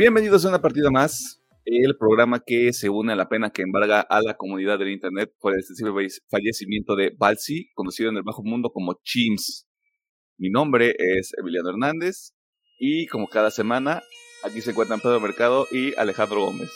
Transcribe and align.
Bienvenidos 0.00 0.46
a 0.46 0.48
una 0.48 0.62
partida 0.62 0.90
más, 0.90 1.42
el 1.66 1.94
programa 1.98 2.42
que 2.42 2.72
se 2.72 2.88
une 2.88 3.12
a 3.12 3.16
la 3.16 3.28
pena 3.28 3.50
que 3.50 3.60
embarga 3.60 4.00
a 4.00 4.22
la 4.22 4.32
comunidad 4.32 4.78
del 4.78 4.92
Internet 4.92 5.30
por 5.38 5.54
el 5.54 5.62
sensible 5.62 5.92
fallecimiento 6.30 6.96
de 6.96 7.12
Balsi, 7.18 7.68
conocido 7.74 8.08
en 8.08 8.16
el 8.16 8.22
bajo 8.22 8.42
mundo 8.42 8.70
como 8.72 8.98
Chims. 9.04 9.68
Mi 10.38 10.48
nombre 10.48 10.94
es 10.96 11.32
Emiliano 11.38 11.68
Hernández 11.68 12.32
y 12.78 13.08
como 13.08 13.28
cada 13.28 13.50
semana, 13.50 14.02
aquí 14.42 14.62
se 14.62 14.70
encuentran 14.70 15.00
Pedro 15.00 15.20
Mercado 15.20 15.66
y 15.70 15.94
Alejandro 15.96 16.46
Gómez. 16.46 16.70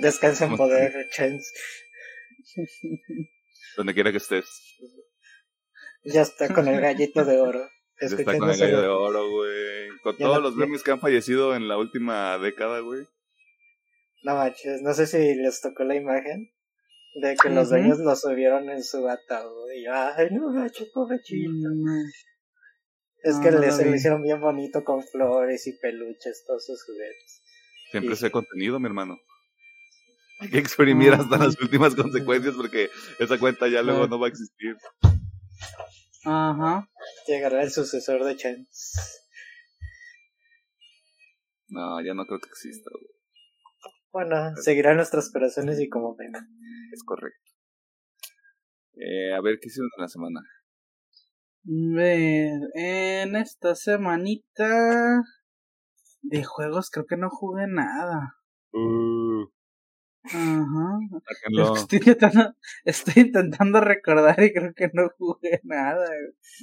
Descansa 0.00 0.44
en 0.44 0.56
poder, 0.58 1.08
Chens. 1.12 1.50
Donde 3.78 3.94
quiera 3.94 4.10
que 4.10 4.18
estés. 4.18 4.44
Ya 6.04 6.20
está 6.20 6.52
con 6.52 6.68
el 6.68 6.78
gallito 6.78 7.24
de 7.24 7.40
oro. 7.40 7.66
Está 7.96 8.22
con 8.22 8.50
el 8.50 8.58
gallo 8.58 8.82
de 8.82 8.88
oro, 8.88 9.30
güey. 9.30 9.57
Con 10.02 10.16
todos 10.16 10.42
los 10.42 10.54
memes 10.54 10.82
que 10.82 10.90
han 10.90 11.00
fallecido 11.00 11.54
en 11.54 11.68
la 11.68 11.78
última 11.78 12.38
década, 12.38 12.80
güey. 12.80 13.06
No 14.24 14.34
manches, 14.34 14.82
no 14.82 14.92
sé 14.94 15.06
si 15.06 15.34
les 15.34 15.60
tocó 15.60 15.84
la 15.84 15.94
imagen 15.94 16.50
de 17.20 17.36
que 17.36 17.50
los 17.50 17.70
dueños 17.70 17.98
lo 17.98 18.14
subieron 18.16 18.68
en 18.70 18.82
su 18.82 19.08
ataúd. 19.08 19.70
Y 19.72 19.86
ay, 19.86 20.28
no, 20.32 20.52
gacho, 20.52 20.84
pobrecito. 20.92 21.50
Es 23.22 23.36
que 23.38 23.50
les 23.50 23.84
lo 23.84 23.94
hicieron 23.94 24.22
bien 24.22 24.40
bonito 24.40 24.84
con 24.84 25.02
flores 25.02 25.66
y 25.66 25.72
peluches, 25.78 26.44
todos 26.46 26.64
sus 26.64 26.84
juguetes. 26.84 27.42
Siempre 27.90 28.16
se 28.16 28.26
ha 28.26 28.30
contenido, 28.30 28.78
mi 28.78 28.86
hermano. 28.86 29.18
Hay 30.40 30.50
que 30.50 30.58
exprimir 30.58 31.12
hasta 31.12 31.36
las 31.36 31.60
últimas 31.60 31.94
consecuencias 31.94 32.54
porque 32.54 32.90
esa 33.18 33.38
cuenta 33.38 33.66
ya 33.66 33.82
luego 33.82 34.06
no 34.06 34.20
va 34.20 34.26
a 34.26 34.30
existir. 34.30 34.76
Ajá. 36.24 36.88
Llegará 37.26 37.62
el 37.62 37.72
sucesor 37.72 38.24
de 38.24 38.36
Chen. 38.36 38.68
No, 41.68 42.00
ya 42.02 42.14
no 42.14 42.24
creo 42.26 42.40
que 42.40 42.48
exista. 42.48 42.90
Bueno, 44.12 44.56
seguirá 44.56 44.90
en 44.90 44.96
nuestros 44.96 45.30
corazones 45.30 45.80
y 45.80 45.88
como 45.88 46.16
ven. 46.16 46.32
Es 46.92 47.02
correcto. 47.04 47.52
Eh, 48.94 49.32
a 49.34 49.40
ver, 49.40 49.58
¿qué 49.60 49.68
hicieron 49.68 49.90
en 49.96 50.02
la 50.02 50.08
semana? 50.08 50.40
en 51.70 53.36
esta 53.36 53.74
semanita 53.74 55.22
de 56.22 56.42
juegos 56.42 56.88
creo 56.90 57.04
que 57.06 57.16
no 57.16 57.28
jugué 57.28 57.66
nada. 57.66 58.36
Uh. 58.72 59.44
Ajá. 60.24 60.98
Estoy 61.74 61.98
intentando, 61.98 62.54
estoy 62.84 63.22
intentando 63.22 63.80
recordar 63.80 64.42
y 64.42 64.52
creo 64.52 64.72
que 64.74 64.90
no 64.92 65.10
jugué 65.18 65.60
nada. 65.64 66.08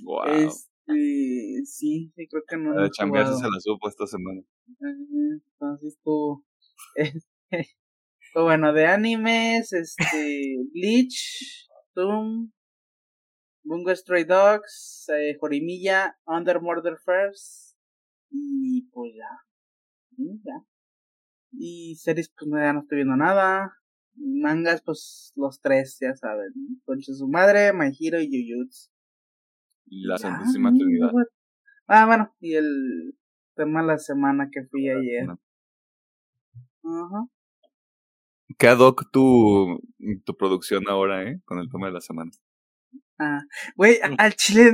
Wow. 0.04 0.52
Este, 0.88 1.66
sí, 1.66 2.14
sí, 2.16 2.28
creo 2.28 2.44
que 2.48 2.58
no. 2.58 2.74
La 2.74 2.84
de 2.84 2.90
se 2.94 3.06
la 3.06 3.60
supo 3.60 3.90
esta 3.90 4.06
semana. 4.06 4.42
Entonces 4.80 5.94
estuvo. 5.98 6.46
bueno, 8.36 8.74
de 8.74 8.86
animes, 8.86 9.74
este, 9.74 10.58
Bleach, 10.74 11.68
Doom, 11.96 12.52
Bungo 13.64 13.96
Stray 13.96 14.26
Dogs, 14.26 15.10
eh, 15.10 15.38
Jorimilla, 15.40 16.18
Under 16.28 16.62
Murder 16.62 16.98
First, 16.98 17.76
y 18.30 18.84
pues 18.92 19.14
ya. 19.16 19.30
ya. 20.18 20.66
Y 21.52 21.96
series, 21.96 22.32
pues 22.38 22.52
ya 22.52 22.74
no 22.74 22.82
estoy 22.82 22.98
viendo 22.98 23.16
nada. 23.16 23.72
Mangas, 24.18 24.82
pues 24.84 25.34
los 25.36 25.60
tres, 25.62 25.98
ya 26.00 26.16
saben. 26.16 26.54
Concha 26.86 27.14
su 27.14 27.28
madre, 27.28 27.74
My 27.74 27.92
Hero 28.00 28.20
y 28.22 28.28
Jujutsu. 28.28 28.95
Y 29.88 30.06
la 30.06 30.18
Santísima 30.18 30.72
Trinidad. 30.72 31.12
Ah, 31.88 32.06
bueno, 32.06 32.36
y 32.40 32.56
el 32.56 33.16
tema 33.56 33.82
de 33.82 33.88
la 33.88 33.98
semana 33.98 34.50
que 34.52 34.64
fui 34.64 34.90
ayer. 34.90 35.28
Ajá. 36.84 37.28
Qué 38.58 38.68
ad 38.68 38.80
hoc 38.80 39.12
tu, 39.12 39.82
tu 40.24 40.38
producción 40.38 40.84
ahora, 40.88 41.24
¿eh? 41.24 41.42
Con 41.46 41.60
el 41.60 41.70
tema 41.70 41.88
de 41.88 41.94
la 41.94 42.02
semana. 42.02 42.32
Ah, 43.20 43.42
güey, 43.76 44.00
al 44.02 44.36
chile, 44.36 44.72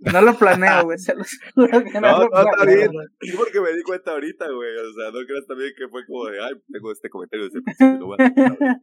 no 0.00 0.20
lo 0.20 0.36
planeo, 0.36 0.84
güey, 0.84 0.98
se 0.98 1.14
lo 1.14 1.22
juro 1.54 1.84
que 1.84 2.00
no, 2.00 2.18
no 2.18 2.28
lo 2.28 2.44
no, 2.56 2.66
bien. 2.66 2.90
Sí, 3.20 3.32
porque 3.36 3.60
me 3.60 3.72
di 3.72 3.82
cuenta 3.82 4.12
ahorita, 4.12 4.50
güey. 4.50 4.76
O 4.76 4.92
sea, 4.92 5.10
no 5.12 5.26
creas 5.26 5.46
también 5.46 5.72
que 5.76 5.88
fue 5.88 6.04
como 6.06 6.26
de, 6.26 6.42
ay, 6.42 6.54
tengo 6.72 6.92
este 6.92 7.08
comentario 7.08 7.44
de 7.44 7.48
ese 7.48 7.62
principio. 7.62 8.16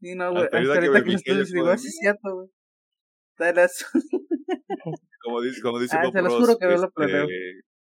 sí, 0.00 0.14
no, 0.14 0.30
güey. 0.32 0.44
Hasta 0.44 0.56
ahorita, 0.56 0.80
que, 0.80 1.04
que 1.04 1.14
estoy 1.14 1.38
diciendo, 1.38 1.76
sí 1.76 1.88
es 1.88 1.98
cierto, 1.98 2.34
güey. 2.34 2.48
Como 5.22 5.40
dice, 5.40 5.62
como 5.62 5.78
dice 5.78 5.96
ah, 5.98 6.10
se 6.12 6.22
los 6.22 6.34
juro 6.34 6.58
que 6.58 6.66
lo 6.66 6.74
este, 6.74 6.88
planeo. 6.94 7.26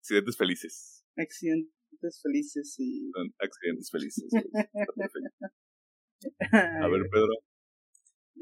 accidentes 0.00 0.36
felices. 0.36 1.04
Accidentes 1.16 2.20
felices, 2.22 2.74
sí. 2.74 3.10
Son 3.14 3.32
accidentes 3.38 3.90
felices. 3.90 4.24
A 6.52 6.88
ver, 6.88 7.02
Pedro. 7.10 7.34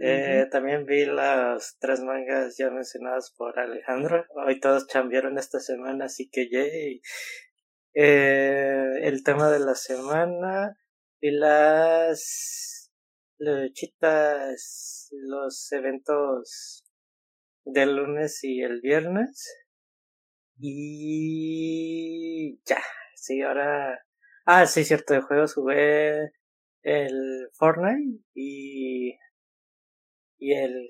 Eh, 0.02 0.46
también 0.50 0.86
vi 0.86 1.04
las 1.04 1.76
tres 1.78 2.00
mangas 2.00 2.56
ya 2.56 2.70
mencionadas 2.70 3.34
por 3.36 3.58
Alejandro. 3.58 4.24
Hoy 4.46 4.58
todos 4.58 4.86
cambiaron 4.86 5.36
esta 5.38 5.60
semana, 5.60 6.06
así 6.06 6.30
que 6.30 6.48
yay. 6.48 7.02
Eh, 7.94 9.00
el 9.02 9.22
tema 9.22 9.50
de 9.50 9.58
la 9.58 9.74
semana 9.74 10.76
y 11.20 11.32
las 11.32 12.79
luchitas, 13.40 15.08
los 15.12 15.72
eventos 15.72 16.84
del 17.64 17.96
lunes 17.96 18.44
y 18.44 18.62
el 18.62 18.80
viernes. 18.80 19.48
Y 20.58 22.60
ya, 22.64 22.82
sí, 23.14 23.40
ahora. 23.42 23.98
Ah, 24.44 24.66
sí, 24.66 24.84
cierto, 24.84 25.14
de 25.14 25.22
juegos 25.22 25.54
jugué 25.54 26.30
el 26.82 27.48
Fortnite 27.58 28.22
y 28.34 29.18
y 30.40 30.54
el, 30.54 30.88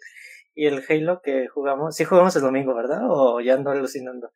y 0.55 0.67
el 0.67 0.83
Halo 0.89 1.21
que 1.23 1.49
jugamos. 1.49 1.97
Sí 1.97 2.05
jugamos 2.05 2.35
el 2.37 2.43
domingo, 2.43 2.75
¿verdad? 2.75 3.03
O 3.09 3.41
ya 3.41 3.55
ando 3.55 3.71
alucinando. 3.71 4.33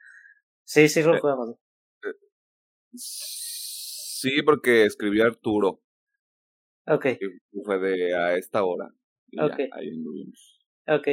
Sí, 0.65 0.89
sí 0.89 1.03
lo 1.03 1.19
jugamos. 1.21 1.57
Eh, 2.05 2.15
sí, 2.95 4.43
porque 4.43 4.87
escribió 4.87 5.25
Arturo. 5.25 5.84
Ok. 6.87 7.07
fue 7.65 7.79
de 7.79 8.15
a 8.15 8.37
esta 8.37 8.65
hora. 8.65 8.89
ok. 9.39 9.59
ahí 9.73 9.91
Ok, 10.87 11.09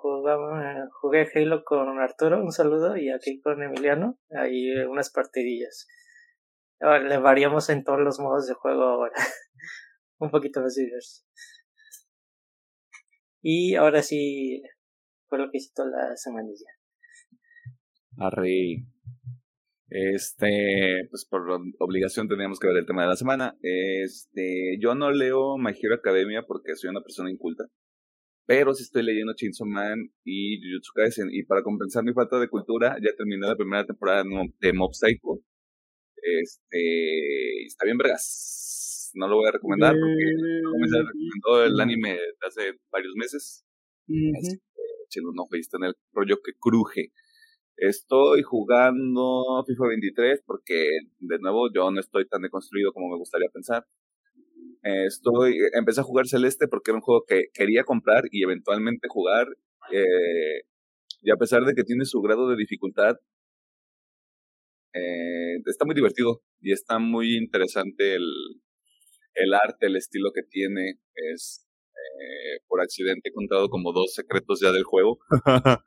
jugamos, 0.00 0.88
jugué 1.00 1.28
Halo 1.34 1.64
con 1.64 1.98
Arturo, 1.98 2.42
un 2.42 2.50
saludo, 2.50 2.96
y 2.96 3.10
aquí 3.10 3.42
con 3.42 3.62
Emiliano, 3.62 4.18
ahí 4.30 4.70
unas 4.88 5.12
partidillas. 5.12 5.86
Le 6.80 7.18
variamos 7.18 7.68
en 7.68 7.84
todos 7.84 8.00
los 8.00 8.18
modos 8.20 8.46
de 8.46 8.54
juego 8.54 8.84
ahora. 8.84 9.14
un 10.18 10.30
poquito 10.30 10.62
más 10.62 10.74
diverso. 10.74 11.24
Y 13.42 13.74
ahora 13.74 14.02
sí 14.02 14.62
fue 15.28 15.38
lo 15.38 15.50
que 15.50 15.58
hizo 15.58 15.84
la 15.84 16.16
semanilla. 16.16 16.70
Arre. 18.18 18.86
Este, 19.88 21.06
pues 21.10 21.24
por 21.24 21.42
obligación 21.78 22.28
teníamos 22.28 22.58
que 22.58 22.66
ver 22.66 22.78
el 22.78 22.86
tema 22.86 23.02
de 23.02 23.08
la 23.08 23.16
semana. 23.16 23.56
Este, 23.62 24.78
yo 24.80 24.94
no 24.94 25.10
leo 25.10 25.58
My 25.58 25.72
Hero 25.80 25.94
Academia 25.94 26.42
porque 26.46 26.74
soy 26.74 26.90
una 26.90 27.02
persona 27.02 27.30
inculta. 27.30 27.64
Pero 28.46 28.74
sí 28.74 28.84
estoy 28.84 29.02
leyendo 29.02 29.34
Chainsaw 29.34 29.66
Man 29.66 30.10
y 30.24 30.60
Jujutsu 30.60 30.92
Kaisen. 30.94 31.28
Y 31.32 31.44
para 31.44 31.62
compensar 31.62 32.04
mi 32.04 32.12
falta 32.12 32.38
de 32.38 32.48
cultura, 32.48 32.96
ya 33.02 33.14
terminé 33.16 33.46
la 33.46 33.56
primera 33.56 33.84
temporada 33.84 34.22
de 34.60 34.72
Mob 34.72 34.92
Psycho. 34.92 35.40
Este, 36.16 37.64
está 37.66 37.84
bien 37.84 37.98
vergas 37.98 38.66
no 39.16 39.28
lo 39.28 39.36
voy 39.36 39.48
a 39.48 39.52
recomendar 39.52 39.94
porque 39.98 40.24
me 40.78 40.98
recomendó 40.98 41.64
el 41.64 41.80
anime 41.80 42.12
de 42.12 42.46
hace 42.46 42.78
varios 42.90 43.14
meses. 43.16 43.64
Uh 44.08 44.60
un 45.18 45.38
ojo 45.38 45.56
y 45.56 45.60
está 45.60 45.78
en 45.78 45.84
el 45.84 45.94
rollo 46.12 46.36
que 46.44 46.52
cruje. 46.60 47.12
Estoy 47.76 48.42
jugando 48.42 49.64
FIFA 49.66 49.88
23 49.88 50.42
porque, 50.46 50.88
de 51.18 51.38
nuevo, 51.38 51.70
yo 51.72 51.90
no 51.90 52.00
estoy 52.00 52.26
tan 52.26 52.42
deconstruido 52.42 52.92
como 52.92 53.10
me 53.10 53.18
gustaría 53.18 53.48
pensar. 53.52 53.86
Estoy, 54.82 55.58
empecé 55.74 56.00
a 56.00 56.04
jugar 56.04 56.28
Celeste 56.28 56.68
porque 56.68 56.92
era 56.92 56.98
un 56.98 57.02
juego 57.02 57.24
que 57.26 57.46
quería 57.52 57.84
comprar 57.84 58.24
y 58.30 58.42
eventualmente 58.44 59.08
jugar. 59.08 59.48
Eh, 59.92 60.62
y 61.22 61.30
a 61.30 61.36
pesar 61.36 61.64
de 61.64 61.74
que 61.74 61.84
tiene 61.84 62.04
su 62.04 62.20
grado 62.22 62.48
de 62.48 62.56
dificultad, 62.56 63.16
eh, 64.94 65.60
está 65.66 65.84
muy 65.84 65.94
divertido 65.94 66.42
y 66.60 66.72
está 66.72 66.98
muy 66.98 67.36
interesante 67.36 68.14
el, 68.14 69.54
arte, 69.54 69.86
el 69.86 69.96
estilo 69.96 70.30
que 70.32 70.42
tiene, 70.42 71.00
es 71.32 71.66
eh, 71.92 72.60
por 72.68 72.80
accidente 72.80 73.32
contado 73.32 73.68
como 73.68 73.92
dos 73.92 74.14
secretos 74.14 74.60
ya 74.60 74.72
del 74.72 74.84
juego. 74.84 75.18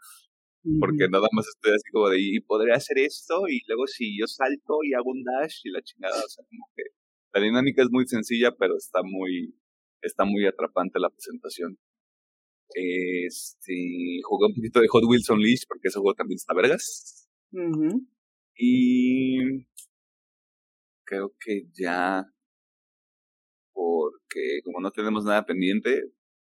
Porque 0.79 1.07
nada 1.09 1.27
más 1.31 1.47
estoy 1.47 1.71
así 1.71 1.89
como 1.91 2.09
de, 2.09 2.17
y 2.19 2.39
podría 2.41 2.75
hacer 2.75 2.99
esto, 2.99 3.47
y 3.47 3.61
luego 3.67 3.87
si 3.87 4.19
yo 4.19 4.27
salto 4.27 4.79
y 4.83 4.93
hago 4.93 5.11
un 5.11 5.23
dash 5.23 5.61
y 5.63 5.71
la 5.71 5.81
chingada, 5.81 6.17
o 6.17 6.27
sea, 6.27 6.43
como 6.49 6.65
que 6.75 6.83
la 7.33 7.41
dinámica 7.41 7.81
es 7.81 7.89
muy 7.91 8.05
sencilla, 8.07 8.51
pero 8.57 8.75
está 8.75 9.01
muy, 9.03 9.55
está 10.01 10.25
muy 10.25 10.45
atrapante 10.45 10.99
la 10.99 11.09
presentación. 11.09 11.77
Este, 12.73 14.19
jugué 14.23 14.47
un 14.47 14.55
poquito 14.55 14.79
de 14.81 14.87
Hot 14.89 15.03
Wheels 15.07 15.29
Unleashed 15.29 15.67
porque 15.67 15.87
ese 15.87 15.99
juego 15.99 16.13
también 16.15 16.35
está 16.35 16.53
vergas. 16.53 17.29
Y 18.55 19.65
creo 21.05 21.33
que 21.39 21.63
ya, 21.73 22.25
porque 23.73 24.59
como 24.63 24.81
no 24.81 24.91
tenemos 24.91 25.23
nada 25.23 25.45
pendiente 25.45 26.03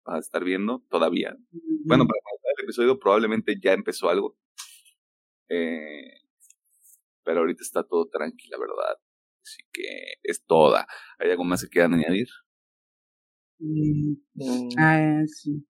para 0.04 0.20
estar 0.20 0.44
viendo 0.44 0.84
todavía. 0.88 1.36
Bueno, 1.84 2.06
para 2.06 2.20
episodio 2.66 2.98
probablemente 2.98 3.54
ya 3.62 3.72
empezó 3.72 4.08
algo. 4.08 4.36
Eh, 5.48 6.20
pero 7.24 7.40
ahorita 7.40 7.62
está 7.62 7.82
todo 7.84 8.08
tranquila, 8.08 8.56
¿verdad? 8.58 8.98
Así 9.42 9.62
que 9.72 9.82
es 10.22 10.44
toda. 10.44 10.86
¿Hay 11.18 11.30
algo 11.30 11.44
más 11.44 11.62
que 11.62 11.68
quieran 11.68 11.94
añadir? 11.94 12.28
Mm, 13.58 14.14
ah, 14.78 15.22
sí. 15.26 15.66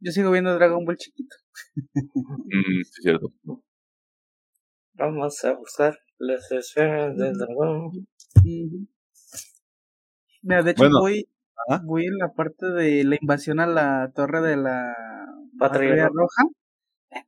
Yo 0.00 0.12
sigo 0.12 0.30
viendo 0.30 0.54
Dragon 0.54 0.84
Ball 0.84 0.96
chiquito. 0.96 1.36
mm, 1.94 2.82
sí, 2.84 3.02
cierto. 3.02 3.32
Vamos 4.94 5.44
a 5.44 5.54
buscar 5.54 5.98
las 6.18 6.50
esferas 6.52 7.16
del 7.16 7.38
dragón. 7.38 8.06
Mira, 10.42 10.62
de 10.62 10.70
hecho 10.72 10.88
voy, 10.90 11.28
voy 11.84 12.06
en 12.06 12.18
la 12.18 12.32
parte 12.34 12.66
de 12.66 13.04
la 13.04 13.16
invasión 13.20 13.60
a 13.60 13.66
la 13.66 14.12
torre 14.14 14.42
de 14.42 14.56
la 14.56 14.94
Patrulla 15.60 16.08
Roja. 16.08 16.42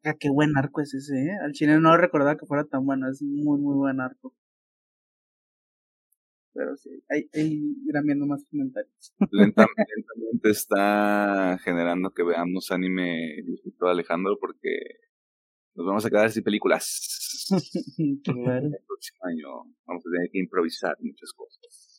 Ah, 0.05 0.15
qué 0.19 0.31
buen 0.31 0.57
arco 0.57 0.81
es 0.81 0.95
ese, 0.95 1.15
¿eh? 1.15 1.37
Al 1.45 1.53
chile 1.53 1.79
no 1.79 1.97
recordaba 1.97 2.37
que 2.37 2.47
fuera 2.47 2.65
tan 2.65 2.87
bueno, 2.87 3.11
es 3.11 3.21
muy, 3.21 3.61
muy 3.61 3.77
buen 3.77 4.01
arco. 4.01 4.35
Pero 6.55 6.77
sí, 6.77 6.91
ahí, 7.09 7.29
irán 7.87 8.05
viendo 8.05 8.27
más 8.27 8.45
comentarios. 8.51 9.15
Lentamente, 9.31 10.51
está 10.51 11.59
generando 11.63 12.11
que 12.11 12.23
veamos 12.23 12.71
anime 12.71 13.43
disfrutado 13.45 13.91
Alejandro 13.91 14.39
porque 14.39 14.79
nos 15.75 15.87
vamos 15.87 16.05
a 16.07 16.11
quedar 16.11 16.31
sin 16.31 16.45
películas. 16.45 17.49
El 17.97 18.23
próximo 18.87 19.21
año 19.23 19.49
vamos 19.87 20.05
a 20.07 20.11
tener 20.11 20.31
que 20.31 20.39
improvisar 20.39 20.97
muchas 21.01 21.33
cosas. 21.33 21.92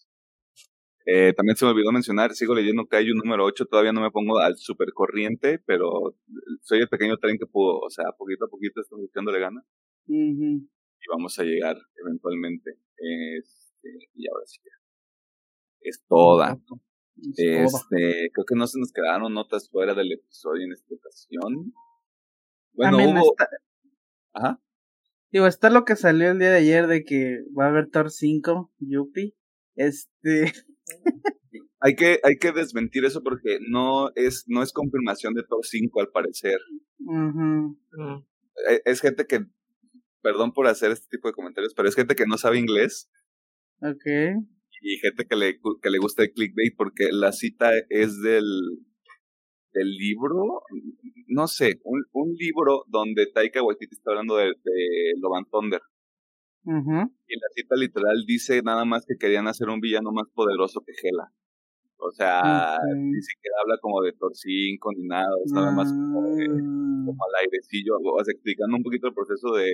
Eh, 1.06 1.34
también 1.34 1.58
se 1.58 1.66
me 1.66 1.72
olvidó 1.72 1.92
mencionar, 1.92 2.34
sigo 2.34 2.56
leyendo 2.56 2.84
un 2.84 3.18
número 3.18 3.44
8, 3.44 3.66
todavía 3.66 3.92
no 3.92 4.02
me 4.02 4.12
pongo 4.12 4.40
al 4.40 4.56
super 4.58 4.94
corriente, 4.94 5.60
pero 5.66 6.16
soy 6.62 6.80
el 6.80 6.88
pequeño 6.88 7.18
tren 7.18 7.38
que 7.38 7.46
pudo, 7.46 7.80
o 7.80 7.90
sea, 7.90 8.06
poquito 8.18 8.46
a 8.46 8.50
poquito 8.50 8.80
estoy 8.80 9.02
buscándole 9.02 9.40
gana. 9.40 9.62
Y 10.08 11.10
vamos 11.10 11.38
a 11.40 11.44
llegar 11.44 11.76
eventualmente. 12.02 12.80
Este, 12.96 13.90
y 14.14 14.30
ahora 14.30 14.46
sí 14.46 14.60
Es 15.82 16.04
toda. 16.08 16.58
este, 17.36 18.32
creo 18.34 18.46
que 18.48 18.56
no 18.56 18.68
se 18.68 18.80
nos 18.80 18.94
quedaron 18.94 19.34
notas 19.34 19.70
fuera 19.70 19.94
del 19.94 20.14
episodio 20.14 20.66
en 20.66 20.72
esta 20.72 20.96
ocasión. 20.96 21.74
Bueno, 22.74 22.98
hubo... 22.98 23.36
Ajá. 24.34 24.62
Digo, 25.32 25.48
está 25.48 25.70
lo 25.70 25.84
que 25.84 25.96
salió 25.96 26.32
el 26.32 26.40
día 26.40 26.52
de 26.52 26.58
ayer 26.58 26.88
de 26.88 27.04
que 27.04 27.40
va 27.58 27.66
a 27.66 27.70
haber 27.70 27.90
Thor 27.90 28.12
5, 28.12 28.72
Yuppie. 28.80 29.36
Este. 29.76 30.54
hay 31.80 31.96
que, 31.96 32.20
hay 32.24 32.38
que 32.38 32.52
desmentir 32.52 33.06
eso 33.06 33.22
porque 33.24 33.60
no 33.68 34.12
es, 34.16 34.46
no 34.48 34.64
es 34.64 34.72
confirmación 34.72 35.34
de 35.34 35.44
Thor 35.44 35.66
5 35.66 36.00
al 36.00 36.10
parecer. 36.10 36.60
E, 38.70 38.82
es, 38.86 39.02
gente 39.02 39.26
que, 39.26 39.46
perdón 40.22 40.54
por 40.54 40.68
hacer 40.68 40.92
este 40.92 41.08
tipo 41.10 41.28
de 41.28 41.34
comentarios, 41.34 41.74
pero 41.74 41.90
es 41.90 41.96
gente 41.96 42.16
que 42.16 42.26
no 42.26 42.38
sabe 42.38 42.60
inglés. 42.60 43.12
Ok. 43.82 44.06
Y 44.82 44.98
gente 44.98 45.26
que 45.26 45.36
le, 45.36 45.60
que 45.82 45.90
le 45.90 45.98
gusta 45.98 46.24
el 46.24 46.32
clickbait 46.32 46.76
porque 46.76 47.10
la 47.12 47.32
cita 47.32 47.72
es 47.90 48.22
del, 48.22 48.46
del 49.74 49.90
libro, 49.90 50.62
no 51.28 51.48
sé, 51.48 51.80
un, 51.84 52.04
un 52.12 52.34
libro 52.34 52.84
donde 52.88 53.28
Taika 53.28 53.64
Waititi 53.64 53.96
está 53.96 54.12
hablando 54.12 54.38
de, 54.38 54.54
de 54.64 55.14
Lovan 55.20 55.46
Thunder. 55.50 55.82
Y 56.66 57.36
la 57.36 57.48
cita 57.56 57.76
literal 57.76 58.24
dice 58.26 58.62
nada 58.62 58.86
más 58.86 59.06
que 59.06 59.18
querían 59.18 59.48
hacer 59.48 59.70
un 59.70 59.80
villano 59.80 60.12
más 60.12 60.28
poderoso 60.34 60.82
que 60.86 60.94
Gela. 60.94 61.32
O 61.98 62.12
sea, 62.12 62.78
ni 62.96 63.22
siquiera 63.22 63.56
habla 63.64 63.78
como 63.82 64.02
de 64.02 64.12
5 64.12 64.92
ni 64.98 65.08
nada, 65.08 65.30
nada 65.54 65.72
más 65.72 65.90
como, 65.90 66.22
mm. 66.22 67.06
como 67.06 67.24
al 67.24 67.36
airecillo, 67.42 67.96
o 67.98 68.24
sea, 68.24 68.34
explicando 68.34 68.76
un 68.76 68.84
poquito 68.84 69.08
el 69.08 69.14
proceso 69.14 69.54
de, 69.56 69.72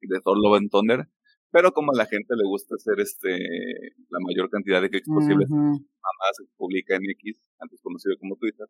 de 0.00 0.20
Thor 0.24 0.38
Love 0.38 0.56
and 0.56 0.70
Thunder. 0.70 1.06
Pero 1.50 1.72
como 1.72 1.92
a 1.92 1.96
la 1.96 2.06
gente 2.06 2.34
le 2.36 2.44
gusta 2.44 2.76
hacer 2.76 3.00
este 3.00 3.30
la 4.10 4.20
mayor 4.20 4.50
cantidad 4.50 4.80
de 4.82 4.90
clics 4.90 5.08
posibles, 5.08 5.48
nada 5.48 6.14
más 6.20 6.36
se 6.36 6.44
publica 6.56 6.96
en 6.96 7.04
X, 7.10 7.40
antes 7.58 7.80
conocido 7.82 8.16
como 8.18 8.36
Twitter, 8.36 8.66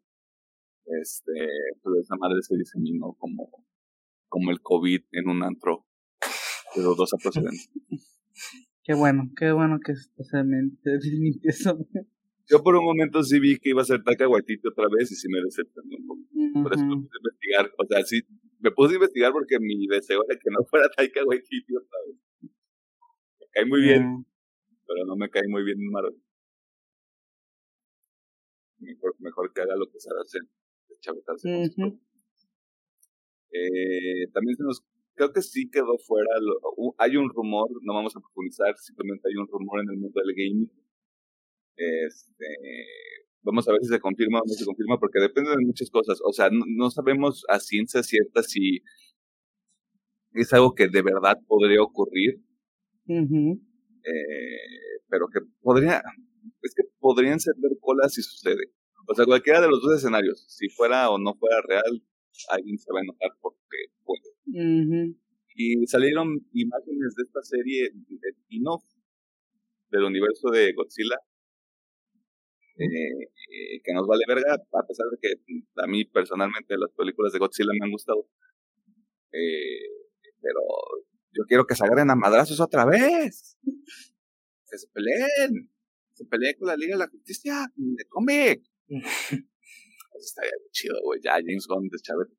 este, 0.87 1.49
pues 1.83 2.01
esa 2.03 2.17
madre 2.17 2.41
se 2.43 2.57
diseminó 2.57 3.15
como, 3.19 3.51
como 4.29 4.51
el 4.51 4.61
COVID 4.61 5.01
en 5.13 5.29
un 5.29 5.43
antro 5.43 5.88
pero 6.75 6.95
dos 6.95 7.11
procedentes. 7.23 7.71
Qué 8.85 8.95
bueno, 8.95 9.25
qué 9.37 9.53
bueno 9.53 9.79
que 9.85 9.95
se 9.95 10.09
eso. 11.43 11.79
Yo 12.49 12.63
por 12.63 12.75
un 12.75 12.87
momento 12.87 13.23
sí 13.23 13.39
vi 13.39 13.59
que 13.59 13.69
iba 13.69 13.83
a 13.83 13.85
ser 13.85 14.03
Taika 14.03 14.27
Waititi 14.27 14.67
otra 14.67 14.87
vez 14.89 15.13
y 15.13 15.15
sí 15.15 15.29
me 15.29 15.43
decepcionó 15.43 15.91
un 15.95 16.07
poco. 16.07 16.63
Por 16.63 16.73
eso 16.73 16.87
me 16.87 16.97
puse 16.97 17.13
a 17.13 17.21
investigar. 17.21 17.71
O 17.77 17.85
sea, 17.85 18.03
sí, 18.05 18.23
me 18.61 18.71
puse 18.71 18.93
a 18.93 18.95
investigar 18.95 19.33
porque 19.33 19.59
mi 19.61 19.87
deseo 19.87 20.25
era 20.27 20.39
que 20.41 20.51
no 20.51 20.65
fuera 20.65 20.89
Taika 20.89 21.21
Waititi 21.27 21.77
otra 21.77 21.99
vez. 22.07 22.17
Me 22.41 23.47
cae 23.53 23.67
muy 23.67 23.83
bien, 23.83 24.25
pero 24.87 25.05
no 25.05 25.17
me 25.17 25.29
cae 25.29 25.47
muy 25.49 25.65
bien 25.65 25.77
Marvel. 25.91 26.17
Mejor, 28.79 29.17
mejor 29.19 29.53
que 29.53 29.61
haga 29.61 29.77
lo 29.77 29.87
que 29.91 30.01
sabe 30.01 30.21
hacer, 30.23 30.43
chavetarse. 31.01 31.49
eh, 33.53 34.31
también 34.33 34.57
se 34.57 34.63
nos 34.63 34.83
creo 35.19 35.33
que 35.33 35.43
sí 35.43 35.69
quedó 35.69 35.99
fuera. 36.07 36.31
hay 36.99 37.17
un 37.17 37.29
rumor, 37.29 37.69
no 37.83 37.95
vamos 37.95 38.17
a 38.17 38.21
profundizar, 38.21 38.75
simplemente 38.79 39.29
hay 39.29 39.37
un 39.37 39.49
rumor 39.49 39.81
en 39.81 39.91
el 39.91 39.99
mundo 39.99 40.21
del 40.25 40.35
gaming. 40.35 40.71
Este, 41.77 42.47
vamos 43.43 43.69
a 43.69 43.73
ver 43.73 43.81
si 43.83 43.89
se 43.89 44.01
confirma 44.01 44.39
o 44.39 44.47
no 44.47 44.55
se 44.55 44.65
confirma, 44.65 44.99
porque 44.99 45.21
depende 45.21 45.51
de 45.51 45.67
muchas 45.67 45.91
cosas. 45.91 46.21
O 46.25 46.33
sea, 46.33 46.49
no, 46.51 46.91
sabemos 46.91 47.45
a 47.49 47.59
ciencia 47.59 48.03
cierta 48.03 48.43
si 48.43 48.81
es 50.33 50.53
algo 50.53 50.75
que 50.75 50.89
de 50.89 51.03
verdad 51.03 51.37
podría 51.47 51.83
ocurrir. 51.83 52.41
eh, 54.05 55.01
pero 55.09 55.27
que 55.29 55.41
podría, 55.61 56.03
es 56.63 56.75
que 56.75 56.85
podrían 57.01 57.41
ser 57.41 57.55
ver 57.59 57.73
colas 57.81 58.15
si 58.15 58.23
sucede. 58.23 58.73
O 59.09 59.15
sea, 59.15 59.25
cualquiera 59.25 59.61
de 59.61 59.69
los 59.69 59.81
dos 59.83 59.97
escenarios, 59.97 60.45
si 60.49 60.69
fuera 60.69 61.11
o 61.11 61.19
no 61.19 61.35
fuera 61.35 61.63
real, 61.67 62.03
alguien 62.51 62.79
se 62.79 62.93
va 62.93 63.01
a 63.01 63.03
enojar 63.03 63.31
porque 63.41 63.79
puede. 64.05 65.15
Y 65.55 65.87
salieron 65.87 66.47
imágenes 66.53 67.15
de 67.17 67.23
esta 67.25 67.43
serie 67.43 67.91
de 67.93 68.29
spin-off 68.31 68.85
del 69.91 70.05
universo 70.05 70.51
de 70.51 70.73
Godzilla. 70.73 71.17
Eh, 72.77 72.85
eh, 72.85 73.81
que 73.83 73.93
nos 73.93 74.07
vale 74.07 74.23
verga, 74.29 74.55
a 74.55 74.87
pesar 74.87 75.07
de 75.11 75.19
que 75.21 75.35
a 75.83 75.87
mí 75.89 76.05
personalmente 76.05 76.79
las 76.79 76.93
películas 76.93 77.33
de 77.33 77.41
Godzilla 77.41 77.73
me 77.73 77.87
han 77.87 77.91
gustado. 77.91 78.29
Eh, 79.33 79.83
pero 80.41 80.61
yo 81.33 81.43
quiero 81.49 81.67
que 81.67 81.75
se 81.75 81.85
agarren 81.85 82.11
a 82.11 82.15
madrazos 82.15 82.61
otra 82.61 82.85
vez. 82.85 83.59
Que 84.71 84.79
se 84.79 84.87
peleen. 84.89 85.71
Se 86.13 86.25
peleen 86.25 86.57
con 86.59 86.69
la 86.69 86.77
Liga 86.77 86.95
de 86.95 86.99
la 86.99 87.09
Justicia 87.09 87.67
de 87.75 88.05
cómic. 88.05 88.63
Eso 90.19 90.27
estaría 90.27 90.51
chido, 90.73 90.97
güey. 91.05 91.21
Ya 91.23 91.33
James 91.35 91.67
Gunn, 91.69 91.89
deschavete. 91.89 92.35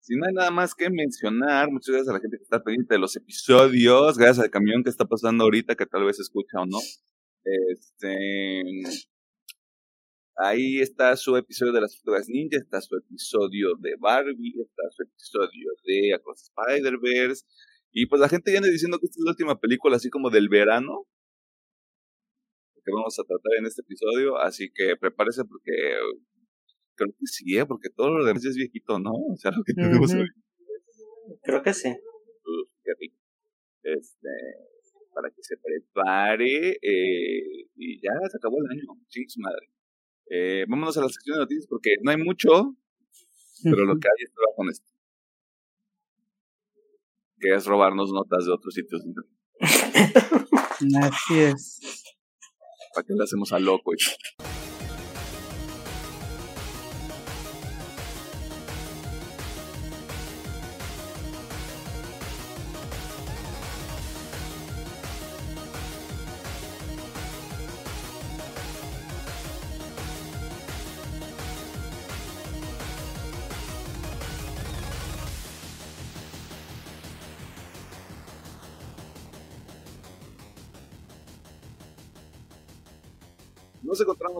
Si 0.00 0.14
no 0.14 0.24
hay 0.24 0.34
nada 0.34 0.52
más 0.52 0.72
que 0.72 0.88
mencionar, 0.88 1.68
muchas 1.68 1.92
gracias 1.92 2.10
a 2.10 2.12
la 2.12 2.20
gente 2.20 2.36
que 2.36 2.44
está 2.44 2.62
pendiente 2.62 2.94
de 2.94 3.00
los 3.00 3.16
episodios, 3.16 4.16
gracias 4.16 4.44
al 4.44 4.50
camión 4.52 4.84
que 4.84 4.90
está 4.90 5.04
pasando 5.04 5.42
ahorita, 5.42 5.74
que 5.74 5.84
tal 5.84 6.04
vez 6.04 6.20
escucha 6.20 6.60
o 6.60 6.66
no. 6.66 6.78
Este, 7.42 8.62
ahí 10.36 10.78
está 10.80 11.16
su 11.16 11.36
episodio 11.36 11.72
de 11.72 11.80
las 11.80 11.96
Tortugas 11.96 12.28
Ninja, 12.28 12.56
está 12.56 12.80
su 12.80 12.96
episodio 12.96 13.74
de 13.80 13.96
Barbie, 13.98 14.54
está 14.62 14.84
su 14.92 15.02
episodio 15.02 15.72
de 15.84 16.14
Across 16.14 16.52
Spider-Verse. 16.56 17.44
Y 17.90 18.06
pues 18.06 18.20
la 18.20 18.28
gente 18.28 18.52
viene 18.52 18.68
diciendo 18.68 19.00
que 19.00 19.06
esta 19.06 19.18
es 19.18 19.24
la 19.24 19.32
última 19.32 19.58
película 19.58 19.96
así 19.96 20.08
como 20.08 20.30
del 20.30 20.48
verano 20.48 21.08
que 22.86 22.92
vamos 22.94 23.18
a 23.18 23.24
tratar 23.24 23.52
en 23.58 23.66
este 23.66 23.82
episodio, 23.82 24.38
así 24.38 24.70
que 24.72 24.96
prepárese 24.96 25.44
porque 25.44 25.72
Creo 26.96 27.10
que 27.10 27.26
sí, 27.26 27.58
¿eh? 27.58 27.66
porque 27.66 27.90
todo 27.90 28.10
lo 28.10 28.24
demás 28.24 28.44
es 28.44 28.56
viejito, 28.56 28.98
¿no? 28.98 29.12
O 29.12 29.36
sea, 29.36 29.50
lo 29.50 29.62
que 29.62 29.74
tenemos 29.74 30.12
hoy. 30.14 30.28
Creo 31.42 31.62
que 31.62 31.74
sí. 31.74 31.94
qué 32.82 32.92
rico. 32.98 33.16
Este, 33.82 34.28
para 35.14 35.28
que 35.28 35.42
se 35.42 35.56
prepare. 35.58 36.78
Eh, 36.80 37.68
y 37.76 38.00
ya 38.00 38.12
se 38.30 38.38
acabó 38.38 38.56
el 38.64 38.70
año. 38.70 38.98
Sí, 39.08 39.24
su 39.28 39.40
madre. 39.40 39.68
Eh, 40.30 40.64
vámonos 40.68 40.96
a 40.96 41.02
la 41.02 41.08
sección 41.08 41.34
de 41.34 41.40
noticias 41.40 41.66
porque 41.68 41.96
no 42.02 42.10
hay 42.10 42.16
mucho, 42.16 42.74
pero 43.62 43.84
lo 43.84 43.98
que 43.98 44.08
hay 44.08 44.24
es 44.24 44.32
trabajo 44.32 44.56
con 44.56 44.70
esto. 44.70 44.86
Que 47.38 47.54
es 47.54 47.66
robarnos 47.66 48.10
notas 48.10 48.46
de 48.46 48.52
otros 48.52 48.72
sitios. 48.72 49.04
Así 51.02 51.40
es. 51.40 52.05
¿Para 52.96 53.06
qué 53.08 53.12
le 53.12 53.24
hacemos 53.24 53.52
a 53.52 53.58
loco? 53.58 53.92
Nos 53.92 54.55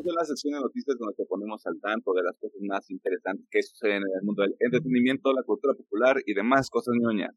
en 0.05 0.15
la 0.15 0.25
sección 0.25 0.53
de 0.53 0.61
noticias 0.61 0.97
donde 0.99 1.15
te 1.15 1.25
ponemos 1.25 1.65
al 1.67 1.81
tanto 1.81 2.13
de 2.13 2.23
las 2.23 2.37
cosas 2.39 2.61
más 2.61 2.91
interesantes 2.91 3.47
que 3.51 3.63
suceden 3.63 4.03
en 4.03 4.13
el 4.21 4.23
mundo 4.25 4.43
del 4.43 4.55
entretenimiento, 4.61 5.33
la 5.33 5.43
cultura 5.43 5.75
popular 5.75 6.17
y 6.27 6.35
demás 6.35 6.69
cosas 6.69 6.95
ñoñas. 7.01 7.35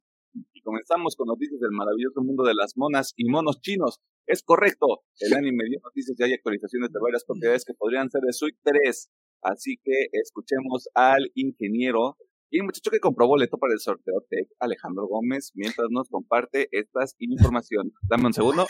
Y 0.53 0.61
comenzamos 0.61 1.15
con 1.15 1.27
noticias 1.27 1.59
del 1.59 1.71
maravilloso 1.71 2.21
mundo 2.21 2.43
de 2.43 2.53
las 2.53 2.75
monas 2.75 3.13
y 3.15 3.29
monos 3.29 3.61
chinos. 3.61 3.99
Es 4.27 4.43
correcto, 4.43 5.01
el 5.19 5.33
anime 5.33 5.65
dio 5.69 5.79
noticias 5.83 6.19
y 6.19 6.23
hay 6.23 6.33
actualizaciones 6.33 6.91
de 6.91 6.99
varias 7.01 7.23
propiedades 7.25 7.63
que 7.65 7.73
podrían 7.73 8.09
ser 8.09 8.21
de 8.21 8.33
Suite 8.33 8.59
3. 8.63 9.09
Así 9.41 9.77
que 9.81 10.09
escuchemos 10.11 10.89
al 10.93 11.31
ingeniero 11.33 12.17
y 12.51 12.59
el 12.59 12.65
muchacho 12.65 12.91
que 12.91 12.99
compró 12.99 13.27
boleto 13.27 13.57
para 13.57 13.73
el 13.73 13.79
sorteo 13.79 14.25
Tech, 14.29 14.47
Alejandro 14.59 15.07
Gómez, 15.07 15.51
mientras 15.55 15.87
nos 15.91 16.09
comparte 16.09 16.67
estas 16.71 17.15
informaciones. 17.19 17.93
Dame 18.09 18.25
un 18.25 18.33
segundo. 18.33 18.65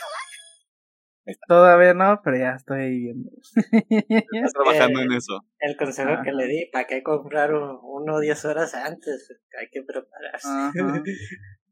Todavía 1.46 1.94
no, 1.94 2.20
pero 2.22 2.36
ya 2.36 2.52
estoy 2.56 2.98
viendo. 2.98 3.30
Estás 4.10 4.52
trabajando 4.52 5.00
en 5.00 5.12
eso. 5.12 5.44
El 5.58 5.76
consejo 5.76 6.22
que 6.24 6.32
le 6.32 6.46
di, 6.46 6.70
¿para 6.72 6.86
qué 6.86 7.02
comprar 7.02 7.52
uno 7.54 8.20
10 8.20 8.44
horas 8.44 8.74
antes? 8.74 9.30
Hay 9.58 9.68
que 9.70 9.82
prepararse. 9.82 10.48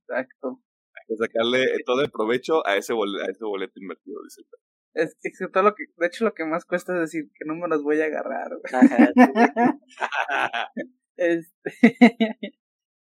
Exacto. 0.01 0.61
Hay 0.95 1.07
que 1.07 1.17
sacarle 1.17 1.67
todo 1.85 2.03
el 2.03 2.11
provecho 2.11 2.67
a 2.67 2.77
ese, 2.77 2.93
boleto, 2.93 3.25
a 3.25 3.31
ese 3.31 3.45
boleto 3.45 3.81
invertido, 3.81 4.23
dice 4.25 4.43
es, 4.99 5.17
excepto 5.23 5.63
lo 5.63 5.75
que, 5.75 5.85
de 5.97 6.07
hecho 6.07 6.25
lo 6.25 6.35
que 6.35 6.45
más 6.45 6.65
cuesta 6.65 6.95
es 6.95 7.01
decir 7.01 7.31
que 7.35 7.45
no 7.47 7.55
me 7.55 7.69
los 7.69 7.83
voy 7.83 8.01
a 8.01 8.07
agarrar. 8.07 8.51
este, 11.17 11.73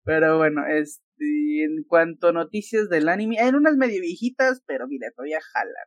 pero 0.05 0.39
bueno, 0.39 0.67
este, 0.67 1.65
en 1.65 1.85
cuanto 1.87 2.29
a 2.29 2.33
noticias 2.33 2.89
del 2.89 3.09
anime, 3.09 3.41
hay 3.41 3.51
unas 3.51 3.77
medio 3.77 4.01
viejitas, 4.01 4.63
pero 4.67 4.87
mira, 4.89 5.11
todavía 5.11 5.41
jalan. 5.53 5.87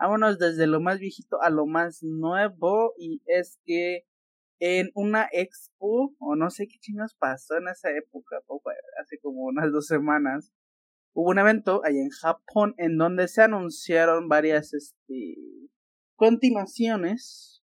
Vámonos 0.00 0.38
desde 0.38 0.66
lo 0.66 0.80
más 0.80 0.98
viejito 0.98 1.42
a 1.42 1.50
lo 1.50 1.66
más 1.66 2.02
nuevo 2.02 2.94
y 2.96 3.20
es 3.26 3.60
que 3.66 4.06
en 4.58 4.90
una 4.94 5.28
expo, 5.30 6.14
o 6.18 6.36
no 6.36 6.48
sé 6.48 6.68
qué 6.68 6.78
chinos 6.78 7.14
pasó 7.18 7.58
en 7.58 7.68
esa 7.68 7.90
época, 7.90 8.38
hace 8.98 9.18
como 9.18 9.42
unas 9.42 9.70
dos 9.70 9.86
semanas, 9.86 10.54
hubo 11.12 11.28
un 11.28 11.38
evento 11.38 11.82
allá 11.84 12.00
en 12.00 12.08
Japón 12.08 12.74
en 12.78 12.96
donde 12.96 13.28
se 13.28 13.42
anunciaron 13.42 14.26
varias 14.26 14.72
este, 14.72 15.36
continuaciones, 16.16 17.62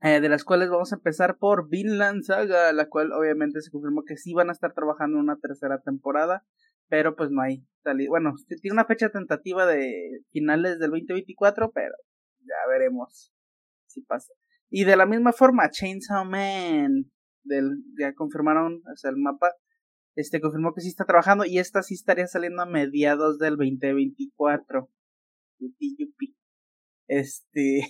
eh, 0.00 0.20
de 0.20 0.28
las 0.28 0.42
cuales 0.42 0.68
vamos 0.68 0.92
a 0.92 0.96
empezar 0.96 1.38
por 1.38 1.68
Vinland 1.68 2.24
Saga, 2.24 2.72
la 2.72 2.88
cual 2.88 3.12
obviamente 3.12 3.60
se 3.60 3.70
confirmó 3.70 4.02
que 4.04 4.16
sí 4.16 4.34
van 4.34 4.48
a 4.48 4.52
estar 4.52 4.74
trabajando 4.74 5.18
en 5.18 5.24
una 5.24 5.38
tercera 5.38 5.80
temporada 5.80 6.44
pero 6.88 7.16
pues 7.16 7.30
no 7.30 7.42
hay 7.42 7.64
salida. 7.82 8.08
Bueno, 8.08 8.34
tiene 8.60 8.74
una 8.74 8.86
fecha 8.86 9.10
tentativa 9.10 9.66
de 9.66 10.22
finales 10.30 10.78
del 10.78 10.90
2024, 10.90 11.70
pero 11.72 11.94
ya 12.40 12.68
veremos 12.70 13.32
si 13.86 14.02
pasa. 14.02 14.32
Y 14.70 14.84
de 14.84 14.96
la 14.96 15.06
misma 15.06 15.32
forma, 15.32 15.70
Chainsaw 15.70 16.24
Man, 16.24 17.10
del, 17.44 17.82
ya 17.98 18.14
confirmaron, 18.14 18.82
o 18.92 18.96
sea, 18.96 19.10
el 19.10 19.16
mapa, 19.16 19.52
este 20.14 20.40
confirmó 20.40 20.74
que 20.74 20.80
sí 20.80 20.88
está 20.88 21.04
trabajando 21.04 21.44
y 21.44 21.58
esta 21.58 21.82
sí 21.82 21.94
estaría 21.94 22.26
saliendo 22.26 22.62
a 22.62 22.66
mediados 22.66 23.38
del 23.38 23.56
2024. 23.56 24.90
Yupi, 25.58 25.96
yupi. 25.98 26.36
Este, 27.06 27.80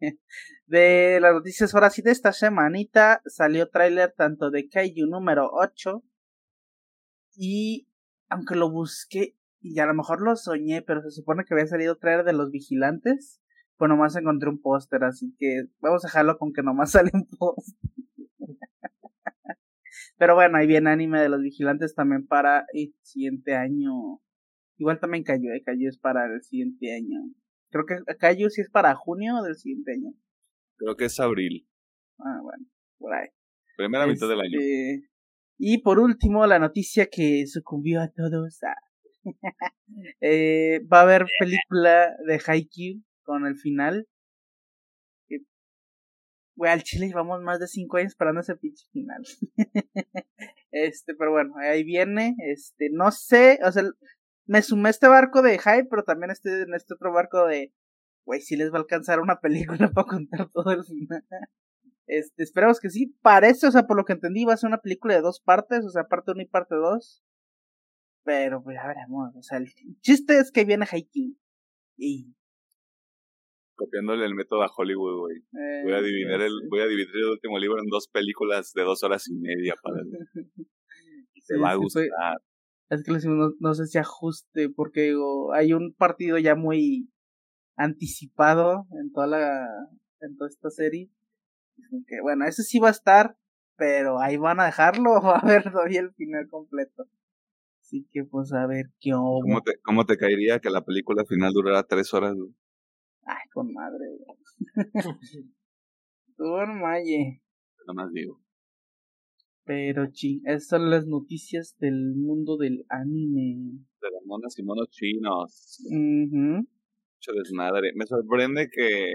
de 0.66 1.18
las 1.20 1.34
noticias 1.34 1.74
ahora 1.74 1.90
sí 1.90 2.02
de 2.02 2.12
esta 2.12 2.32
semanita 2.32 3.20
salió 3.26 3.68
tráiler 3.68 4.12
tanto 4.16 4.50
de 4.50 4.68
Kaiju 4.68 5.06
número 5.06 5.50
8 5.52 6.02
y 7.36 7.88
aunque 8.34 8.56
lo 8.56 8.70
busqué 8.70 9.36
y 9.60 9.78
a 9.78 9.86
lo 9.86 9.94
mejor 9.94 10.20
lo 10.20 10.34
soñé, 10.36 10.82
pero 10.82 11.00
se 11.02 11.10
supone 11.10 11.44
que 11.44 11.54
había 11.54 11.66
salido 11.66 11.96
traer 11.96 12.24
de 12.24 12.32
los 12.32 12.50
vigilantes, 12.50 13.40
pues 13.76 13.88
nomás 13.88 14.16
encontré 14.16 14.48
un 14.48 14.60
póster, 14.60 15.04
así 15.04 15.34
que 15.38 15.66
vamos 15.80 16.04
a 16.04 16.08
dejarlo 16.08 16.36
con 16.36 16.52
que 16.52 16.62
nomás 16.62 16.90
sale 16.92 17.10
un 17.14 17.26
póster. 17.26 17.78
pero 20.18 20.34
bueno, 20.34 20.58
ahí 20.58 20.66
viene 20.66 20.90
anime 20.90 21.20
de 21.20 21.28
los 21.28 21.40
vigilantes 21.40 21.94
también 21.94 22.26
para 22.26 22.66
el 22.72 22.94
siguiente 23.02 23.54
año. 23.54 24.20
Igual 24.76 24.98
también 24.98 25.22
cayó, 25.22 25.52
eh, 25.52 25.62
cayó 25.64 25.88
es 25.88 25.98
para 25.98 26.26
el 26.26 26.42
siguiente 26.42 26.92
año. 26.92 27.20
Creo 27.70 27.86
que 27.86 28.16
cayó 28.16 28.50
sí 28.50 28.60
es 28.60 28.70
para 28.70 28.94
junio 28.96 29.42
del 29.42 29.54
siguiente 29.54 29.92
año. 29.92 30.12
Creo 30.76 30.96
que 30.96 31.04
es 31.04 31.20
abril. 31.20 31.68
Ah, 32.18 32.40
bueno, 32.42 32.66
por 32.98 33.14
ahí. 33.14 33.28
Primera 33.76 34.06
mitad 34.06 34.28
del 34.28 34.40
año. 34.40 34.58
Y 35.58 35.78
por 35.78 35.98
último, 35.98 36.46
la 36.46 36.58
noticia 36.58 37.06
que 37.06 37.46
sucumbió 37.46 38.00
a 38.00 38.08
todos. 38.08 38.58
eh, 40.20 40.80
va 40.92 41.00
a 41.00 41.02
haber 41.02 41.26
película 41.38 42.14
de 42.26 42.40
Haikyuu 42.44 43.02
con 43.22 43.46
el 43.46 43.56
final. 43.56 44.06
Güey, 46.56 46.70
al 46.70 46.84
Chile 46.84 47.08
llevamos 47.08 47.42
más 47.42 47.58
de 47.58 47.66
5 47.66 47.96
años 47.96 48.12
esperando 48.12 48.40
ese 48.40 48.54
pinche 48.56 48.86
final. 48.92 49.22
este, 50.70 51.14
pero 51.14 51.32
bueno, 51.32 51.54
ahí 51.58 51.82
viene. 51.82 52.36
Este, 52.38 52.90
no 52.92 53.10
sé, 53.10 53.58
o 53.64 53.72
sea, 53.72 53.82
me 54.46 54.62
sumé 54.62 54.88
a 54.88 54.90
este 54.90 55.08
barco 55.08 55.42
de 55.42 55.58
hype, 55.58 55.86
pero 55.90 56.04
también 56.04 56.30
estoy 56.30 56.52
en 56.62 56.74
este 56.74 56.94
otro 56.94 57.12
barco 57.12 57.46
de, 57.46 57.72
güey, 58.24 58.40
si 58.40 58.56
les 58.56 58.70
va 58.70 58.76
a 58.76 58.80
alcanzar 58.80 59.20
una 59.20 59.40
película 59.40 59.90
para 59.94 60.06
contar 60.06 60.48
todo 60.50 60.70
el 60.70 60.84
final. 60.84 61.24
Este, 62.06 62.42
esperamos 62.42 62.80
que 62.80 62.90
sí. 62.90 63.14
Parece, 63.22 63.66
o 63.66 63.70
sea, 63.70 63.86
por 63.86 63.96
lo 63.96 64.04
que 64.04 64.12
entendí, 64.12 64.44
va 64.44 64.54
a 64.54 64.56
ser 64.56 64.68
una 64.68 64.80
película 64.80 65.14
de 65.14 65.22
dos 65.22 65.40
partes, 65.40 65.84
o 65.84 65.90
sea, 65.90 66.04
parte 66.04 66.32
1 66.32 66.42
y 66.42 66.46
parte 66.46 66.74
2. 66.74 67.22
Pero 68.24 68.62
pues 68.62 68.76
ya 68.76 68.86
veremos. 68.86 69.34
O 69.36 69.42
sea, 69.42 69.58
el 69.58 69.66
chiste 70.00 70.38
es 70.38 70.50
que 70.50 70.64
viene 70.64 70.86
Haikyuu. 70.90 71.36
Y. 71.96 72.34
Copiándole 73.76 74.24
el 74.24 74.34
método 74.34 74.62
a 74.62 74.70
Hollywood, 74.74 75.18
güey. 75.18 75.42
voy 75.82 75.92
a 75.92 76.00
dividir 76.00 76.40
el, 76.40 76.52
voy 76.70 76.80
a 76.80 76.86
dividir 76.86 77.16
el 77.16 77.30
último 77.30 77.58
libro 77.58 77.80
en 77.80 77.88
dos 77.88 78.08
películas 78.08 78.72
de 78.72 78.82
dos 78.82 79.02
horas 79.02 79.28
y 79.28 79.34
media 79.34 79.74
para 79.82 79.96
y 81.34 81.40
te 81.44 81.58
va 81.58 81.72
a 81.72 81.74
gustar. 81.74 82.06
es 82.90 83.02
que 83.02 83.28
no, 83.28 83.52
no 83.58 83.74
sé 83.74 83.86
si 83.86 83.98
ajuste, 83.98 84.68
porque 84.70 85.12
hay 85.54 85.72
un 85.72 85.92
partido 85.92 86.38
ya 86.38 86.54
muy 86.54 87.10
anticipado 87.76 88.86
en 88.92 89.10
toda 89.12 89.26
la, 89.26 89.66
en 90.20 90.36
toda 90.36 90.48
esta 90.48 90.70
serie 90.70 91.10
que 92.06 92.20
bueno, 92.22 92.44
ese 92.46 92.62
sí 92.62 92.78
va 92.78 92.88
a 92.88 92.92
estar, 92.92 93.36
pero 93.76 94.20
ahí 94.20 94.36
van 94.36 94.60
a 94.60 94.66
dejarlo 94.66 95.12
o 95.22 95.30
a 95.30 95.40
ver 95.40 95.64
todavía 95.64 96.00
el 96.00 96.12
final 96.14 96.48
completo. 96.48 97.08
Así 97.80 98.06
que 98.10 98.24
pues 98.24 98.52
a 98.52 98.66
ver 98.66 98.86
qué 99.00 99.10
¿Cómo 99.12 99.60
te, 99.62 99.78
¿Cómo 99.82 100.06
te 100.06 100.16
caería 100.16 100.58
que 100.58 100.70
la 100.70 100.84
película 100.84 101.24
final 101.26 101.52
durara 101.52 101.82
tres 101.82 102.12
horas? 102.14 102.34
Ay, 103.26 103.48
con 103.52 103.72
madre, 103.72 104.04
Con 106.36 106.80
malle. 106.80 107.42
Nada 107.86 108.04
más 108.04 108.12
digo. 108.12 108.40
Pero 109.64 110.06
ching, 110.10 110.42
esas 110.44 110.66
son 110.66 110.90
las 110.90 111.06
noticias 111.06 111.76
del 111.78 112.14
mundo 112.16 112.56
del 112.58 112.84
anime. 112.88 113.78
De 114.00 114.10
las 114.10 114.24
monas 114.26 114.58
y 114.58 114.62
monos 114.62 114.90
chinos. 114.90 115.78
Mucho 115.90 117.32
desmadre. 117.32 117.92
Me 117.94 118.06
sorprende 118.06 118.68
que 118.70 119.12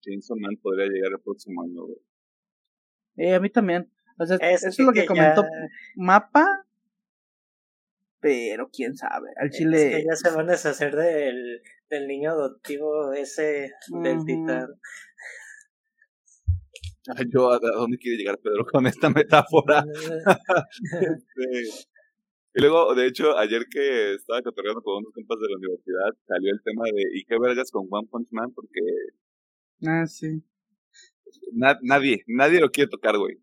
Chainsaw 0.00 0.36
Man 0.36 0.56
podría 0.62 0.86
llegar 0.86 1.12
el 1.12 1.20
próximo 1.20 1.62
año, 1.62 1.82
Eh, 3.16 3.34
a 3.34 3.40
mí 3.40 3.50
también. 3.50 3.90
O 4.18 4.26
sea, 4.26 4.36
eso 4.36 4.68
es 4.68 4.78
lo 4.78 4.92
que, 4.92 5.06
comentó 5.06 5.44
Mapa. 5.96 6.66
Pero 8.20 8.68
quién 8.70 8.94
sabe. 8.94 9.30
Al 9.36 9.50
chile. 9.50 9.86
Es 9.86 9.96
que 9.96 10.04
ya 10.04 10.16
se 10.16 10.36
van 10.36 10.48
a 10.48 10.52
deshacer 10.52 10.94
del, 10.94 11.62
del 11.88 12.06
niño 12.06 12.32
adoptivo 12.32 13.12
ese 13.12 13.72
del 13.88 14.24
titán. 14.26 14.68
Yo, 17.32 17.50
¿a 17.50 17.58
dónde 17.58 17.96
quiere 17.98 18.18
llegar 18.18 18.38
Pedro 18.38 18.66
con 18.70 18.86
esta 18.86 19.10
metáfora? 19.10 19.84
Este, 21.00 21.88
y 22.52 22.60
luego, 22.60 22.94
de 22.94 23.06
hecho, 23.06 23.38
ayer 23.38 23.62
que 23.70 24.14
estaba 24.14 24.42
cotorreando 24.42 24.82
con 24.82 24.98
unos 24.98 25.12
compas 25.14 25.38
de 25.38 25.48
la 25.48 25.56
universidad, 25.56 26.10
salió 26.26 26.52
el 26.52 26.60
tema 26.62 26.84
de 26.84 27.02
¿y 27.14 27.24
qué 27.24 27.36
vergas 27.38 27.70
con 27.70 27.86
One 27.88 28.08
Punch 28.10 28.28
Man? 28.32 28.52
Porque 28.52 28.80
Ah, 29.86 30.06
sí. 30.06 30.42
nadie, 31.52 32.24
nadie 32.26 32.60
lo 32.60 32.70
quiere 32.70 32.90
tocar, 32.90 33.16
güey. 33.16 33.40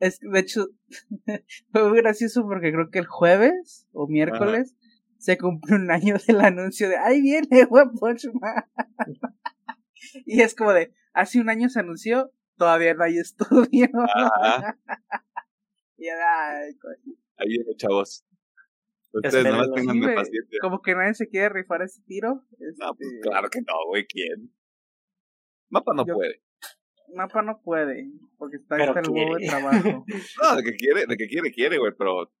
Es 0.00 0.18
de 0.20 0.38
hecho, 0.38 0.68
fue 1.72 1.88
muy 1.88 1.98
gracioso 1.98 2.42
porque 2.42 2.72
creo 2.72 2.90
que 2.90 2.98
el 2.98 3.06
jueves 3.06 3.88
o 3.92 4.06
miércoles 4.06 4.74
se 5.18 5.38
cumplió 5.38 5.76
un 5.76 5.90
año 5.90 6.16
del 6.26 6.40
anuncio 6.40 6.88
de 6.88 6.96
¡Ahí 6.98 7.22
viene 7.22 7.48
One 7.70 7.92
Punch 7.98 8.26
Man! 8.34 8.64
y 10.26 10.42
es 10.42 10.54
como 10.54 10.72
de, 10.72 10.92
hace 11.12 11.40
un 11.40 11.48
año 11.48 11.68
se 11.68 11.80
anunció, 11.80 12.30
todavía 12.58 12.94
no 12.94 13.04
hay 13.04 13.18
estudio. 13.18 13.88
y 15.96 16.08
ay, 16.08 16.78
Ahí 17.36 17.48
viene, 17.48 17.74
chavos. 17.76 18.24
Ustedes 19.12 19.44
no 19.44 19.72
tengan 19.72 20.00
de 20.00 20.14
paciencia. 20.14 20.58
Como 20.60 20.82
que 20.82 20.94
nadie 20.94 21.14
se 21.14 21.28
quiere 21.28 21.48
rifar 21.48 21.82
ese 21.82 22.02
tiro. 22.02 22.44
No, 22.78 22.94
pues 22.94 23.08
este 23.08 23.20
claro 23.28 23.48
que 23.48 23.60
no, 23.60 23.74
güey, 23.88 24.06
¿quién? 24.06 24.52
Mapa 25.70 25.92
no 25.94 26.04
puede. 26.04 26.42
Mapa 27.14 27.42
no 27.42 27.60
puede, 27.62 28.10
porque 28.38 28.56
está 28.56 28.76
en 28.76 28.98
el 28.98 29.10
huevo 29.10 29.36
de 29.36 29.46
trabajo. 29.46 30.04
no, 30.42 30.56
de 30.56 30.62
que 30.62 30.72
quiere, 30.76 31.06
de 31.06 31.16
que 31.16 31.26
quiere, 31.26 31.52
quiere, 31.52 31.78
güey, 31.78 31.92
pero. 31.96 32.32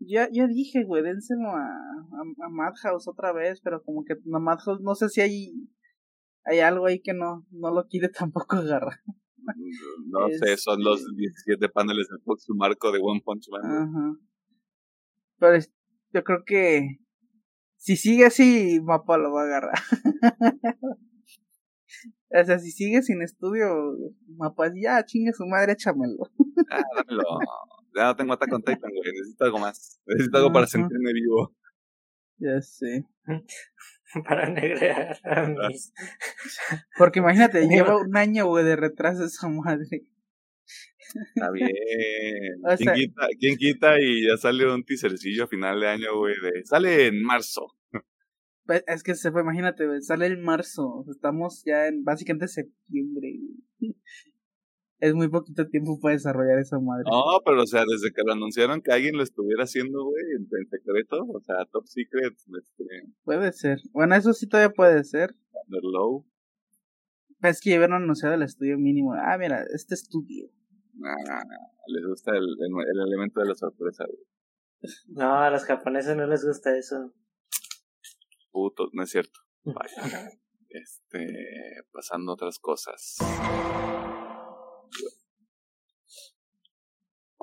Ya, 0.00 0.28
ya 0.30 0.46
dije, 0.46 0.84
güey, 0.84 1.02
dénselo 1.02 1.50
a, 1.50 1.64
a, 1.64 2.48
Madhouse 2.48 3.08
otra 3.08 3.32
vez, 3.32 3.60
pero 3.60 3.82
como 3.82 4.04
que 4.04 4.14
a 4.14 4.38
Madhouse, 4.38 4.80
no 4.80 4.94
sé 4.94 5.08
si 5.08 5.20
hay 5.20 5.52
hay 6.48 6.60
algo 6.60 6.86
ahí 6.86 7.00
que 7.00 7.12
no, 7.12 7.46
no 7.50 7.70
lo 7.70 7.86
quiere 7.86 8.08
tampoco 8.18 8.56
agarrar. 8.56 9.00
No 10.06 10.28
sé, 10.38 10.56
son 10.56 10.82
los 10.82 11.04
17 11.16 11.68
paneles 11.70 12.08
del 12.08 12.20
próximo 12.20 12.58
marco 12.58 12.92
de 12.92 13.00
One 13.02 13.22
Punch 13.24 13.48
Man. 13.50 13.64
Ajá. 13.64 14.16
Pero 15.38 15.64
yo 16.12 16.24
creo 16.24 16.44
que 16.44 16.98
si 17.76 17.96
sigue 17.96 18.26
así, 18.26 18.80
Mapa 18.82 19.16
lo 19.16 19.32
va 19.32 19.42
a 19.42 19.44
agarrar. 19.44 19.78
o 22.30 22.44
sea, 22.44 22.58
si 22.58 22.70
sigue 22.70 23.02
sin 23.02 23.22
estudio, 23.22 23.68
Mapa 24.36 24.70
ya 24.74 25.04
chingue 25.04 25.32
su 25.32 25.46
madre, 25.46 25.72
échamelo. 25.72 26.30
ah, 26.70 26.82
dámelo. 26.96 27.24
Ya 27.94 28.04
no 28.04 28.16
tengo 28.16 28.32
Attack 28.34 28.52
on 28.52 28.62
Titan, 28.62 28.90
güey. 28.90 29.12
Necesito 29.12 29.44
algo 29.44 29.58
más. 29.58 30.00
Necesito 30.06 30.38
algo 30.38 30.52
para 30.52 30.66
sentirme 30.66 31.12
vivo. 31.12 31.54
Ya 32.38 32.60
sé. 32.60 33.04
para 34.28 34.48
negrear 34.48 35.18
a 35.24 35.46
mis. 35.46 35.92
Porque 36.96 37.18
imagínate, 37.18 37.66
lleva 37.68 37.96
un 37.96 38.16
año, 38.16 38.46
güey, 38.46 38.64
de 38.64 38.76
retraso 38.76 39.24
esa 39.24 39.48
madre. 39.48 40.06
Está 41.34 41.50
bien. 41.50 41.70
¿Quién, 42.76 42.94
quita, 42.94 43.28
¿Quién, 43.38 43.56
quita, 43.56 44.00
y 44.00 44.26
ya 44.26 44.36
sale 44.36 44.70
un 44.70 44.84
teasercillo 44.84 45.44
a 45.44 45.48
final 45.48 45.80
de 45.80 45.88
año, 45.88 46.16
güey? 46.18 46.34
De, 46.40 46.64
sale 46.64 47.06
en 47.06 47.22
marzo. 47.22 47.74
Pues, 48.68 48.84
es 48.86 49.02
que 49.02 49.14
se 49.14 49.32
fue, 49.32 49.40
imagínate, 49.40 49.86
sale 50.02 50.26
en 50.26 50.42
marzo. 50.42 51.02
Estamos 51.10 51.62
ya 51.64 51.86
en 51.86 52.04
básicamente 52.04 52.48
septiembre. 52.48 53.40
Es 55.00 55.14
muy 55.14 55.28
poquito 55.28 55.66
tiempo 55.68 55.98
para 56.00 56.14
desarrollar 56.14 56.58
esa 56.58 56.78
madre. 56.78 57.04
No, 57.10 57.22
pero 57.46 57.62
o 57.62 57.66
sea, 57.66 57.84
desde 57.88 58.12
que 58.12 58.22
lo 58.26 58.32
anunciaron 58.32 58.82
que 58.82 58.92
alguien 58.92 59.16
lo 59.16 59.22
estuviera 59.22 59.62
haciendo, 59.62 60.04
güey, 60.04 60.24
en, 60.36 60.68
secreto, 60.68 61.24
o 61.24 61.40
sea, 61.40 61.64
top 61.72 61.86
secret. 61.86 62.34
Este... 62.34 62.84
Puede 63.22 63.52
ser. 63.52 63.78
Bueno, 63.92 64.16
eso 64.16 64.34
sí 64.34 64.46
todavía 64.46 64.74
puede 64.74 65.02
ser. 65.04 65.34
Low. 65.68 66.26
Es 67.42 67.60
que 67.62 67.70
ya 67.70 67.76
habían 67.76 67.92
anunciado 67.94 68.34
el 68.34 68.42
estudio 68.42 68.76
mínimo. 68.76 69.14
Ah, 69.14 69.38
mira, 69.38 69.64
este 69.72 69.94
estudio. 69.94 70.50
Nah, 70.94 71.14
les 71.86 72.04
gusta 72.06 72.32
el, 72.32 72.44
el, 72.44 73.00
elemento 73.08 73.40
de 73.40 73.46
la 73.46 73.54
sorpresa, 73.54 74.04
güey. 74.04 74.26
No, 75.06 75.36
a 75.36 75.48
los 75.48 75.64
japoneses 75.64 76.16
no 76.16 76.26
les 76.26 76.44
gusta 76.44 76.76
eso. 76.76 77.14
Puto, 78.50 78.88
no 78.92 79.02
es 79.02 79.10
cierto. 79.10 79.40
Vaya. 79.64 80.30
este, 80.68 81.26
pasando 81.92 82.32
otras 82.32 82.58
cosas. 82.58 83.18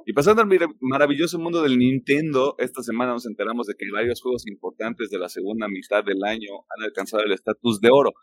Y 0.07 0.13
pasando 0.13 0.43
al 0.43 0.49
maravilloso 0.81 1.39
mundo 1.39 1.63
del 1.63 1.79
Nintendo, 1.79 2.55
esta 2.59 2.83
semana 2.83 3.13
nos 3.13 3.25
enteramos 3.25 3.65
de 3.65 3.73
que 3.75 3.85
varios 3.91 4.21
juegos 4.21 4.45
importantes 4.45 5.09
de 5.09 5.17
la 5.17 5.29
segunda 5.29 5.67
mitad 5.67 6.03
del 6.03 6.23
año 6.23 6.51
han 6.69 6.83
alcanzado 6.83 7.23
el 7.23 7.31
estatus 7.31 7.81
de 7.81 7.89
oro, 7.91 8.13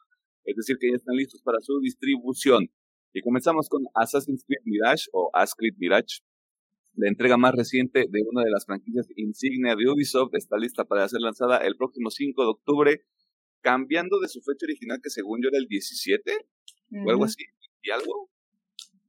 es 0.45 0.55
decir, 0.55 0.77
que 0.79 0.91
ya 0.91 0.97
están 0.97 1.17
listos 1.17 1.43
para 1.43 1.59
su 1.61 1.81
distribución. 1.81 2.69
Y 3.13 3.21
comenzamos 3.21 3.69
con 3.69 3.83
Assassin's 3.95 4.45
Creed 4.47 4.63
Mirage 4.65 5.07
o 5.13 5.31
Assassin's 5.35 5.57
Creed 5.57 5.75
Mirage. 5.79 6.21
La 6.95 7.09
entrega 7.09 7.37
más 7.37 7.55
reciente 7.55 8.07
de 8.09 8.23
una 8.31 8.43
de 8.43 8.51
las 8.51 8.67
franquicias 8.67 9.07
insignia 9.17 9.75
de 9.75 9.89
Ubisoft 9.89 10.35
está 10.35 10.59
lista 10.59 10.85
para 10.85 11.09
ser 11.09 11.21
lanzada 11.21 11.59
el 11.59 11.77
próximo 11.77 12.11
5 12.11 12.43
de 12.43 12.49
octubre, 12.49 13.05
cambiando 13.63 14.21
de 14.21 14.29
su 14.29 14.41
fecha 14.41 14.67
original 14.67 15.01
que 15.03 15.09
según 15.09 15.41
yo 15.43 15.49
era 15.49 15.59
el 15.59 15.67
17 15.69 16.33
o 17.05 17.11
algo 17.11 17.25
así, 17.25 17.45
y 17.83 17.91
algo. 17.91 18.31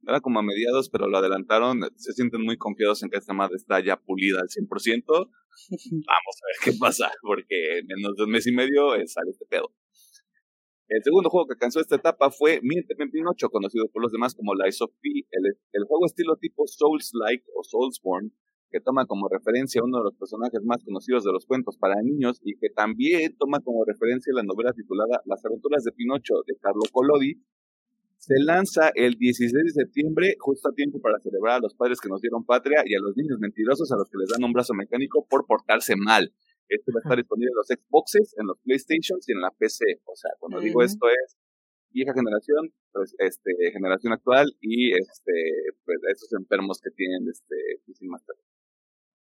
Era 0.06 0.20
como 0.20 0.40
a 0.40 0.44
mediados, 0.44 0.90
pero 0.90 1.08
lo 1.08 1.18
adelantaron. 1.18 1.82
Se 1.96 2.14
sienten 2.14 2.42
muy 2.42 2.58
confiados 2.58 3.04
en 3.04 3.10
que 3.10 3.18
esta 3.18 3.34
madre 3.34 3.56
está 3.56 3.80
ya 3.80 3.98
pulida 3.98 4.40
al 4.42 4.48
100%. 4.48 4.68
Vamos 5.08 5.30
a 6.42 6.46
ver 6.48 6.56
qué 6.64 6.74
pasa, 6.78 7.12
porque 7.22 7.80
en 7.80 7.88
menos 7.88 8.16
de 8.16 8.24
un 8.24 8.32
mes 8.32 8.48
y 8.48 8.52
medio 8.52 8.96
eh, 8.96 9.08
sale 9.08 9.32
este 9.32 9.46
pedo. 9.46 9.74
El 10.90 11.02
segundo 11.04 11.30
juego 11.30 11.48
que 11.48 11.54
alcanzó 11.54 11.80
esta 11.80 11.96
etapa 11.96 12.30
fue 12.30 12.60
Mienteme 12.62 13.10
Pinocho, 13.10 13.50
conocido 13.50 13.88
por 13.88 14.02
los 14.02 14.12
demás 14.12 14.36
como 14.36 14.54
Lies 14.54 14.82
of 14.82 14.92
P, 15.02 15.10
el, 15.32 15.58
el 15.72 15.84
juego 15.86 16.06
estilo 16.06 16.36
tipo 16.36 16.68
Souls-like 16.68 17.46
o 17.56 17.64
Soulsborne, 17.64 18.32
que 18.70 18.82
toma 18.82 19.06
como 19.06 19.30
referencia 19.30 19.82
a 19.82 19.86
uno 19.86 20.00
de 20.00 20.06
los 20.06 20.16
personajes 20.16 20.62
más 20.64 20.84
conocidos 20.84 21.24
de 21.24 21.32
los 21.32 21.46
cuentos 21.46 21.78
para 21.78 22.02
niños 22.02 22.42
y 22.44 22.58
que 22.58 22.70
también 22.70 23.36
toma 23.38 23.60
como 23.62 23.86
referencia 23.86 24.34
la 24.34 24.44
novela 24.44 24.74
titulada 24.74 25.22
Las 25.26 25.46
aventuras 25.46 25.84
de 25.84 25.92
Pinocho 25.92 26.44
de 26.48 26.58
Carlo 26.58 26.82
Collodi, 26.92 27.40
se 28.18 28.36
lanza 28.40 28.90
el 28.96 29.16
16 29.16 29.52
de 29.52 29.70
septiembre, 29.72 30.36
justo 30.40 30.70
a 30.70 30.74
tiempo 30.74 31.02
para 31.02 31.20
celebrar 31.20 31.58
a 31.58 31.60
los 31.60 31.76
padres 31.76 32.00
que 32.00 32.08
nos 32.08 32.22
dieron 32.22 32.46
patria 32.46 32.82
y 32.86 32.96
a 32.96 33.00
los 33.00 33.18
niños 33.18 33.38
mentirosos 33.38 33.92
a 33.92 33.98
los 33.98 34.10
que 34.10 34.18
les 34.18 34.30
dan 34.30 34.44
un 34.44 34.54
brazo 34.54 34.74
mecánico 34.74 35.28
por 35.30 35.46
portarse 35.46 35.96
mal. 35.98 36.34
Este 36.68 36.92
va 36.92 37.00
a 37.00 37.04
estar 37.04 37.18
disponible 37.18 37.52
en 37.52 37.58
los 37.58 37.68
Xboxes, 37.68 38.36
en 38.38 38.48
los 38.48 38.58
PlayStations 38.60 39.28
y 39.28 39.32
en 39.34 39.42
la 39.42 39.52
PC. 39.52 40.02
O 40.06 40.16
sea, 40.16 40.32
cuando 40.40 40.60
digo 40.60 40.82
esto 40.82 41.08
es 41.08 41.38
vieja 41.92 42.14
generación, 42.14 42.74
pues 42.92 43.16
este 43.20 43.52
generación 43.72 44.14
actual 44.14 44.56
y 44.60 44.94
este 44.94 45.34
pues 45.86 46.00
esos 46.12 46.34
enfermos 46.34 46.80
que 46.82 46.90
tienen 46.92 47.28
este. 47.30 47.56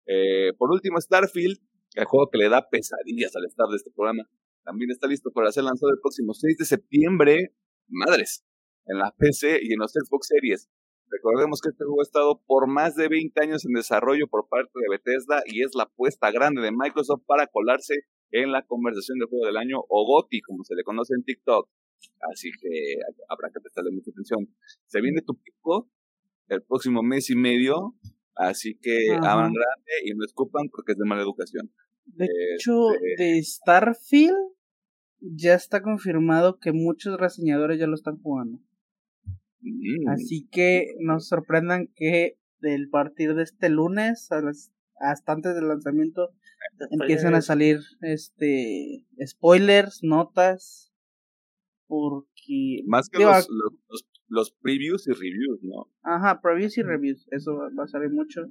Eh, 0.06 0.54
por 0.58 0.72
último, 0.72 1.00
Starfield, 1.00 1.60
el 1.96 2.06
juego 2.06 2.30
que 2.30 2.38
le 2.38 2.50
da 2.50 2.70
pesadillas 2.70 3.36
al 3.36 3.46
estar 3.46 3.68
de 3.68 3.78
este 3.78 3.92
programa, 3.92 4.28
también 4.64 4.92
está 4.92 5.08
listo 5.08 5.32
para 5.32 5.52
ser 5.52 5.64
lanzado 5.64 5.92
el 5.92 6.00
próximo 6.00 6.34
6 6.34 6.58
de 6.58 6.66
septiembre. 6.66 7.56
Madres, 7.88 8.46
en 8.86 8.98
la 8.98 9.14
PC 9.18 9.60
y 9.62 9.74
en 9.74 9.80
los 9.80 9.92
Xbox 9.92 10.28
Series. 10.28 10.70
Recordemos 11.10 11.62
que 11.62 11.70
este 11.70 11.84
juego 11.84 12.02
ha 12.02 12.04
estado 12.04 12.42
por 12.46 12.68
más 12.68 12.96
de 12.96 13.08
20 13.08 13.42
años 13.42 13.66
en 13.66 13.74
desarrollo 13.74 14.28
por 14.28 14.48
parte 14.48 14.72
de 14.74 14.90
Bethesda 14.90 15.44
y 15.46 15.62
es 15.62 15.72
la 15.76 15.84
apuesta 15.84 16.32
grande 16.32 16.62
de 16.62 16.72
Microsoft 16.72 17.24
para 17.26 17.48
colarse 17.48 18.06
en 18.32 18.52
la 18.52 18.66
conversación 18.66 19.20
del 19.20 19.30
juego 19.30 19.46
del 19.46 19.58
año 19.58 19.78
o 19.88 20.06
GOTY, 20.06 20.42
como 20.42 20.64
se 20.64 20.76
le 20.76 20.84
conoce 20.84 21.14
en 21.14 21.24
TikTok. 21.24 21.70
Así 22.32 22.50
que 22.60 22.98
habrá 23.30 23.50
que 23.54 23.62
prestarle 23.62 23.92
mucha 23.92 24.12
atención. 24.12 24.48
Se 24.88 25.02
viene 25.02 25.22
tu 25.22 25.36
pico 25.36 25.90
el 26.50 26.62
próximo 26.64 27.04
mes 27.04 27.30
y 27.30 27.36
medio, 27.36 27.96
así 28.36 28.78
que 28.82 29.12
abran 29.12 29.54
grande 29.54 29.94
y 30.06 30.14
no 30.16 30.26
escupan 30.26 30.70
porque 30.70 30.94
es 30.94 30.98
de 30.98 31.06
mala 31.06 31.22
educación. 31.22 31.72
De 32.06 32.28
hecho, 32.56 32.92
este 32.94 33.24
de 33.24 33.44
Starfield 33.44 34.54
ya 35.22 35.54
está 35.54 35.82
confirmado 35.82 36.60
que 36.60 36.74
muchos 36.74 37.18
reseñadores 37.18 37.80
ya 37.80 37.88
lo 37.88 37.96
están 37.96 38.18
jugando. 38.22 38.60
Mm. 39.64 40.10
Así 40.10 40.48
que 40.52 40.96
no 41.00 41.20
sorprendan 41.20 41.88
que 41.96 42.38
del 42.60 42.90
partir 42.90 43.36
de 43.36 43.44
este 43.44 43.70
lunes 43.70 44.30
hasta 45.00 45.32
antes 45.32 45.56
del 45.56 45.68
lanzamiento 45.68 46.30
empiezan 46.92 47.36
a 47.36 47.42
salir 47.42 47.80
este 48.02 49.06
spoilers, 49.26 50.00
notas, 50.04 50.94
porque 51.88 52.84
más 52.86 53.10
que 53.10 53.24
los, 53.24 53.48
los, 54.28 54.52
previews 54.62 55.08
y 55.08 55.12
reviews, 55.12 55.60
¿no? 55.62 55.90
Ajá, 56.04 56.42
previews 56.42 56.78
y 56.78 56.84
reviews, 56.84 57.28
eso 57.32 57.56
va 57.78 57.84
a 57.84 57.88
salir 57.88 58.12
mucho. 58.12 58.42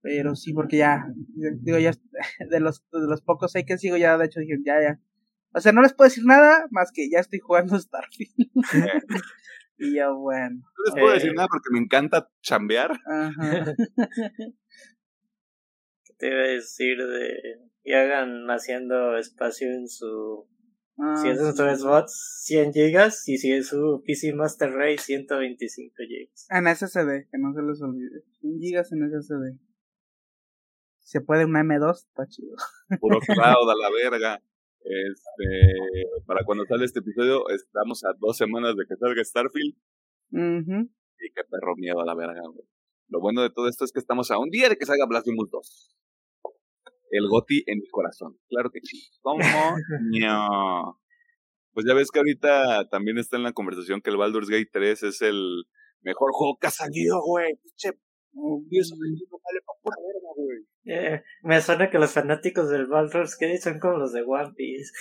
Pero 0.00 0.34
sí, 0.34 0.52
porque 0.52 0.78
ya, 0.78 1.06
digo, 1.60 1.78
ya 1.78 1.92
de 2.50 2.60
los, 2.60 2.82
de 2.92 3.06
los 3.06 3.22
pocos 3.22 3.54
hay 3.54 3.64
que 3.64 3.78
sigo, 3.78 3.96
ya 3.96 4.16
de 4.18 4.26
hecho 4.26 4.40
dije, 4.40 4.58
ya, 4.64 4.80
ya. 4.80 5.00
O 5.54 5.60
sea, 5.60 5.72
no 5.72 5.82
les 5.82 5.92
puedo 5.92 6.08
decir 6.08 6.24
nada 6.24 6.66
más 6.70 6.90
que 6.92 7.10
ya 7.10 7.18
estoy 7.20 7.38
jugando 7.38 7.78
Starfield. 7.78 8.32
Y 9.78 9.96
yo, 9.96 10.16
bueno. 10.16 10.56
No 10.56 10.84
les 10.84 10.94
puedo 10.94 11.14
decir 11.14 11.30
eh, 11.30 11.34
nada 11.34 11.48
porque 11.48 11.70
me 11.72 11.78
encanta 11.78 12.30
chambear. 12.42 12.92
Ajá. 13.06 13.74
¿Qué 16.04 16.14
te 16.18 16.28
iba 16.28 16.42
a 16.42 16.48
decir 16.48 16.96
de 16.98 17.72
y 17.84 17.92
hagan 17.92 18.46
haciendo 18.48 19.16
espacio 19.16 19.68
en 19.68 19.88
su 19.88 20.46
ah, 20.98 21.16
si 21.16 21.28
es 21.28 21.40
en 21.40 21.56
su 21.56 21.62
Xbox 21.62 22.42
100 22.44 22.72
gigas 22.72 23.28
y 23.28 23.38
si 23.38 23.52
es 23.52 23.68
su 23.68 24.02
PC 24.06 24.34
Master 24.34 24.72
Race 24.72 24.98
125 24.98 25.94
gigas. 26.06 26.46
En 26.50 26.66
SSD, 26.66 27.28
que 27.30 27.38
no 27.38 27.52
se 27.52 27.62
les 27.62 27.82
olvide. 27.82 28.22
100 28.40 28.60
gigas 28.60 28.92
en 28.92 29.10
SSD. 29.10 29.58
Se 31.00 31.20
puede 31.20 31.44
un 31.44 31.52
M2, 31.52 31.92
está 31.92 32.26
chido. 32.26 32.56
Puro 33.00 33.18
cloud 33.26 33.70
a 33.70 33.74
la 33.74 33.90
verga. 33.90 34.42
Este, 34.84 36.24
para 36.26 36.44
cuando 36.44 36.64
sale 36.66 36.84
este 36.84 37.00
episodio, 37.00 37.48
estamos 37.50 38.04
a 38.04 38.12
dos 38.18 38.36
semanas 38.36 38.74
de 38.76 38.84
que 38.88 38.96
salga 38.96 39.22
Starfield. 39.22 39.74
Y 40.30 41.32
qué 41.34 41.44
perro 41.48 41.76
miedo 41.76 42.00
a 42.00 42.06
la 42.06 42.14
verga, 42.14 42.42
Lo 43.08 43.20
bueno 43.20 43.42
de 43.42 43.50
todo 43.50 43.68
esto 43.68 43.84
es 43.84 43.92
que 43.92 44.00
estamos 44.00 44.30
a 44.30 44.38
un 44.38 44.50
día 44.50 44.68
de 44.68 44.76
que 44.76 44.86
salga 44.86 45.06
Blasphemous 45.06 45.50
2. 45.50 45.96
El 47.10 47.28
Goti 47.28 47.62
en 47.66 47.78
mi 47.78 47.88
corazón. 47.88 48.38
Claro 48.48 48.70
que 48.70 48.80
sí. 48.82 48.98
¿Cómo? 49.20 49.38
no. 50.10 50.98
Pues 51.72 51.86
ya 51.86 51.94
ves 51.94 52.10
que 52.10 52.18
ahorita 52.18 52.88
también 52.88 53.18
está 53.18 53.36
en 53.36 53.44
la 53.44 53.52
conversación 53.52 54.00
que 54.00 54.10
el 54.10 54.16
Baldur's 54.16 54.48
Gate 54.48 54.70
3 54.72 55.02
es 55.04 55.22
el 55.22 55.64
mejor 56.00 56.30
juego 56.32 56.58
que 56.60 56.66
ha 56.66 56.70
salido, 56.70 57.20
güey. 57.22 57.54
Pinche, 57.62 57.98
Dios, 58.68 58.92
vale 58.98 59.60
para 59.64 59.78
pura 59.82 59.96
verga, 60.00 60.28
güey. 60.36 60.71
Eh, 60.84 61.22
me 61.42 61.60
suena 61.60 61.90
que 61.90 61.98
los 61.98 62.12
fanáticos 62.12 62.68
del 62.70 62.86
Baldur's 62.86 63.36
Gate 63.38 63.60
son 63.60 63.78
como 63.78 63.98
los 63.98 64.12
de 64.12 64.22
One 64.22 64.52
Piece. 64.56 64.92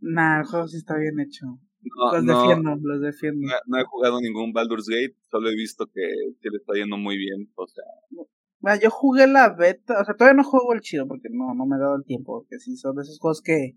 Nah, 0.00 0.40
el 0.40 0.46
juego 0.46 0.68
sí 0.68 0.78
está 0.78 0.96
bien 0.96 1.20
hecho. 1.20 1.46
los 1.82 2.24
defiendo, 2.24 2.76
los 2.80 3.00
defiendo. 3.00 3.48
No, 3.66 3.78
he 3.78 3.84
jugado 3.84 4.20
ningún 4.20 4.52
Baldur's 4.52 4.88
Gate, 4.88 5.16
solo 5.30 5.50
he 5.50 5.54
visto 5.54 5.86
que, 5.86 6.02
que, 6.40 6.50
le 6.50 6.58
está 6.58 6.74
yendo 6.74 6.96
muy 6.96 7.16
bien, 7.18 7.50
o 7.56 7.66
sea. 7.66 7.84
Bueno, 8.60 8.80
yo 8.80 8.90
jugué 8.90 9.26
la 9.26 9.50
beta, 9.50 10.00
o 10.00 10.04
sea, 10.04 10.14
todavía 10.14 10.36
no 10.36 10.44
juego 10.44 10.72
el 10.72 10.80
chido 10.80 11.06
porque 11.06 11.28
no, 11.30 11.54
no 11.54 11.66
me 11.66 11.76
he 11.76 11.78
dado 11.78 11.96
el 11.96 12.04
tiempo, 12.04 12.40
porque 12.40 12.58
sí, 12.58 12.76
son 12.76 12.96
de 12.96 13.02
esos 13.02 13.18
juegos 13.18 13.42
que 13.42 13.76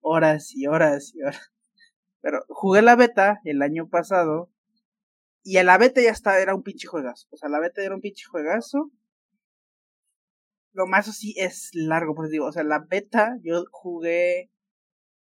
horas 0.00 0.54
y 0.54 0.66
horas 0.66 1.14
y 1.14 1.22
horas. 1.22 1.52
Pero 2.20 2.44
jugué 2.48 2.82
la 2.82 2.96
beta 2.96 3.40
el 3.44 3.62
año 3.62 3.88
pasado 3.88 4.50
y 5.44 5.58
en 5.58 5.66
la 5.66 5.78
beta 5.78 6.00
ya 6.00 6.10
estaba, 6.10 6.38
era 6.40 6.56
un 6.56 6.64
pinche 6.64 6.88
juegazo. 6.88 7.28
O 7.30 7.36
sea, 7.36 7.48
la 7.48 7.60
beta 7.60 7.82
era 7.84 7.94
un 7.94 8.00
pinche 8.00 8.24
juegazo. 8.24 8.90
Lo 10.76 10.86
más 10.86 11.08
así 11.08 11.34
es 11.38 11.70
largo, 11.72 12.14
pues 12.14 12.30
digo, 12.30 12.44
o 12.44 12.52
sea, 12.52 12.62
la 12.62 12.84
beta 12.86 13.38
yo 13.42 13.64
jugué, 13.70 14.50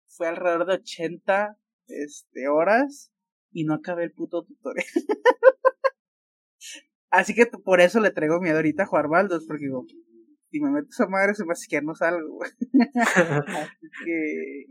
fue 0.09 0.27
alrededor 0.27 0.67
de 0.67 0.75
80 0.75 1.57
este, 1.87 2.49
horas 2.49 3.13
y 3.53 3.63
no 3.63 3.75
acabé 3.75 4.03
el 4.03 4.13
puto 4.13 4.43
tutorial. 4.45 4.85
Así 7.11 7.33
que 7.33 7.47
por 7.47 7.81
eso 7.81 8.01
le 8.01 8.11
traigo 8.11 8.41
miedo 8.41 8.57
ahorita 8.57 8.83
a 8.83 8.87
jugar 8.87 9.07
Baldos, 9.07 9.47
porque 9.47 9.67
digo, 9.67 9.87
si 10.51 10.61
me 10.61 10.71
meto 10.71 10.89
esa 10.91 11.07
madre 11.07 11.37
se 11.37 11.45
me 11.45 11.53
hace 11.53 11.69
que 11.69 11.81
no 11.81 11.95
salgo. 11.95 12.41
Así 12.97 13.89
que... 14.05 14.65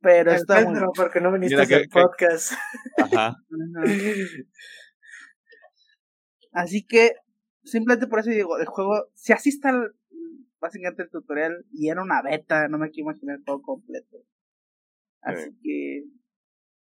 Pero 0.00 0.32
está 0.32 0.64
bueno. 0.64 0.90
porque 0.94 1.20
no 1.20 1.32
viniste 1.32 1.72
al 1.72 1.88
podcast. 1.88 2.52
Ajá. 2.98 3.36
Así 6.52 6.84
que, 6.84 7.12
simplemente 7.62 8.08
por 8.08 8.18
eso 8.18 8.30
digo, 8.30 8.58
el 8.58 8.66
juego, 8.66 9.06
si 9.14 9.32
así 9.32 9.50
está 9.50 9.72
básicamente 10.60 11.02
el 11.02 11.10
tutorial 11.10 11.64
y 11.72 11.88
era 11.88 12.02
una 12.02 12.22
beta, 12.22 12.68
no 12.68 12.78
me 12.78 12.90
quiero 12.90 13.10
imaginar 13.10 13.38
todo 13.44 13.62
completo. 13.62 14.18
Así 15.22 15.50
que 15.62 16.04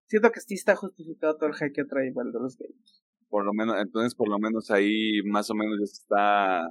siento 0.07 0.31
que 0.31 0.41
sí 0.41 0.53
está 0.53 0.75
justificado 0.75 1.37
todo 1.37 1.49
el 1.49 1.55
hype 1.55 1.73
que 1.73 1.85
trae 1.85 2.11
Baldur's 2.11 2.57
Gate. 2.57 2.75
Por 3.29 3.45
lo 3.45 3.53
menos, 3.53 3.75
entonces 3.81 4.15
por 4.15 4.29
lo 4.29 4.37
menos 4.39 4.71
ahí 4.71 5.21
más 5.25 5.49
o 5.49 5.55
menos 5.55 5.77
ya 5.79 5.83
está 5.83 6.69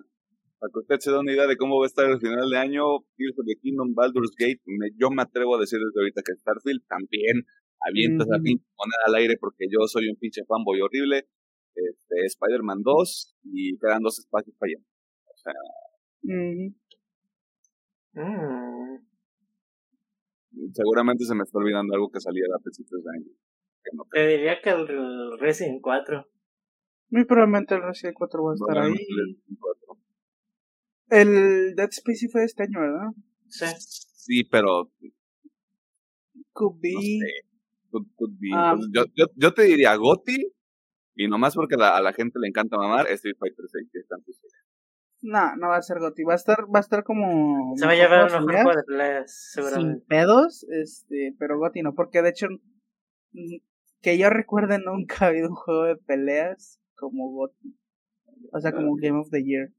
para 0.59 0.72
que 0.72 0.78
usted 0.78 0.98
se 1.00 1.11
dé 1.11 1.18
una 1.18 1.32
idea 1.32 1.46
de 1.46 1.56
cómo 1.56 1.78
va 1.78 1.85
a 1.85 1.88
estar 1.88 2.09
el 2.09 2.18
final 2.18 2.48
de 2.48 2.59
año, 2.59 2.82
Tears 3.16 3.38
of 3.38 3.46
the 3.46 3.56
Kingdom, 3.61 3.94
Baldur's 3.94 4.35
Gate, 4.38 4.62
yo 4.96 5.11
me 5.11 5.22
atrevo 5.22 5.56
a 5.56 5.61
decir 5.61 5.78
desde 5.78 6.00
ahorita 6.00 6.22
que 6.22 6.32
Starfield 6.32 6.87
también 6.88 7.44
avienta 7.80 8.24
esa 8.24 8.38
pinche 8.42 8.64
moneda 8.76 9.02
al 9.06 9.14
aire 9.16 9.37
porque 9.38 9.66
yo 9.70 9.87
soy 9.87 10.09
un 10.09 10.16
pinche 10.16 10.44
fanboy 10.46 10.80
horrible. 10.80 11.28
Este, 11.74 12.24
Spider-Man 12.24 12.82
2 12.82 13.37
y 13.52 13.78
quedan 13.78 14.02
dos 14.02 14.18
espacios 14.18 14.56
para 14.56 14.70
allá. 14.70 14.82
O 15.26 15.37
sea. 15.37 15.52
Mm. 16.22 16.74
Seguramente 20.72 21.24
se 21.24 21.35
me 21.35 21.42
está 21.42 21.59
olvidando 21.59 21.94
algo 21.94 22.11
que 22.11 22.20
salía 22.20 22.44
a 22.55 22.62
principios 22.62 23.02
de 23.05 23.11
año. 23.11 23.31
Te 24.11 24.26
diría 24.26 24.61
que 24.62 24.70
el 24.70 25.38
Resident 25.38 25.81
4. 25.83 26.26
Muy 27.11 27.24
probablemente 27.24 27.74
el 27.74 27.83
Resident 27.83 28.16
4 28.16 28.42
va 28.42 28.50
a 28.50 28.55
estar 28.55 28.79
ahí. 28.79 28.94
El 31.09 31.74
Dead 31.76 31.88
Space 31.90 32.29
fue 32.31 32.44
este 32.44 32.64
año, 32.64 32.81
¿verdad? 32.81 33.11
Sí. 33.48 33.66
Sí, 33.79 34.44
pero. 34.44 34.90
Could 36.52 36.81
be. 36.81 36.92
Could, 37.90 38.33
be. 38.40 38.48
Ah, 38.52 38.76
yo, 38.92 39.05
yo, 39.14 39.26
yo, 39.37 39.55
te 39.55 39.62
diría 39.62 39.94
Gotti, 39.94 40.52
y 41.14 41.29
nomás 41.29 41.55
porque 41.55 41.76
a 41.79 42.00
la 42.00 42.12
gente 42.12 42.38
le 42.40 42.48
encanta 42.48 42.76
mamar, 42.76 43.07
Street 43.09 43.37
Fighter 43.38 43.64
6 43.68 43.88
que 43.92 43.98
están 44.00 44.20
No, 45.26 45.56
no 45.56 45.68
va 45.70 45.78
a 45.78 45.82
ser 45.82 45.98
Gotti, 45.98 46.22
va 46.22 46.34
a 46.34 46.36
estar, 46.36 46.72
va 46.72 46.78
a 46.78 46.80
estar 46.80 47.02
como. 47.02 47.74
Se 47.76 47.84
va 47.84 47.92
a 47.92 47.96
llevar 47.96 48.32
un 48.32 48.46
juego 48.46 48.70
de 48.76 48.84
peleas, 48.84 49.50
seguramente. 49.52 49.98
Sin 49.98 50.06
pedos, 50.06 50.64
este, 50.70 51.34
pero 51.36 51.58
Gotti 51.58 51.82
no, 51.82 51.94
porque 51.94 52.22
de 52.22 52.28
hecho, 52.28 52.46
que 54.02 54.18
yo 54.18 54.30
recuerde, 54.30 54.78
nunca 54.78 55.24
ha 55.24 55.28
habido 55.28 55.48
un 55.48 55.56
juego 55.56 55.82
de 55.82 55.96
peleas 55.96 56.80
como 56.94 57.28
Gotti. 57.32 57.76
O 58.52 58.60
sea, 58.60 58.70
como 58.70 58.94
Game 58.94 59.18
of 59.18 59.30
the 59.30 59.42
Year. 59.42 59.70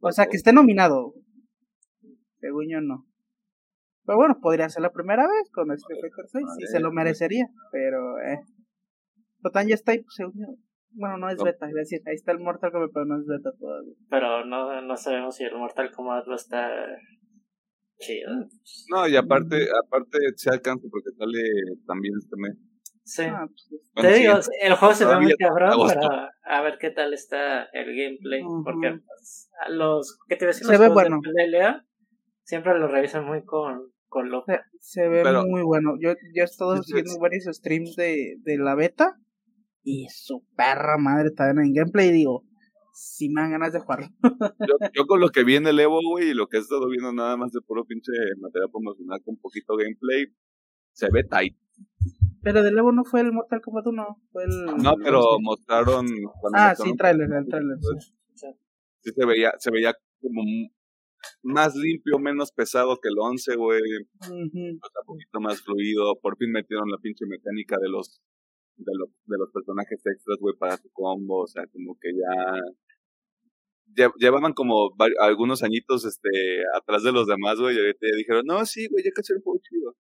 O 0.00 0.10
sea, 0.10 0.26
que 0.26 0.36
esté 0.36 0.52
nominado. 0.52 1.14
Según 2.40 2.68
yo, 2.68 2.80
no. 2.80 3.06
Pero 4.04 4.18
bueno, 4.18 4.40
podría 4.40 4.68
ser 4.68 4.82
la 4.82 4.90
primera 4.90 5.28
vez 5.28 5.48
con 5.52 5.70
Street 5.70 6.00
Fighter 6.00 6.26
6 6.26 6.44
y 6.58 6.66
se 6.66 6.80
lo 6.80 6.90
merecería, 6.90 7.46
pero 7.70 8.18
eh. 8.20 8.40
Total 9.42 9.68
ya 9.68 9.74
está 9.76 9.92
ahí, 9.92 10.00
pues, 10.00 10.14
según 10.16 10.32
yo. 10.34 10.46
Bueno, 10.96 11.18
no 11.18 11.28
es 11.28 11.42
beta, 11.42 11.66
es 11.66 11.74
decir, 11.74 12.00
ahí 12.06 12.14
está 12.14 12.32
el 12.32 12.38
Mortal 12.38 12.70
Kombat, 12.70 12.90
pero 12.92 13.04
no 13.06 13.18
es 13.18 13.26
beta 13.26 13.50
todavía. 13.58 13.94
Pero 14.08 14.44
no, 14.44 14.80
no 14.80 14.96
sabemos 14.96 15.34
si 15.34 15.44
el 15.44 15.56
Mortal 15.56 15.90
Kombat 15.90 16.28
va 16.28 16.32
a 16.32 16.36
estar 16.36 16.98
chido. 17.98 18.30
No, 18.90 19.08
y 19.08 19.16
aparte, 19.16 19.66
aparte 19.86 20.18
se 20.36 20.50
alcanza 20.50 20.86
porque 20.90 21.10
sale 21.16 21.40
también 21.86 22.14
este 22.18 22.36
mes. 22.36 22.56
Sí. 23.04 23.22
Ah, 23.22 23.46
pues, 23.92 24.06
Te 24.06 24.18
digo, 24.18 24.34
el 24.62 24.74
juego 24.74 24.94
se 24.94 25.04
ve 25.04 25.20
muy 25.20 25.34
cabrón, 25.34 25.72
pero 25.88 26.28
a 26.44 26.62
ver 26.62 26.78
qué 26.78 26.90
tal 26.90 27.12
está 27.12 27.64
el 27.72 27.86
gameplay. 27.94 28.42
Porque 28.64 29.00
pues, 29.04 29.50
los 29.68 30.18
que 30.28 30.36
te 30.36 30.52
se 30.52 30.78
ve 30.78 30.88
bueno. 30.88 31.20
siempre 32.44 32.78
lo 32.78 32.88
revisan 32.88 33.26
muy 33.26 33.44
con, 33.44 33.92
con 34.08 34.30
lo 34.30 34.44
Se, 34.46 34.60
se 34.80 35.08
ve 35.08 35.24
muy 35.46 35.62
bueno. 35.62 35.96
Yo, 36.00 36.12
yo 36.34 36.42
he 36.42 36.44
estado 36.44 36.74
haciendo 36.74 37.18
varios 37.18 37.44
streams 37.44 37.94
de, 37.96 38.36
de 38.38 38.58
la 38.58 38.74
beta 38.74 39.18
y 39.84 40.08
su 40.08 40.44
perra 40.56 40.96
madre 40.98 41.28
está 41.28 41.50
en 41.50 41.72
gameplay 41.72 42.08
y 42.08 42.12
digo, 42.12 42.44
si 42.92 43.28
me 43.28 43.42
dan 43.42 43.52
ganas 43.52 43.72
de 43.72 43.80
jugarlo. 43.80 44.08
yo, 44.68 44.76
yo, 44.94 45.06
con 45.06 45.20
lo 45.20 45.28
que 45.28 45.44
viene 45.44 45.70
el 45.70 45.80
Evo, 45.80 46.00
güey, 46.02 46.30
y 46.30 46.34
lo 46.34 46.46
que 46.46 46.56
he 46.56 46.60
estado 46.60 46.88
viendo 46.88 47.12
nada 47.12 47.36
más 47.36 47.52
de 47.52 47.60
puro 47.60 47.84
pinche 47.84 48.12
material 48.40 48.70
promocional 48.70 49.20
con 49.24 49.36
poquito 49.36 49.76
gameplay, 49.76 50.26
se 50.92 51.10
ve 51.10 51.24
tight. 51.24 51.56
Pero 52.42 52.62
del 52.62 52.78
Evo 52.78 52.92
no 52.92 53.04
fue 53.04 53.20
el 53.20 53.32
Mortal 53.32 53.60
Kombat 53.60 53.86
1, 53.86 54.22
fue 54.32 54.44
el... 54.44 54.66
No, 54.82 54.94
pero 55.02 55.38
mostraron... 55.40 56.06
Ah, 56.54 56.74
sí, 56.74 56.94
trailer, 56.96 57.32
el 57.32 57.46
trailer, 57.46 57.78
sí. 57.80 58.12
sí. 59.00 59.10
se 59.12 59.26
veía, 59.26 59.52
se 59.58 59.70
veía 59.70 59.94
como 60.20 60.42
más 61.42 61.74
limpio, 61.74 62.18
menos 62.18 62.52
pesado 62.52 62.98
que 63.00 63.08
el 63.08 63.18
11, 63.18 63.56
güey. 63.56 63.80
O 63.80 64.26
sea, 64.26 64.30
un 64.30 65.06
poquito 65.06 65.40
más 65.40 65.62
fluido. 65.62 66.16
Por 66.20 66.36
fin 66.36 66.50
metieron 66.52 66.90
la 66.90 66.98
pinche 66.98 67.24
mecánica 67.26 67.78
de 67.80 67.88
los 67.88 68.20
de 68.76 68.92
los, 68.98 69.08
de 69.26 69.38
los 69.38 69.50
personajes 69.50 70.00
extras, 70.04 70.38
güey, 70.40 70.54
para 70.58 70.76
su 70.76 70.90
combo, 70.92 71.42
o 71.42 71.46
sea, 71.46 71.66
como 71.66 71.96
que 72.00 72.10
ya 72.12 74.10
llevaban 74.18 74.52
como 74.52 74.90
algunos 75.20 75.62
añitos 75.62 76.04
este 76.04 76.62
atrás 76.76 77.02
de 77.02 77.12
los 77.12 77.26
demás, 77.26 77.58
güey, 77.58 77.76
y 77.76 77.78
ahorita 77.78 78.06
ya 78.10 78.16
dijeron, 78.16 78.44
no, 78.46 78.64
sí, 78.66 78.88
güey, 78.88 79.04
ya 79.04 79.10
hacer 79.16 79.36
un 79.36 79.42
poco 79.42 79.60
chido. 79.62 79.96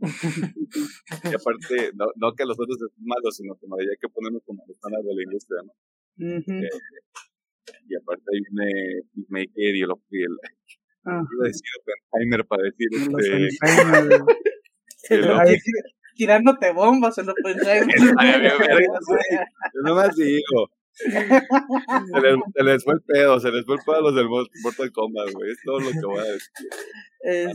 y 1.32 1.34
aparte, 1.34 1.90
no, 1.94 2.06
no 2.16 2.34
que 2.34 2.44
los 2.44 2.58
otros 2.58 2.78
son 2.78 2.90
malos, 3.00 3.36
sino 3.36 3.54
que 3.56 3.66
hay 3.66 3.96
que 4.00 4.08
ponernos 4.08 4.42
como 4.44 4.62
estándares 4.68 5.06
de 5.06 5.14
la 5.14 5.22
industria, 5.22 5.60
¿no? 5.64 5.72
eh, 6.18 6.68
y 7.88 7.96
aparte 7.96 8.22
ahí 8.32 8.40
viene 8.50 9.02
Maker 9.28 9.76
y 9.76 9.82
el, 9.82 9.90
el 9.90 10.36
iba 11.04 11.44
a 11.44 11.46
decir 11.46 11.70
Oppenheimer 11.80 12.46
para 12.46 12.62
decir 12.64 12.88
este 12.92 13.48
tirándote 16.16 16.72
bombas 16.72 17.18
en 17.18 17.26
los 17.26 17.34
Yo 17.44 17.52
nomás 19.84 20.16
digo. 20.16 20.70
Se 20.96 21.10
les, 21.10 22.38
se 22.54 22.64
les, 22.64 22.84
fue 22.84 22.94
el 22.94 23.02
pedo, 23.02 23.38
se 23.38 23.50
les 23.50 23.66
fue 23.66 23.74
el 23.76 23.82
pedo 23.84 23.96
a 23.96 24.00
los 24.00 24.14
del 24.14 24.28
Mortal 24.28 24.92
Kombat, 24.92 25.30
güey. 25.32 25.50
Es 25.50 25.58
todo 25.62 25.78
lo 25.78 25.90
que 25.90 26.06
voy 26.06 26.18
a 26.18 26.24
decir. 26.24 26.48
Es, 27.20 27.52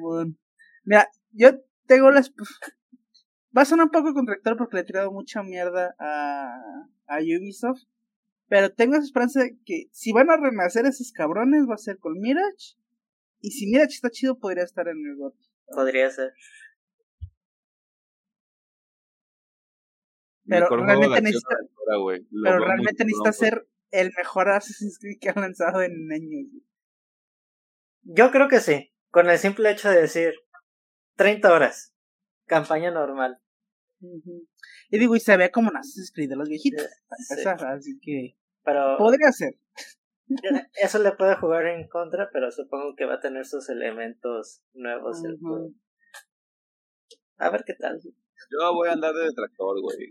bueno. 0.00 0.34
Mira, 0.84 1.08
yo 1.32 1.50
tengo 1.86 2.10
las. 2.12 2.32
Va 3.56 3.62
a 3.62 3.64
sonar 3.64 3.86
un 3.86 3.90
poco 3.90 4.14
contractor 4.14 4.56
porque 4.56 4.76
le 4.76 4.82
he 4.82 4.84
tirado 4.84 5.10
mucha 5.10 5.42
mierda 5.42 5.96
a, 5.98 6.86
a 7.08 7.18
Ubisoft. 7.18 7.82
Pero 8.48 8.72
tengo 8.72 8.94
esa 8.94 9.04
esperanza 9.04 9.40
de 9.40 9.58
que 9.64 9.88
si 9.92 10.12
van 10.12 10.30
a 10.30 10.36
renacer 10.36 10.86
esos 10.86 11.12
cabrones, 11.12 11.66
va 11.68 11.74
a 11.74 11.78
ser 11.78 11.98
con 11.98 12.18
Mirage. 12.18 12.76
Y 13.40 13.50
si 13.50 13.66
Mirage 13.66 13.94
está 13.94 14.10
chido, 14.10 14.38
podría 14.38 14.64
estar 14.64 14.88
en 14.88 14.96
el 15.04 15.16
bot. 15.16 15.34
Podría 15.66 16.10
ser. 16.10 16.32
Pero 20.48 20.68
realmente 20.68 21.20
necesita, 21.20 21.56
pero 22.42 22.58
realmente 22.58 23.04
necesita 23.04 23.32
ser 23.32 23.68
el 23.90 24.10
mejor 24.16 24.48
Assassin's 24.48 24.98
Creed 24.98 25.18
que 25.20 25.28
han 25.30 25.40
lanzado 25.40 25.82
en 25.82 26.10
años. 26.12 26.46
Yo 28.02 28.30
creo 28.30 28.48
que 28.48 28.60
sí, 28.60 28.92
con 29.10 29.28
el 29.28 29.38
simple 29.38 29.70
hecho 29.70 29.90
de 29.90 30.02
decir 30.02 30.32
30 31.16 31.52
horas, 31.52 31.94
campaña 32.46 32.90
normal. 32.90 33.38
Y 34.90 34.98
digo, 34.98 35.16
y 35.16 35.20
se 35.20 35.36
ve 35.36 35.50
como 35.50 35.70
un 35.70 35.76
Assassin's 35.76 36.12
Creed 36.14 36.30
de 36.30 36.36
los 36.36 36.48
viejitos, 36.48 36.88
así 37.10 37.98
que 38.00 38.36
pero 38.64 38.96
podría 38.98 39.32
ser. 39.32 39.58
Eso 40.74 40.98
le 40.98 41.12
puede 41.12 41.36
jugar 41.36 41.66
en 41.66 41.88
contra, 41.88 42.28
pero 42.32 42.50
supongo 42.50 42.94
que 42.96 43.06
va 43.06 43.14
a 43.14 43.20
tener 43.20 43.46
sus 43.46 43.70
elementos 43.70 44.62
nuevos 44.74 45.24
el 45.24 45.38
juego. 45.38 45.72
A 47.38 47.50
ver 47.50 47.64
qué 47.66 47.74
tal. 47.74 47.98
Yo 48.02 48.74
voy 48.74 48.88
a 48.88 48.92
andar 48.92 49.14
de 49.14 49.24
detractor, 49.24 49.80
güey. 49.80 50.10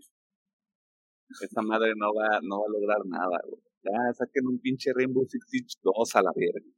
Esta 1.41 1.61
madre 1.61 1.93
no 1.95 2.13
va, 2.13 2.39
no 2.41 2.59
va 2.59 2.65
a 2.67 2.71
lograr 2.71 3.05
nada, 3.05 3.39
güey. 3.47 3.61
Ya 3.83 4.13
saquen 4.13 4.47
un 4.47 4.59
pinche 4.59 4.91
Rainbow 4.93 5.25
Six 5.27 5.45
Siege 5.49 5.75
2 5.83 6.15
a 6.15 6.21
la 6.21 6.31
verga. 6.35 6.71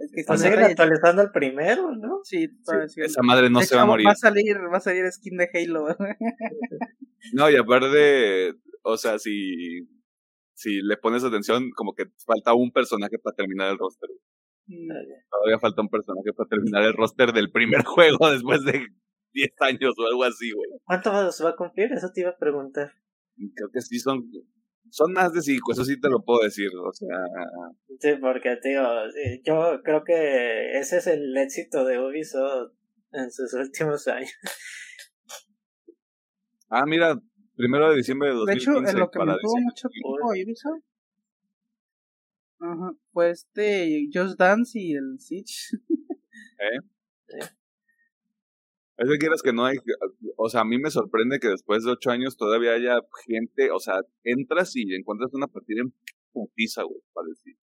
Es 0.00 0.12
que 0.12 0.22
pues 0.26 0.40
siguen 0.40 0.60
actualizando 0.60 1.22
el 1.22 1.30
primero, 1.30 1.94
¿no? 1.96 2.20
Sí, 2.22 2.48
esa 2.96 3.22
madre 3.22 3.50
no 3.50 3.60
se 3.62 3.74
va 3.74 3.82
a 3.82 3.86
morir. 3.86 4.06
Va 4.06 4.12
a 4.12 4.16
salir, 4.16 4.56
va 4.72 4.76
a 4.76 4.80
salir 4.80 5.10
skin 5.10 5.36
de 5.36 5.48
Halo. 5.52 5.86
no, 7.32 7.50
y 7.50 7.56
aparte, 7.56 8.54
o 8.82 8.96
sea, 8.96 9.18
si, 9.18 9.88
si 10.54 10.80
le 10.82 10.96
pones 10.98 11.24
atención, 11.24 11.70
como 11.74 11.94
que 11.94 12.04
falta 12.24 12.54
un 12.54 12.70
personaje 12.70 13.18
para 13.18 13.34
terminar 13.34 13.72
el 13.72 13.78
roster. 13.78 14.08
Mm. 14.66 14.88
Todavía 15.30 15.58
falta 15.58 15.82
un 15.82 15.88
personaje 15.88 16.32
para 16.36 16.48
terminar 16.48 16.84
el 16.84 16.92
roster 16.92 17.32
del 17.32 17.50
primer 17.50 17.82
juego 17.84 18.30
después 18.30 18.64
de 18.64 18.86
10 19.32 19.50
años 19.60 19.94
o 19.98 20.06
algo 20.06 20.24
así, 20.24 20.52
güey. 20.52 20.68
¿Cuánto 20.84 21.32
se 21.32 21.42
va 21.42 21.50
a 21.50 21.56
cumplir? 21.56 21.92
Eso 21.92 22.10
te 22.14 22.20
iba 22.20 22.30
a 22.30 22.36
preguntar. 22.36 22.92
Creo 23.54 23.70
que 23.72 23.80
sí 23.80 23.98
son 23.98 24.28
son 24.90 25.12
más 25.12 25.32
de 25.32 25.42
5, 25.42 25.72
eso 25.72 25.84
sí 25.84 26.00
te 26.00 26.08
lo 26.08 26.24
puedo 26.24 26.42
decir, 26.42 26.70
o 26.74 26.92
sea... 26.92 27.08
Sí, 27.98 28.14
porque, 28.20 28.56
tío, 28.56 28.82
yo 29.44 29.82
creo 29.82 30.02
que 30.04 30.78
ese 30.78 30.98
es 30.98 31.06
el 31.06 31.36
éxito 31.36 31.84
de 31.84 31.98
Ubisoft 31.98 32.72
en 33.12 33.30
sus 33.30 33.52
últimos 33.54 34.08
años. 34.08 34.32
Ah, 36.70 36.84
mira, 36.86 37.18
primero 37.56 37.90
de 37.90 37.96
diciembre 37.96 38.28
de 38.28 38.34
2015. 38.34 38.70
De 38.70 38.76
hecho, 38.76 38.90
en 38.90 38.98
lo 38.98 39.10
que 39.10 39.18
me 39.20 39.36
tuvo 39.40 39.60
mucho 39.60 39.88
tiempo 39.88 40.30
Ubisoft 40.30 40.82
Ajá, 42.60 42.92
fue 43.12 43.30
este 43.30 44.08
Just 44.12 44.38
Dance 44.38 44.78
y 44.78 44.92
el 44.92 45.18
Siege. 45.18 45.78
¿Eh? 46.58 46.80
Es 47.28 47.56
que 49.06 49.18
quieras 49.18 49.42
que 49.42 49.52
no 49.52 49.64
hay, 49.64 49.76
o 50.36 50.48
sea, 50.48 50.62
a 50.62 50.64
mí 50.64 50.78
me 50.78 50.90
sorprende 50.90 51.38
que 51.38 51.48
después 51.48 51.84
de 51.84 51.92
ocho 51.92 52.10
años 52.10 52.36
todavía 52.36 52.72
haya 52.72 52.98
gente, 53.26 53.70
o 53.70 53.78
sea, 53.78 54.00
entras 54.24 54.74
y 54.74 54.94
encuentras 54.94 55.32
una 55.34 55.46
partida 55.46 55.82
en 55.82 55.94
putiza, 56.32 56.82
güey, 56.82 57.00
para 57.12 57.28
decir. 57.28 57.54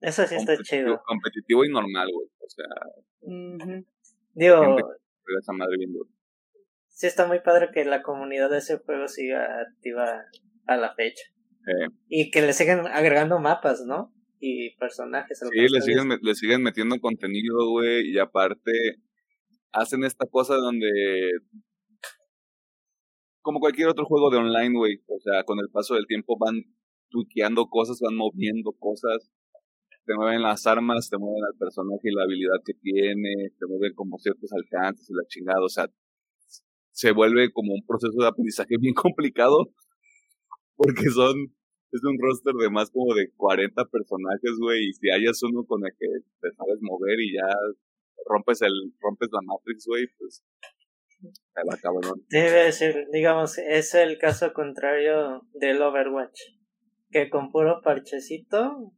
Eso 0.00 0.24
sí 0.26 0.36
está 0.36 0.56
chido. 0.62 1.02
Competitivo 1.04 1.64
y 1.64 1.70
normal, 1.70 2.08
güey, 2.12 2.28
o 2.38 2.48
sea. 2.48 2.66
Digo. 4.34 4.76
Esa 5.40 5.52
madre 5.52 5.76
bien 5.78 5.90
Sí 6.88 7.06
está 7.06 7.26
muy 7.26 7.40
padre 7.40 7.70
que 7.74 7.84
la 7.84 8.02
comunidad 8.02 8.48
de 8.48 8.58
ese 8.58 8.78
juego 8.78 9.08
siga 9.08 9.60
activa 9.60 10.24
a 10.66 10.76
la 10.76 10.94
fecha. 10.94 11.24
Eh. 11.66 11.88
Y 12.08 12.30
que 12.30 12.42
le 12.42 12.52
siguen 12.52 12.86
agregando 12.86 13.40
mapas, 13.40 13.84
¿no? 13.84 14.14
Y 14.38 14.76
personajes. 14.76 15.40
Sí, 15.40 15.68
le 15.68 15.80
siguen, 15.80 16.08
le 16.22 16.34
siguen 16.34 16.62
metiendo 16.62 17.00
contenido, 17.00 17.68
güey, 17.70 18.08
y 18.08 18.18
aparte 18.18 18.70
hacen 19.76 20.04
esta 20.04 20.26
cosa 20.26 20.56
donde 20.56 20.88
como 23.42 23.60
cualquier 23.60 23.88
otro 23.88 24.04
juego 24.06 24.30
de 24.30 24.38
online, 24.38 24.76
güey, 24.76 25.02
o 25.06 25.20
sea, 25.20 25.44
con 25.44 25.60
el 25.60 25.68
paso 25.70 25.94
del 25.94 26.06
tiempo 26.06 26.36
van 26.36 26.64
tuqueando 27.10 27.66
cosas, 27.68 28.00
van 28.00 28.16
moviendo 28.16 28.72
cosas, 28.72 29.30
te 30.04 30.14
mueven 30.14 30.42
las 30.42 30.66
armas, 30.66 31.08
te 31.08 31.16
mueven 31.16 31.44
al 31.44 31.56
personaje 31.56 32.08
y 32.10 32.14
la 32.14 32.24
habilidad 32.24 32.58
que 32.64 32.74
tiene, 32.74 33.50
te 33.56 33.66
mueven 33.66 33.94
como 33.94 34.18
ciertos 34.18 34.50
alcances 34.52 35.08
y 35.08 35.14
la 35.14 35.22
chingada, 35.28 35.62
o 35.62 35.68
sea, 35.68 35.86
se 36.90 37.12
vuelve 37.12 37.52
como 37.52 37.74
un 37.74 37.86
proceso 37.86 38.16
de 38.18 38.26
aprendizaje 38.26 38.74
bien 38.80 38.94
complicado, 38.94 39.70
porque 40.74 41.08
son, 41.10 41.36
es 41.92 42.02
un 42.02 42.18
roster 42.18 42.54
de 42.54 42.70
más 42.70 42.90
como 42.90 43.14
de 43.14 43.30
40 43.36 43.84
personajes, 43.84 44.58
güey, 44.58 44.88
y 44.88 44.92
si 44.94 45.10
hayas 45.10 45.40
uno 45.44 45.64
con 45.64 45.84
el 45.84 45.92
que 45.96 46.08
te 46.40 46.50
sabes 46.56 46.78
mover 46.80 47.20
y 47.20 47.34
ya 47.34 47.46
rompes 48.24 48.62
el 48.62 48.72
rompes 49.00 49.28
la 49.32 49.40
Matrix, 49.42 49.86
güey, 49.86 50.06
pues 50.18 50.44
se 51.20 51.60
va 51.68 51.76
cabrón. 51.80 52.22
Debe 52.28 52.64
decir, 52.64 53.06
digamos, 53.12 53.58
es 53.58 53.94
el 53.94 54.18
caso 54.18 54.52
contrario 54.52 55.42
del 55.54 55.80
Overwatch, 55.82 56.40
que 57.10 57.30
con 57.30 57.50
puro 57.50 57.80
parchecito 57.82 58.92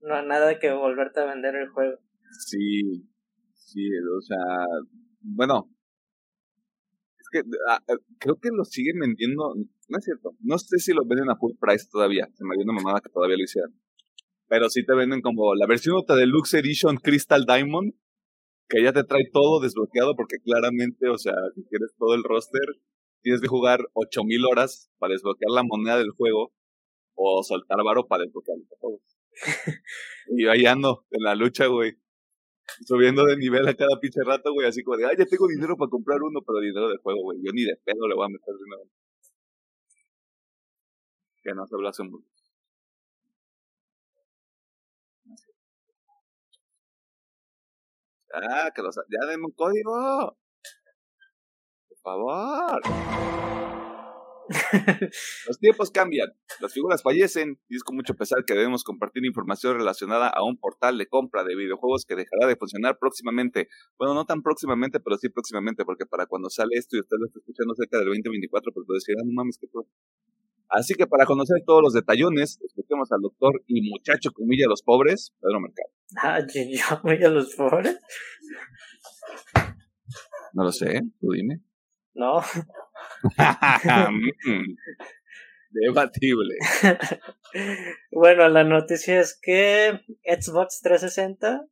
no 0.00 0.14
hay 0.14 0.26
nada 0.26 0.58
que 0.58 0.72
volverte 0.72 1.20
a 1.20 1.26
vender 1.26 1.54
el 1.56 1.68
juego. 1.70 1.98
Sí, 2.46 3.06
sí, 3.54 3.88
o 4.16 4.20
sea, 4.20 4.66
bueno, 5.20 5.70
es 7.18 7.28
que 7.30 7.48
ah, 7.68 7.80
ah, 7.88 7.96
creo 8.18 8.38
que 8.40 8.50
lo 8.52 8.64
siguen 8.64 8.98
vendiendo, 9.00 9.54
no 9.54 9.98
es 9.98 10.04
cierto, 10.04 10.36
no 10.40 10.58
sé 10.58 10.78
si 10.78 10.92
lo 10.92 11.06
venden 11.06 11.30
a 11.30 11.36
full 11.36 11.54
price 11.58 11.86
todavía, 11.90 12.28
se 12.34 12.44
me 12.44 12.56
dio 12.56 12.64
una 12.64 12.74
mamada 12.74 13.00
que 13.00 13.10
todavía 13.10 13.36
lo 13.36 13.44
hicieran. 13.44 13.72
Pero 14.46 14.68
sí 14.68 14.84
te 14.84 14.94
venden 14.94 15.22
como 15.22 15.54
la 15.54 15.66
versión 15.66 15.96
de 16.06 16.16
Deluxe 16.16 16.54
Edition 16.54 16.96
Crystal 16.96 17.46
Diamond 17.46 17.94
que 18.74 18.82
ya 18.82 18.92
te 18.92 19.04
trae 19.04 19.30
todo 19.32 19.60
desbloqueado 19.60 20.16
porque 20.16 20.38
claramente, 20.42 21.08
o 21.08 21.16
sea, 21.16 21.34
si 21.54 21.64
quieres 21.66 21.94
todo 21.96 22.14
el 22.14 22.24
roster, 22.24 22.66
tienes 23.22 23.40
que 23.40 23.46
jugar 23.46 23.78
8000 23.92 24.44
horas 24.46 24.90
para 24.98 25.12
desbloquear 25.12 25.52
la 25.52 25.62
moneda 25.62 25.96
del 25.96 26.10
juego 26.10 26.52
o 27.14 27.42
soltar 27.44 27.78
varo 27.84 28.08
para 28.08 28.24
desbloquear 28.24 28.58
todo. 28.80 29.00
y 30.36 30.46
ahí 30.48 30.66
ando 30.66 31.06
en 31.10 31.22
la 31.22 31.36
lucha, 31.36 31.66
güey. 31.66 31.92
Subiendo 32.86 33.24
de 33.24 33.36
nivel 33.36 33.68
a 33.68 33.74
cada 33.74 34.00
pinche 34.00 34.20
rato, 34.24 34.52
güey, 34.52 34.66
así 34.66 34.82
como 34.82 34.96
de, 34.96 35.06
ay, 35.06 35.16
ya 35.18 35.26
tengo 35.26 35.46
dinero 35.46 35.76
para 35.76 35.90
comprar 35.90 36.20
uno, 36.22 36.40
pero 36.44 36.58
dinero 36.58 36.88
de 36.88 36.96
juego, 36.96 37.22
güey. 37.22 37.38
Yo 37.44 37.52
ni 37.52 37.62
de 37.62 37.76
pedo 37.84 38.08
le 38.08 38.14
voy 38.16 38.24
a 38.24 38.28
meter 38.28 38.54
dinero. 38.54 38.90
Que 41.44 41.54
no 41.54 41.66
se 41.66 41.76
habla 41.76 41.92
mucho. 42.10 42.33
Ah, 48.34 48.70
que 48.74 48.82
los, 48.82 48.96
ya 48.96 49.26
denme 49.28 49.46
un 49.46 49.52
código. 49.52 50.36
Por 51.88 51.98
favor. 52.02 52.82
los 55.48 55.58
tiempos 55.58 55.90
cambian, 55.90 56.28
las 56.60 56.72
figuras 56.72 57.02
fallecen 57.02 57.58
y 57.68 57.76
es 57.76 57.82
con 57.82 57.96
mucho 57.96 58.14
pesar 58.14 58.44
que 58.44 58.52
debemos 58.54 58.84
compartir 58.84 59.24
información 59.24 59.78
relacionada 59.78 60.28
a 60.28 60.44
un 60.44 60.58
portal 60.58 60.98
de 60.98 61.06
compra 61.06 61.44
de 61.44 61.56
videojuegos 61.56 62.04
que 62.04 62.14
dejará 62.14 62.46
de 62.46 62.56
funcionar 62.56 62.98
próximamente. 62.98 63.68
Bueno, 63.98 64.14
no 64.14 64.26
tan 64.26 64.42
próximamente, 64.42 65.00
pero 65.00 65.16
sí 65.16 65.28
próximamente, 65.28 65.84
porque 65.84 66.04
para 66.04 66.26
cuando 66.26 66.50
sale 66.50 66.76
esto 66.76 66.96
y 66.96 67.00
usted 67.00 67.16
lo 67.18 67.26
está 67.26 67.38
escuchando 67.38 67.74
cerca 67.74 67.98
del 67.98 68.08
2024, 68.08 68.72
pues 68.72 68.86
puede 68.86 68.98
decir, 68.98 69.14
ah, 69.18 69.22
no 69.24 69.32
mames, 69.32 69.56
que 69.58 69.66
Así 70.74 70.94
que 70.94 71.06
para 71.06 71.24
conocer 71.24 71.62
todos 71.64 71.80
los 71.80 71.92
detallones, 71.92 72.58
escuchemos 72.60 73.12
al 73.12 73.20
doctor 73.20 73.62
y 73.68 73.88
muchacho 73.88 74.32
comilla 74.32 74.66
los 74.66 74.82
pobres, 74.82 75.32
Pedro 75.40 75.60
Mercado. 75.60 75.88
Ah, 76.20 76.40
yo 76.52 77.00
comilla 77.00 77.28
los 77.28 77.54
pobres. 77.54 77.96
No 80.52 80.64
lo 80.64 80.72
sé, 80.72 81.00
tú 81.20 81.30
dime. 81.30 81.60
No. 82.14 82.42
Debatible. 85.70 86.56
bueno, 88.10 88.48
la 88.48 88.64
noticia 88.64 89.20
es 89.20 89.38
que 89.40 90.00
Xbox 90.24 90.80
360 90.82 91.68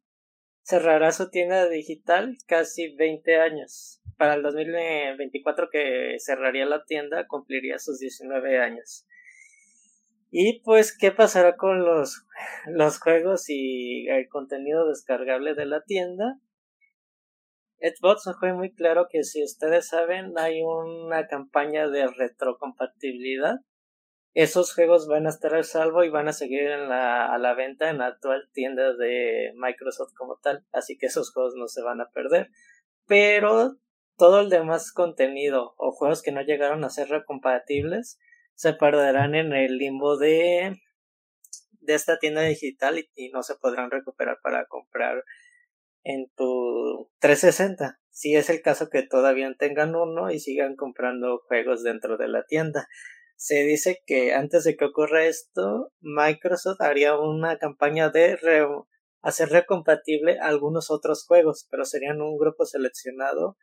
cerrará 0.62 1.10
su 1.10 1.28
tienda 1.28 1.68
digital 1.68 2.36
casi 2.46 2.94
20 2.94 3.40
años 3.40 4.01
para 4.22 4.34
el 4.34 4.42
2024 4.44 5.68
que 5.68 6.14
cerraría 6.20 6.64
la 6.64 6.84
tienda 6.84 7.26
cumpliría 7.26 7.80
sus 7.80 7.98
19 7.98 8.60
años. 8.60 9.04
Y 10.30 10.62
pues, 10.62 10.96
¿qué 10.96 11.10
pasará 11.10 11.56
con 11.56 11.84
los, 11.84 12.24
los 12.68 13.00
juegos 13.00 13.46
y 13.48 14.06
el 14.06 14.28
contenido 14.28 14.86
descargable 14.86 15.56
de 15.56 15.66
la 15.66 15.82
tienda? 15.82 16.38
Xbox 17.80 18.30
fue 18.38 18.52
muy 18.52 18.72
claro 18.72 19.08
que 19.10 19.24
si 19.24 19.42
ustedes 19.42 19.88
saben 19.88 20.38
hay 20.38 20.62
una 20.62 21.26
campaña 21.26 21.88
de 21.88 22.06
retrocompatibilidad. 22.06 23.56
Esos 24.34 24.72
juegos 24.72 25.08
van 25.08 25.26
a 25.26 25.30
estar 25.30 25.52
al 25.52 25.64
salvo 25.64 26.04
y 26.04 26.10
van 26.10 26.28
a 26.28 26.32
seguir 26.32 26.60
en 26.60 26.88
la, 26.88 27.26
a 27.26 27.38
la 27.38 27.54
venta 27.54 27.90
en 27.90 27.98
la 27.98 28.06
actual 28.06 28.48
tienda 28.52 28.94
de 28.94 29.50
Microsoft 29.56 30.12
como 30.16 30.38
tal. 30.40 30.64
Así 30.70 30.96
que 30.96 31.06
esos 31.06 31.32
juegos 31.32 31.54
no 31.56 31.66
se 31.66 31.82
van 31.82 32.00
a 32.00 32.10
perder. 32.14 32.50
Pero 33.08 33.78
todo 34.16 34.40
el 34.40 34.50
demás 34.50 34.92
contenido 34.92 35.74
o 35.76 35.92
juegos 35.92 36.22
que 36.22 36.32
no 36.32 36.42
llegaron 36.42 36.84
a 36.84 36.90
ser 36.90 37.08
recompatibles 37.08 38.18
se 38.54 38.74
perderán 38.74 39.34
en 39.34 39.52
el 39.52 39.78
limbo 39.78 40.16
de, 40.16 40.80
de 41.80 41.94
esta 41.94 42.18
tienda 42.18 42.42
digital 42.42 43.04
y, 43.14 43.30
no 43.30 43.42
se 43.42 43.56
podrán 43.56 43.90
recuperar 43.90 44.38
para 44.42 44.66
comprar 44.66 45.24
en 46.04 46.30
tu 46.36 47.10
360. 47.20 47.98
Si 48.10 48.36
es 48.36 48.50
el 48.50 48.62
caso 48.62 48.88
que 48.90 49.02
todavía 49.02 49.52
tengan 49.58 49.94
uno 49.96 50.30
y 50.30 50.38
sigan 50.38 50.76
comprando 50.76 51.38
juegos 51.46 51.82
dentro 51.82 52.18
de 52.18 52.28
la 52.28 52.44
tienda. 52.44 52.88
Se 53.36 53.64
dice 53.64 54.02
que 54.06 54.34
antes 54.34 54.64
de 54.64 54.76
que 54.76 54.84
ocurra 54.84 55.24
esto, 55.24 55.92
Microsoft 56.00 56.80
haría 56.80 57.18
una 57.18 57.58
campaña 57.58 58.10
de 58.10 58.38
hacer 59.22 59.48
recompatible 59.48 60.38
algunos 60.38 60.90
otros 60.90 61.24
juegos, 61.26 61.66
pero 61.70 61.84
serían 61.84 62.20
un 62.20 62.38
grupo 62.38 62.66
seleccionado 62.66 63.56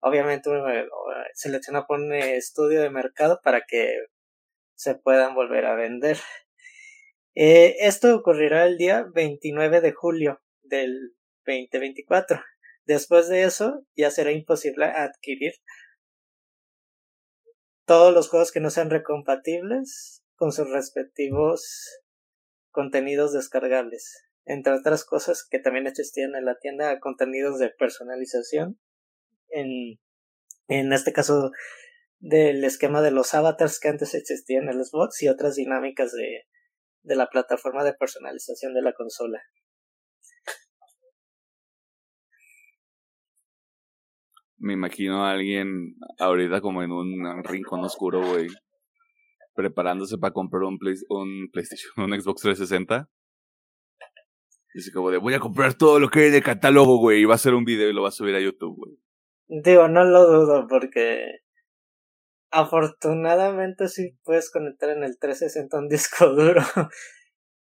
obviamente 0.00 0.50
eh, 0.50 0.86
selecciona 1.34 1.86
un 1.88 2.12
estudio 2.12 2.80
de 2.80 2.90
mercado 2.90 3.40
para 3.42 3.62
que 3.66 3.96
se 4.74 4.94
puedan 4.94 5.34
volver 5.34 5.66
a 5.66 5.74
vender. 5.74 6.18
Eh, 7.34 7.76
esto 7.80 8.14
ocurrirá 8.16 8.66
el 8.66 8.78
día 8.78 9.06
29 9.14 9.80
de 9.80 9.92
julio 9.92 10.40
del 10.62 11.14
2024. 11.46 12.40
Después 12.84 13.28
de 13.28 13.44
eso 13.44 13.84
ya 13.96 14.10
será 14.10 14.32
imposible 14.32 14.86
adquirir 14.86 15.52
todos 17.86 18.12
los 18.12 18.28
juegos 18.28 18.52
que 18.52 18.60
no 18.60 18.70
sean 18.70 18.90
recompatibles 18.90 20.22
con 20.36 20.52
sus 20.52 20.70
respectivos 20.70 22.02
contenidos 22.70 23.32
descargables. 23.32 24.24
Entre 24.44 24.72
otras 24.72 25.04
cosas 25.04 25.46
que 25.48 25.58
también 25.58 25.86
existían 25.86 26.34
en 26.34 26.44
la 26.44 26.58
tienda, 26.58 26.98
contenidos 27.00 27.58
de 27.58 27.70
personalización 27.70 28.78
en, 29.50 29.98
en 30.68 30.92
este 30.92 31.12
caso 31.12 31.50
del 32.20 32.64
esquema 32.64 33.00
de 33.00 33.10
los 33.10 33.34
avatars 33.34 33.78
que 33.80 33.88
antes 33.88 34.14
existían 34.14 34.64
en 34.64 34.70
el 34.70 34.84
Xbox 34.84 35.22
y 35.22 35.28
otras 35.28 35.54
dinámicas 35.56 36.12
de, 36.12 36.46
de 37.02 37.16
la 37.16 37.28
plataforma 37.28 37.84
de 37.84 37.94
personalización 37.94 38.74
de 38.74 38.82
la 38.82 38.92
consola. 38.92 39.40
Me 44.60 44.72
imagino 44.72 45.24
a 45.24 45.30
alguien 45.30 45.94
ahorita 46.18 46.60
como 46.60 46.82
en 46.82 46.90
un 46.90 47.44
rincón 47.44 47.84
oscuro, 47.84 48.20
güey, 48.26 48.48
preparándose 49.54 50.18
para 50.18 50.32
comprar 50.32 50.64
un, 50.64 50.78
play, 50.78 50.94
un 51.08 51.48
PlayStation, 51.52 51.92
un 51.96 52.20
Xbox 52.20 52.42
360. 52.42 53.08
Dice 54.74 54.92
como 54.92 55.10
de, 55.10 55.18
voy 55.18 55.34
a 55.34 55.40
comprar 55.40 55.74
todo 55.74 56.00
lo 56.00 56.08
que 56.08 56.20
hay 56.20 56.30
de 56.30 56.42
catálogo, 56.42 56.98
güey, 56.98 57.22
y 57.22 57.24
va 57.24 57.34
a 57.34 57.36
hacer 57.36 57.54
un 57.54 57.64
video 57.64 57.88
y 57.88 57.92
lo 57.92 58.02
va 58.02 58.08
a 58.08 58.12
subir 58.12 58.34
a 58.34 58.40
YouTube, 58.40 58.76
güey. 58.76 58.98
Digo, 59.48 59.88
no 59.88 60.04
lo 60.04 60.26
dudo 60.26 60.66
porque 60.68 61.40
afortunadamente 62.50 63.88
sí 63.88 64.18
puedes 64.24 64.50
conectar 64.50 64.90
en 64.90 65.04
el 65.04 65.18
360 65.18 65.78
un 65.78 65.88
disco 65.88 66.26
duro. 66.34 66.62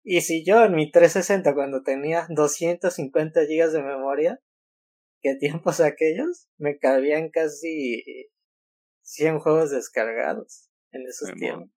y 0.03 0.21
si 0.23 0.45
yo 0.45 0.65
en 0.65 0.75
mi 0.75 0.91
360 0.91 1.55
cuando 1.55 1.83
tenía 1.83 2.27
250 2.31 3.43
GB 3.43 3.71
de 3.73 3.83
memoria, 3.83 4.41
¿Qué 5.21 5.35
tiempos 5.35 5.81
aquellos? 5.81 6.49
Me 6.59 6.79
cabían 6.79 7.31
casi 7.31 8.31
100 9.03 9.41
juegos 9.41 9.71
descargados 9.71 10.71
en 10.93 11.07
esos 11.07 11.33
tiempos. 11.35 11.71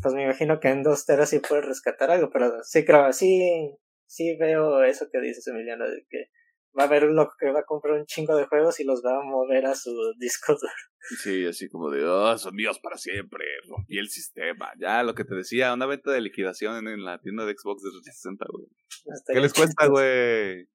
Pues 0.00 0.14
me 0.14 0.24
imagino 0.24 0.60
que 0.60 0.68
en 0.68 0.82
dos 0.82 1.04
teras 1.04 1.30
sí 1.30 1.40
puedes 1.40 1.66
rescatar 1.66 2.10
algo, 2.10 2.30
pero 2.30 2.62
sí 2.62 2.84
creo, 2.84 3.12
sí, 3.12 3.76
sí 4.06 4.36
veo 4.36 4.84
eso 4.84 5.08
que 5.10 5.20
dices 5.20 5.46
Emiliano, 5.48 5.90
de 5.90 6.06
que 6.08 6.30
va 6.78 6.84
a 6.84 6.86
haber 6.86 7.04
un 7.04 7.16
loco 7.16 7.34
que 7.38 7.50
va 7.50 7.60
a 7.60 7.64
comprar 7.64 7.98
un 7.98 8.06
chingo 8.06 8.36
de 8.36 8.46
juegos 8.46 8.78
y 8.80 8.84
los 8.84 9.02
va 9.04 9.18
a 9.18 9.22
mover 9.22 9.66
a 9.66 9.74
su 9.74 9.90
disco 10.18 10.52
duro. 10.52 10.72
Sí, 11.22 11.46
así 11.46 11.68
como 11.68 11.90
de, 11.90 12.04
oh, 12.04 12.36
son 12.38 12.54
míos 12.54 12.78
para 12.82 12.96
siempre, 12.96 13.44
rompí 13.68 13.98
el 13.98 14.08
sistema. 14.08 14.70
Ya, 14.78 15.02
lo 15.02 15.14
que 15.14 15.24
te 15.24 15.34
decía, 15.34 15.72
una 15.72 15.86
venta 15.86 16.12
de 16.12 16.20
liquidación 16.20 16.86
en, 16.86 17.04
la 17.04 17.18
tienda 17.20 17.44
de 17.46 17.54
Xbox 17.54 17.82
de 17.82 17.90
360, 17.90 18.46
güey. 18.50 18.66
¿Qué 19.26 19.40
les 19.40 19.54
cuesta, 19.54 19.86
güey? 19.86 20.68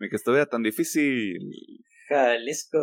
Ni 0.00 0.08
que 0.08 0.16
estuviera 0.16 0.46
tan 0.46 0.62
difícil. 0.62 1.38
Jalisco. 2.08 2.78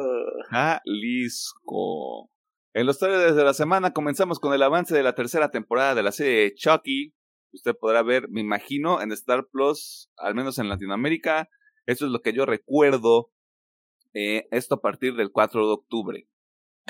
Jalisco. 0.50 2.30
En 2.74 2.86
los 2.86 3.00
trailers 3.00 3.38
de 3.38 3.44
la 3.44 3.54
semana 3.54 3.94
comenzamos 3.94 4.40
con 4.40 4.54
el 4.54 4.62
avance 4.62 4.94
de 4.94 5.02
la 5.02 5.16
tercera 5.16 5.50
temporada 5.50 5.96
de 5.96 6.04
la 6.04 6.12
serie 6.12 6.54
Chucky. 6.56 7.16
Usted 7.56 7.76
podrá 7.76 8.04
ver, 8.04 8.30
me 8.30 8.42
imagino, 8.42 9.02
en 9.02 9.12
Star 9.14 9.48
Plus, 9.52 10.12
al 10.18 10.36
menos 10.36 10.60
en 10.60 10.70
Latinoamérica. 10.70 11.50
Eso 11.86 12.06
es 12.06 12.12
lo 12.12 12.22
que 12.22 12.34
yo 12.34 12.46
recuerdo. 12.46 13.32
Eh, 14.14 14.48
esto 14.52 14.76
a 14.76 14.82
partir 14.82 15.16
del 15.16 15.32
4 15.32 15.66
de 15.66 15.74
octubre. 15.74 16.28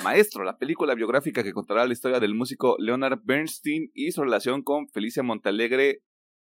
Maestro, 0.04 0.44
la 0.44 0.58
película 0.58 0.94
biográfica 0.94 1.42
que 1.42 1.52
contará 1.52 1.86
la 1.86 1.92
historia 1.92 2.20
del 2.20 2.34
músico 2.34 2.76
Leonard 2.78 3.20
Bernstein 3.24 3.90
y 3.94 4.12
su 4.12 4.22
relación 4.22 4.62
con 4.62 4.88
Felicia 4.88 5.22
Montalegre, 5.22 6.02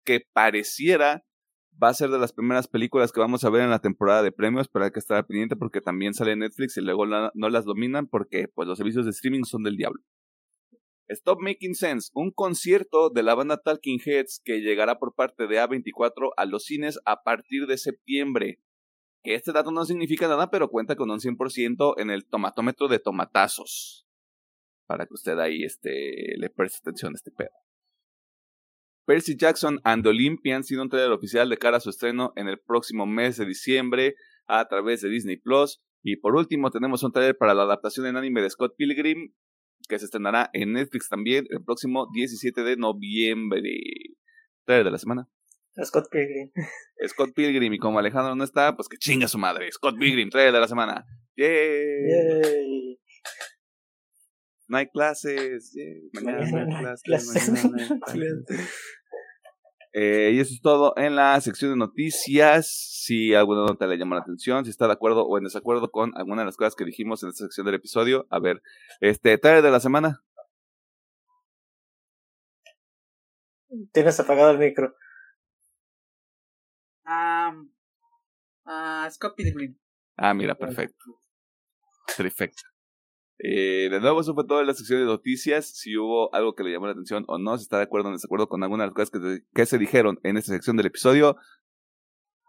que 0.04 0.26
pareciera 0.32 1.24
va 1.82 1.88
a 1.88 1.94
ser 1.94 2.10
de 2.10 2.18
las 2.18 2.32
primeras 2.32 2.68
películas 2.68 3.12
que 3.12 3.20
vamos 3.20 3.44
a 3.44 3.50
ver 3.50 3.62
en 3.62 3.70
la 3.70 3.78
temporada 3.78 4.22
de 4.22 4.32
premios, 4.32 4.68
pero 4.68 4.84
hay 4.84 4.90
que 4.90 4.98
estar 4.98 5.24
pendiente 5.26 5.56
porque 5.56 5.80
también 5.80 6.14
sale 6.14 6.36
Netflix 6.36 6.76
y 6.76 6.82
luego 6.82 7.06
no 7.06 7.48
las 7.48 7.64
dominan 7.64 8.06
porque 8.06 8.48
pues 8.48 8.68
los 8.68 8.76
servicios 8.76 9.04
de 9.04 9.12
streaming 9.12 9.44
son 9.44 9.62
del 9.62 9.76
diablo. 9.76 10.02
Stop 11.10 11.40
Making 11.40 11.74
Sense, 11.74 12.10
un 12.14 12.30
concierto 12.30 13.10
de 13.10 13.24
la 13.24 13.34
banda 13.34 13.56
Talking 13.56 14.00
Heads 14.04 14.40
que 14.44 14.60
llegará 14.60 14.98
por 14.98 15.14
parte 15.14 15.48
de 15.48 15.60
A24 15.60 16.30
a 16.36 16.44
los 16.44 16.64
cines 16.64 17.00
a 17.04 17.22
partir 17.22 17.66
de 17.66 17.78
septiembre. 17.78 18.60
Que 19.22 19.34
este 19.34 19.52
dato 19.52 19.72
no 19.72 19.84
significa 19.84 20.28
nada, 20.28 20.50
pero 20.50 20.70
cuenta 20.70 20.94
con 20.94 21.10
un 21.10 21.18
100% 21.18 21.94
en 21.98 22.10
el 22.10 22.26
tomatómetro 22.26 22.86
de 22.86 23.00
tomatazos. 23.00 24.06
Para 24.86 25.06
que 25.06 25.14
usted 25.14 25.38
ahí 25.38 25.64
este, 25.64 26.36
le 26.38 26.48
preste 26.48 26.78
atención 26.78 27.12
a 27.12 27.16
este 27.16 27.32
pedo. 27.32 27.50
Percy 29.04 29.36
Jackson 29.36 29.80
and 29.82 30.06
Olympian 30.06 30.62
sido 30.62 30.82
un 30.82 30.88
trailer 30.88 31.10
oficial 31.10 31.48
de 31.48 31.58
cara 31.58 31.78
a 31.78 31.80
su 31.80 31.90
estreno 31.90 32.32
en 32.36 32.46
el 32.46 32.60
próximo 32.60 33.06
mes 33.06 33.36
de 33.36 33.46
diciembre 33.46 34.14
a 34.46 34.68
través 34.68 35.00
de 35.00 35.08
Disney 35.08 35.36
Plus. 35.36 35.82
Y 36.02 36.16
por 36.16 36.36
último, 36.36 36.70
tenemos 36.70 37.02
un 37.02 37.10
trailer 37.10 37.36
para 37.36 37.54
la 37.54 37.64
adaptación 37.64 38.06
en 38.06 38.16
anime 38.16 38.42
de 38.42 38.50
Scott 38.50 38.74
Pilgrim, 38.76 39.34
que 39.90 39.98
se 39.98 40.06
estrenará 40.06 40.48
en 40.54 40.72
Netflix 40.72 41.08
también 41.08 41.44
el 41.50 41.62
próximo 41.62 42.06
17 42.14 42.62
de 42.62 42.76
noviembre. 42.76 43.60
Trailer 44.64 44.86
de 44.86 44.90
la 44.90 44.98
semana. 44.98 45.28
Scott 45.84 46.08
Pilgrim. 46.10 46.50
Scott 47.08 47.34
Pilgrim, 47.34 47.72
y 47.72 47.78
como 47.78 47.98
Alejandro 47.98 48.34
no 48.34 48.44
está, 48.44 48.74
pues 48.76 48.88
que 48.88 48.96
chinga 48.96 49.28
su 49.28 49.38
madre. 49.38 49.70
Scott 49.72 49.98
Pilgrim, 49.98 50.30
trailer 50.30 50.54
de 50.54 50.60
la 50.60 50.68
semana. 50.68 51.04
¡Yay! 51.36 52.98
No 54.68 54.78
hay 54.78 54.86
clases. 54.86 55.74
Mañana 56.12 56.48
no 56.48 56.58
hay 56.58 56.94
clases. 57.04 57.48
Mañana 57.48 57.88
no 57.88 57.94
hay 57.94 58.00
clases. 58.00 58.68
Eh, 59.92 60.30
y 60.34 60.40
eso 60.40 60.54
es 60.54 60.60
todo 60.60 60.94
en 60.96 61.16
la 61.16 61.40
sección 61.40 61.72
de 61.72 61.76
noticias. 61.76 62.68
Si 62.68 63.34
alguna 63.34 63.62
nota 63.62 63.86
le 63.86 63.96
llama 63.96 64.16
la 64.16 64.22
atención, 64.22 64.64
si 64.64 64.70
está 64.70 64.86
de 64.86 64.92
acuerdo 64.92 65.26
o 65.26 65.38
en 65.38 65.44
desacuerdo 65.44 65.90
con 65.90 66.16
alguna 66.16 66.42
de 66.42 66.46
las 66.46 66.56
cosas 66.56 66.74
que 66.74 66.84
dijimos 66.84 67.22
en 67.22 67.30
esta 67.30 67.44
sección 67.44 67.66
del 67.66 67.76
episodio. 67.76 68.26
A 68.30 68.38
ver, 68.38 68.62
este, 69.00 69.36
tarde 69.38 69.62
de 69.62 69.70
la 69.70 69.80
semana. 69.80 70.22
Tienes 73.92 74.18
apagado 74.18 74.50
el 74.50 74.58
micro. 74.58 74.94
Um, 77.06 77.70
uh, 78.66 79.10
Scott 79.10 79.34
Pilgrim. 79.36 79.76
Ah, 80.16 80.34
mira, 80.34 80.54
perfecto. 80.54 81.20
Perfecto. 82.16 82.62
Eh, 83.42 83.88
de 83.90 84.00
nuevo, 84.00 84.20
eso 84.20 84.34
fue 84.34 84.46
toda 84.46 84.62
la 84.64 84.74
sección 84.74 85.00
de 85.00 85.06
noticias. 85.06 85.66
Si 85.66 85.96
hubo 85.96 86.34
algo 86.34 86.54
que 86.54 86.62
le 86.62 86.72
llamó 86.72 86.86
la 86.86 86.92
atención 86.92 87.24
o 87.26 87.38
no, 87.38 87.56
si 87.56 87.62
está 87.62 87.78
de 87.78 87.84
acuerdo 87.84 88.08
o 88.08 88.10
en 88.10 88.16
desacuerdo 88.16 88.48
con 88.48 88.62
alguna 88.62 88.84
de 88.84 88.88
las 88.88 88.94
cosas 88.94 89.10
que, 89.10 89.40
que 89.54 89.66
se 89.66 89.78
dijeron 89.78 90.18
en 90.22 90.36
esta 90.36 90.52
sección 90.52 90.76
del 90.76 90.86
episodio, 90.86 91.36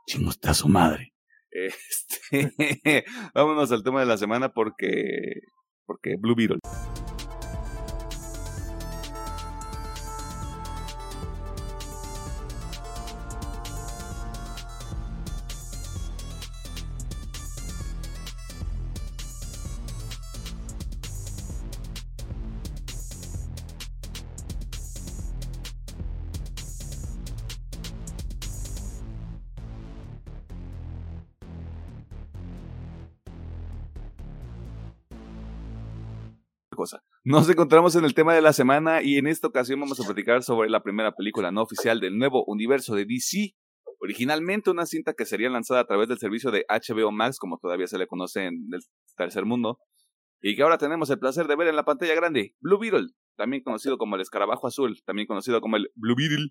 chingos 0.06 0.40
a 0.44 0.54
su 0.54 0.68
madre. 0.68 1.14
Este, 1.50 3.06
vámonos 3.34 3.72
al 3.72 3.84
tema 3.84 4.00
de 4.02 4.06
la 4.06 4.18
semana 4.18 4.54
porque, 4.54 5.42
porque 5.86 6.16
Blue 6.20 6.36
Beetle. 6.36 6.60
Nos 37.32 37.50
encontramos 37.50 37.96
en 37.96 38.04
el 38.04 38.14
tema 38.14 38.36
de 38.36 38.42
la 38.42 38.52
semana 38.52 39.02
y 39.02 39.16
en 39.16 39.26
esta 39.26 39.48
ocasión 39.48 39.80
vamos 39.80 39.98
a 40.02 40.04
platicar 40.04 40.44
sobre 40.44 40.70
la 40.70 40.84
primera 40.84 41.14
película 41.16 41.50
no 41.50 41.62
oficial 41.62 42.02
del 42.02 42.18
nuevo 42.18 42.44
universo 42.46 42.94
de 42.94 43.06
DC. 43.06 43.56
Originalmente 44.02 44.70
una 44.70 44.86
cinta 44.86 45.14
que 45.14 45.26
sería 45.26 45.50
lanzada 45.50 45.80
a 45.80 45.86
través 45.86 46.10
del 46.10 46.18
servicio 46.18 46.52
de 46.52 46.66
HBO 46.68 47.10
Max, 47.14 47.40
como 47.40 47.58
todavía 47.58 47.88
se 47.88 47.98
le 47.98 48.06
conoce 48.06 48.48
en 48.48 48.68
el 48.74 48.82
tercer 49.16 49.46
mundo, 49.46 49.80
y 50.42 50.58
que 50.58 50.64
ahora 50.64 50.78
tenemos 50.78 51.10
el 51.10 51.20
placer 51.20 51.48
de 51.48 51.56
ver 51.56 51.70
en 51.70 51.78
la 51.78 51.86
pantalla 51.86 52.16
grande, 52.16 52.54
Blue 52.60 52.78
Beetle, 52.78 53.08
también 53.38 53.64
conocido 53.64 53.98
como 53.98 54.18
el 54.18 54.22
escarabajo 54.24 54.68
azul, 54.68 55.02
también 55.06 55.26
conocido 55.26 55.62
como 55.62 55.78
el 55.78 55.90
Blue 55.96 56.18
Beetle. 56.18 56.50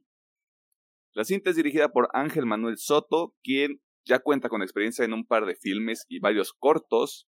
La 1.12 1.24
cinta 1.24 1.50
es 1.50 1.56
dirigida 1.56 1.90
por 1.90 2.08
Ángel 2.14 2.46
Manuel 2.46 2.78
Soto, 2.78 3.34
quien 3.42 3.82
ya 4.06 4.20
cuenta 4.20 4.48
con 4.48 4.62
experiencia 4.62 5.04
en 5.04 5.12
un 5.12 5.26
par 5.26 5.44
de 5.44 5.56
filmes 5.56 6.06
y 6.08 6.20
varios 6.20 6.54
cortos, 6.54 7.28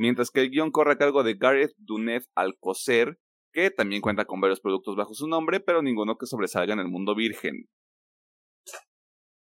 mientras 0.00 0.30
que 0.30 0.40
el 0.40 0.50
guion 0.50 0.70
corre 0.70 0.92
a 0.92 0.96
cargo 0.96 1.22
de 1.22 1.34
Gareth 1.34 1.74
Dunef 1.76 2.24
Alcocer, 2.34 3.20
que 3.52 3.70
también 3.70 4.00
cuenta 4.00 4.24
con 4.24 4.40
varios 4.40 4.58
productos 4.58 4.96
bajo 4.96 5.12
su 5.12 5.28
nombre, 5.28 5.60
pero 5.60 5.82
ninguno 5.82 6.16
que 6.16 6.24
sobresalga 6.24 6.72
en 6.72 6.80
el 6.80 6.88
mundo 6.88 7.14
virgen. 7.14 7.68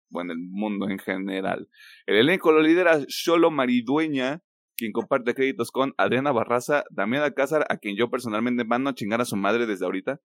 Bueno, 0.08 0.32
el 0.32 0.38
mundo 0.38 0.88
en 0.88 0.98
general. 0.98 1.68
El 2.06 2.16
elenco 2.16 2.52
lo 2.52 2.62
lidera 2.62 3.00
Sholo 3.06 3.50
Maridueña, 3.50 4.42
quien 4.78 4.92
comparte 4.92 5.34
créditos 5.34 5.70
con 5.70 5.92
Adriana 5.98 6.32
Barraza, 6.32 6.84
Damián 6.90 7.22
Alcázar, 7.22 7.66
a 7.68 7.76
quien 7.76 7.94
yo 7.94 8.08
personalmente 8.08 8.64
mando 8.64 8.88
a 8.88 8.94
chingar 8.94 9.20
a 9.20 9.26
su 9.26 9.36
madre 9.36 9.66
desde 9.66 9.84
ahorita, 9.84 10.22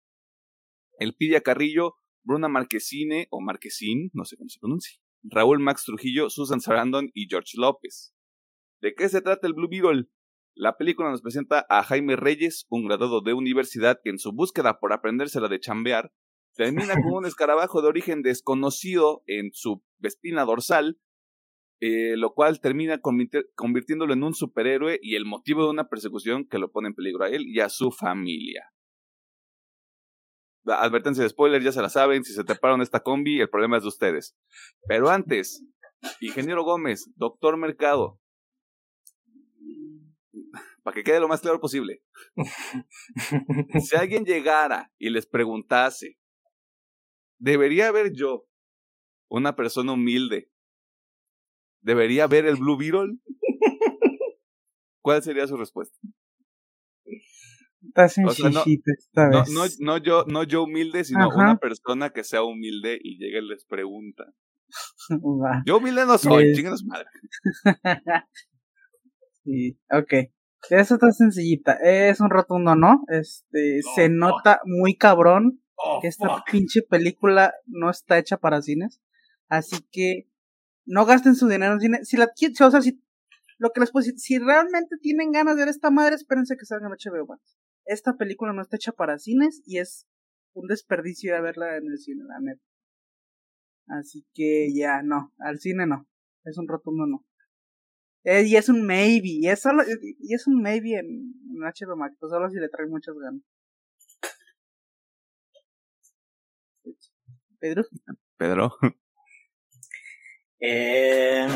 El 0.98 1.14
Pidia 1.14 1.42
Carrillo, 1.42 1.96
Bruna 2.24 2.48
Marquesine, 2.48 3.28
o 3.32 3.42
Marquesín, 3.42 4.12
no 4.14 4.24
sé 4.24 4.38
cómo 4.38 4.48
se 4.48 4.60
pronuncia, 4.62 4.98
Raúl 5.24 5.60
Max 5.60 5.84
Trujillo, 5.84 6.30
Susan 6.30 6.62
Sarandon 6.62 7.10
y 7.14 7.28
George 7.30 7.58
López. 7.58 8.14
¿De 8.82 8.94
qué 8.96 9.10
se 9.10 9.22
trata 9.22 9.46
el 9.46 9.54
Blue 9.54 9.68
Beetle? 9.70 10.08
La 10.56 10.78
película 10.78 11.10
nos 11.10 11.22
presenta 11.22 11.66
a 11.70 11.84
Jaime 11.84 12.16
Reyes, 12.16 12.66
un 12.70 12.86
graduado 12.86 13.22
de 13.22 13.34
universidad 13.34 14.00
que 14.04 14.10
en 14.10 14.20
su 14.20 14.34
búsqueda 14.34 14.80
por 14.80 14.92
aprendérsela 14.94 15.48
de 15.48 15.60
chambear, 15.60 16.12
termina 16.56 16.94
con 16.96 17.14
un 17.14 17.26
escarabajo 17.26 17.82
de 17.82 17.88
origen 17.88 18.22
desconocido 18.22 19.24
en 19.28 19.52
su 19.54 19.84
espina 20.02 20.44
dorsal, 20.44 21.00
eh, 21.80 22.16
lo 22.18 22.34
cual 22.34 22.60
termina 22.60 23.00
convirtiéndolo 23.00 24.14
en 24.14 24.24
un 24.24 24.36
superhéroe 24.36 25.00
y 25.02 25.16
el 25.16 25.26
motivo 25.26 25.64
de 25.64 25.72
una 25.72 25.90
persecución 25.90 26.48
que 26.48 26.60
lo 26.60 26.72
pone 26.72 26.90
en 26.90 26.96
peligro 26.96 27.24
a 27.24 27.30
él 27.30 27.44
y 27.48 27.60
a 27.60 27.70
su 27.70 27.92
familia. 27.92 28.72
Advertencia 30.66 31.24
de 31.24 31.30
spoiler, 31.30 31.64
ya 31.64 31.72
se 31.72 31.82
la 31.82 31.90
saben, 31.90 32.24
si 32.24 32.34
se 32.34 32.44
taparon 32.44 32.82
esta 32.82 33.00
combi, 33.00 33.40
el 33.40 33.50
problema 33.50 33.78
es 33.78 33.84
de 33.84 33.90
ustedes. 33.90 34.38
Pero 34.88 35.10
antes, 35.10 35.66
Ingeniero 36.20 36.64
Gómez, 36.64 37.12
Doctor 37.16 37.58
Mercado, 37.58 38.21
para 40.84 40.96
que 40.96 41.04
quede 41.04 41.20
lo 41.20 41.28
más 41.28 41.42
claro 41.42 41.60
posible. 41.60 42.04
si 43.84 43.96
alguien 43.96 44.26
llegara 44.26 44.92
y 44.98 45.10
les 45.10 45.26
preguntase, 45.26 46.18
¿debería 47.40 47.88
haber 47.88 48.14
yo 48.14 48.48
una 49.30 49.56
persona 49.56 49.94
humilde? 49.94 50.52
¿Debería 51.82 52.26
haber 52.26 52.46
el 52.46 52.58
Blue 52.58 52.78
Beetle? 52.78 53.18
¿Cuál 55.02 55.24
sería 55.24 55.48
su 55.48 55.58
respuesta? 55.58 55.98
Está 57.84 58.08
sencillita 58.08 58.92
esta 58.98 59.30
vez. 59.30 59.50
No, 59.50 59.64
no, 59.80 59.98
yo, 59.98 60.26
no 60.28 60.44
yo 60.44 60.64
humilde, 60.64 61.04
sino 61.04 61.30
una 61.30 61.58
persona 61.58 62.12
que 62.12 62.24
sea 62.24 62.44
humilde 62.44 63.00
y 63.02 63.18
llegue 63.18 63.40
y 63.40 63.48
les 63.48 63.66
pregunta. 63.66 64.32
Yo 65.66 65.80
humilde 65.80 66.06
no 66.06 66.18
soy, 66.18 66.52
es... 66.52 66.84
madre. 66.86 67.08
sí, 69.44 69.78
ok. 69.92 70.32
Eso 70.70 70.96
está 70.96 71.12
sencillita. 71.12 71.74
Es 71.74 72.20
un 72.20 72.30
rotundo, 72.30 72.76
¿no? 72.76 73.04
Este, 73.08 73.82
se 73.96 74.10
nota 74.10 74.62
muy 74.66 74.96
cabrón 74.96 75.62
oh, 75.76 76.00
que 76.02 76.08
esta 76.08 76.44
pinche 76.50 76.82
película 76.82 77.54
no 77.66 77.90
está 77.90 78.18
hecha 78.18 78.38
para 78.38 78.62
cines. 78.62 79.02
Así 79.50 79.86
que 79.92 80.30
no 80.86 81.06
gasten 81.06 81.36
su 81.36 81.48
dinero 81.48 81.74
en 81.74 81.80
cine. 81.80 82.06
Si 82.06 82.18
la 82.18 82.26
o 82.26 82.72
sea, 82.72 82.82
si 82.82 83.02
lo 83.58 83.72
que 83.72 83.80
les 83.80 83.92
puedo 83.92 84.06
decir, 84.06 84.20
si 84.20 84.40
realmente 84.40 84.98
tienen 85.02 85.32
ganas 85.32 85.56
de 85.56 85.64
ver 85.64 85.70
esta 85.70 85.92
madre, 85.92 86.16
espérense 86.16 86.58
que 86.58 86.66
salga 86.66 86.88
en 86.88 86.94
HBO 86.94 87.28
Max. 87.28 87.58
Esta 87.86 88.16
película 88.16 88.54
no 88.54 88.62
está 88.62 88.78
hecha 88.78 88.92
para 88.92 89.20
cines 89.20 89.62
y 89.66 89.80
es 89.80 90.08
un 90.54 90.68
desperdicio 90.68 91.34
de 91.34 91.42
verla 91.42 91.78
en 91.78 91.88
el 91.88 91.98
cine, 91.98 92.24
la 92.28 92.40
neta. 92.40 92.62
Así 93.88 94.26
que 94.34 94.74
ya, 94.74 95.02
no, 95.04 95.34
al 95.38 95.60
cine 95.60 95.86
no. 95.86 96.08
Es 96.44 96.58
un 96.58 96.68
rotundo 96.68 97.06
no. 97.06 97.26
Eh, 98.24 98.44
y 98.46 98.56
es 98.56 98.70
un 98.70 98.86
maybe, 98.86 99.30
y 99.42 99.48
es, 99.48 99.62
solo, 99.62 99.84
y 100.20 100.34
es 100.34 100.46
un 100.46 100.62
maybe 100.62 100.94
en, 101.00 101.08
en 101.08 101.60
HBO 101.60 101.96
Max, 101.98 102.16
pues 102.20 102.32
solo 102.32 102.50
si 102.50 102.60
le 102.60 102.70
trae 102.70 102.88
muchas 102.88 103.16
ganas. 103.16 103.42
Pedro. 107.60 107.84
Pedro. 108.38 108.72
Eh, 110.64 111.48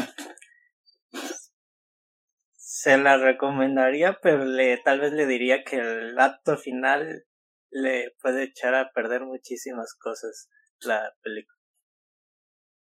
se 2.56 2.98
la 2.98 3.18
recomendaría, 3.18 4.18
pero 4.20 4.46
le, 4.46 4.78
tal 4.78 5.00
vez 5.00 5.14
le 5.14 5.28
diría 5.28 5.64
que 5.64 5.78
el 5.78 6.18
acto 6.18 6.58
final 6.58 7.26
le 7.70 8.16
puede 8.20 8.46
echar 8.46 8.74
a 8.74 8.92
perder 8.92 9.22
muchísimas 9.22 9.94
cosas 9.94 10.50
la 10.82 11.14
película. 11.22 11.56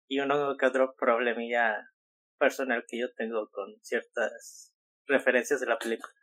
Y 0.08 0.20
uno 0.20 0.58
que 0.58 0.66
otro 0.66 0.96
problemilla 0.98 1.76
personal 2.40 2.84
que 2.88 3.00
yo 3.00 3.08
tengo 3.16 3.50
con 3.52 3.76
ciertas 3.82 4.74
referencias 5.08 5.60
de 5.60 5.68
la 5.68 5.78
película. 5.78 6.14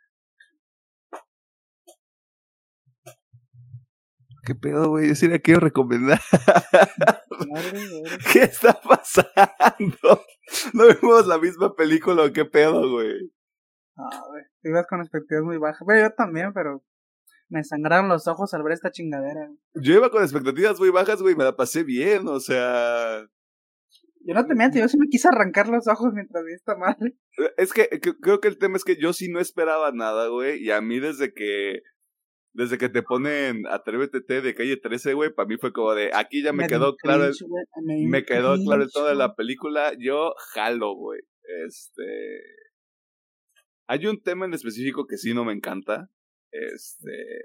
¿Qué 4.43 4.55
pedo, 4.55 4.89
güey? 4.89 5.09
Yo 5.09 5.15
sí 5.15 5.27
la 5.27 5.39
quiero 5.39 5.59
recomendar. 5.59 6.21
¿Qué 8.31 8.43
está 8.43 8.79
pasando? 8.79 10.25
No 10.73 10.87
vimos 10.87 11.27
la 11.27 11.37
misma 11.37 11.75
película, 11.75 12.31
¿qué 12.31 12.45
pedo, 12.45 12.89
güey? 12.89 13.33
Ah, 13.97 14.23
güey. 14.29 14.43
Ibas 14.63 14.87
con 14.87 15.01
expectativas 15.01 15.43
muy 15.43 15.57
bajas. 15.57 15.83
Pero 15.85 16.07
yo 16.07 16.15
también, 16.15 16.53
pero 16.53 16.81
me 17.49 17.63
sangraron 17.63 18.07
los 18.07 18.27
ojos 18.27 18.53
al 18.53 18.63
ver 18.63 18.73
esta 18.73 18.91
chingadera. 18.91 19.49
Yo 19.73 19.95
iba 19.95 20.09
con 20.09 20.23
expectativas 20.23 20.79
muy 20.79 20.91
bajas, 20.91 21.21
güey, 21.21 21.35
me 21.35 21.43
la 21.43 21.55
pasé 21.55 21.83
bien, 21.83 22.27
o 22.27 22.39
sea. 22.39 23.27
Yo 24.27 24.33
no 24.33 24.45
te 24.45 24.55
miento, 24.55 24.77
yo 24.77 24.89
sí 24.89 24.97
me 24.97 25.07
quise 25.07 25.29
arrancar 25.29 25.69
los 25.69 25.87
ojos 25.87 26.11
mientras 26.13 26.43
vi 26.43 26.51
esta 26.51 26.75
madre. 26.75 27.15
Es 27.55 27.71
que, 27.71 27.87
creo 28.21 28.41
que 28.41 28.49
el 28.49 28.57
tema 28.57 28.75
es 28.75 28.83
que 28.83 28.97
yo 28.99 29.13
sí 29.13 29.29
no 29.29 29.39
esperaba 29.39 29.93
nada, 29.93 30.27
güey. 30.27 30.61
Y 30.61 30.71
a 30.71 30.81
mí 30.81 30.99
desde 30.99 31.33
que 31.33 31.81
desde 32.51 32.77
que 32.77 32.89
te 32.89 33.03
ponen 33.03 33.65
Atrévete 33.67 34.19
de 34.41 34.53
calle 34.53 34.75
13, 34.75 35.13
güey, 35.13 35.33
para 35.33 35.47
mí 35.47 35.55
fue 35.57 35.71
como 35.71 35.93
de 35.93 36.11
aquí 36.13 36.43
ya 36.43 36.51
me, 36.51 36.67
quedó 36.67 36.97
claro 36.97 37.23
el, 37.25 37.35
me, 38.09 38.25
quedó 38.25 38.57
claro 38.57 38.87
todo 38.89 39.05
de 39.07 39.15
la 39.15 39.33
película, 39.33 39.93
yo 39.97 40.33
jalo, 40.53 40.93
güey. 40.93 41.21
Este 41.65 42.41
hay 43.87 44.07
un 44.07 44.21
tema 44.21 44.45
en 44.45 44.53
específico 44.53 45.07
que 45.07 45.17
sí 45.17 45.33
no 45.33 45.45
me 45.45 45.53
encanta. 45.53 46.09
Este 46.51 47.43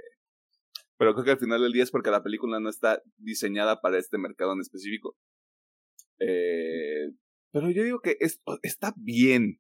pero 0.99 1.15
creo 1.15 1.25
que 1.25 1.31
al 1.33 1.39
final 1.39 1.63
del 1.63 1.73
día 1.73 1.85
es 1.85 1.93
porque 1.93 2.11
la 2.11 2.25
película 2.25 2.59
no 2.59 2.69
está 2.69 3.01
diseñada 3.19 3.81
para 3.81 3.99
este 3.99 4.19
mercado 4.19 4.55
en 4.55 4.61
específico. 4.61 5.17
Eh, 6.23 7.13
pero 7.53 7.71
yo 7.71 7.83
digo 7.83 8.01
que 8.01 8.17
está 8.63 8.95
bien. 8.97 9.59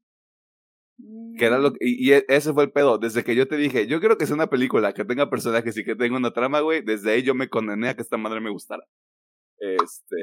Que 1.36 1.46
era 1.46 1.58
lo 1.58 1.70
mm. 1.70 1.76
y, 1.80 2.12
e, 2.12 2.24
ese 2.28 2.52
fue 2.52 2.64
el 2.64 2.72
pedo. 2.72 2.98
Desde 2.98 3.24
que 3.24 3.34
yo 3.34 3.48
te 3.48 3.56
dije, 3.56 3.86
yo 3.86 4.00
quiero 4.00 4.16
que 4.18 4.26
sea 4.26 4.34
una 4.34 4.50
película 4.50 4.92
que 4.94 5.04
tenga 5.04 5.30
personajes 5.30 5.76
y 5.76 5.84
que 5.84 5.96
tenga 5.96 6.16
una 6.16 6.32
trama, 6.32 6.60
güey. 6.60 6.82
Desde 6.82 7.12
ahí 7.12 7.22
yo 7.22 7.34
me 7.34 7.48
condené 7.48 7.88
a 7.88 7.96
que 7.96 8.02
esta 8.02 8.16
madre 8.16 8.40
me 8.40 8.50
gustara. 8.50 8.84
Este. 9.58 10.16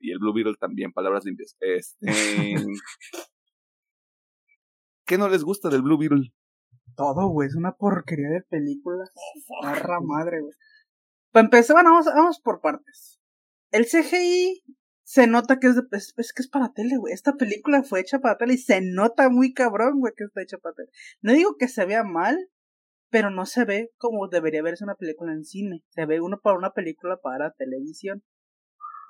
Y 0.00 0.10
el 0.10 0.18
Blue 0.18 0.34
Beetle 0.34 0.56
también, 0.58 0.92
palabras 0.92 1.24
limpias. 1.24 1.56
Este. 1.60 2.06
¿Qué 5.06 5.18
no 5.18 5.28
les 5.28 5.44
gusta 5.44 5.68
del 5.68 5.82
Blue 5.82 5.98
Beetle? 5.98 6.32
Todo, 6.96 7.28
güey. 7.28 7.48
Es 7.48 7.54
una 7.54 7.72
porquería 7.72 8.28
de 8.30 8.42
película. 8.42 9.04
Barra 9.62 10.00
madre, 10.00 10.40
güey. 10.40 10.54
Para 11.30 11.44
empezar, 11.44 11.76
bueno, 11.76 11.90
vamos, 11.90 12.06
vamos 12.06 12.40
por 12.40 12.60
partes. 12.60 13.20
El 13.70 13.86
CGI 13.86 14.62
se 15.12 15.26
nota 15.26 15.58
que 15.58 15.66
es, 15.66 15.76
es, 16.16 16.32
que 16.32 16.40
es 16.40 16.48
para 16.48 16.72
tele, 16.72 16.96
güey. 16.96 17.12
Esta 17.12 17.34
película 17.34 17.82
fue 17.82 18.00
hecha 18.00 18.20
para 18.20 18.38
tele 18.38 18.54
y 18.54 18.56
se 18.56 18.80
nota 18.80 19.28
muy 19.28 19.52
cabrón, 19.52 20.00
güey, 20.00 20.14
que 20.16 20.24
está 20.24 20.40
hecha 20.40 20.56
para 20.56 20.74
tele. 20.74 20.88
No 21.20 21.34
digo 21.34 21.56
que 21.58 21.68
se 21.68 21.84
vea 21.84 22.02
mal, 22.02 22.48
pero 23.10 23.28
no 23.28 23.44
se 23.44 23.66
ve 23.66 23.90
como 23.98 24.26
debería 24.28 24.62
verse 24.62 24.84
una 24.84 24.94
película 24.94 25.34
en 25.34 25.44
cine. 25.44 25.84
Se 25.90 26.06
ve 26.06 26.22
uno 26.22 26.40
para 26.42 26.56
una 26.56 26.72
película 26.72 27.18
para 27.18 27.50
televisión. 27.50 28.22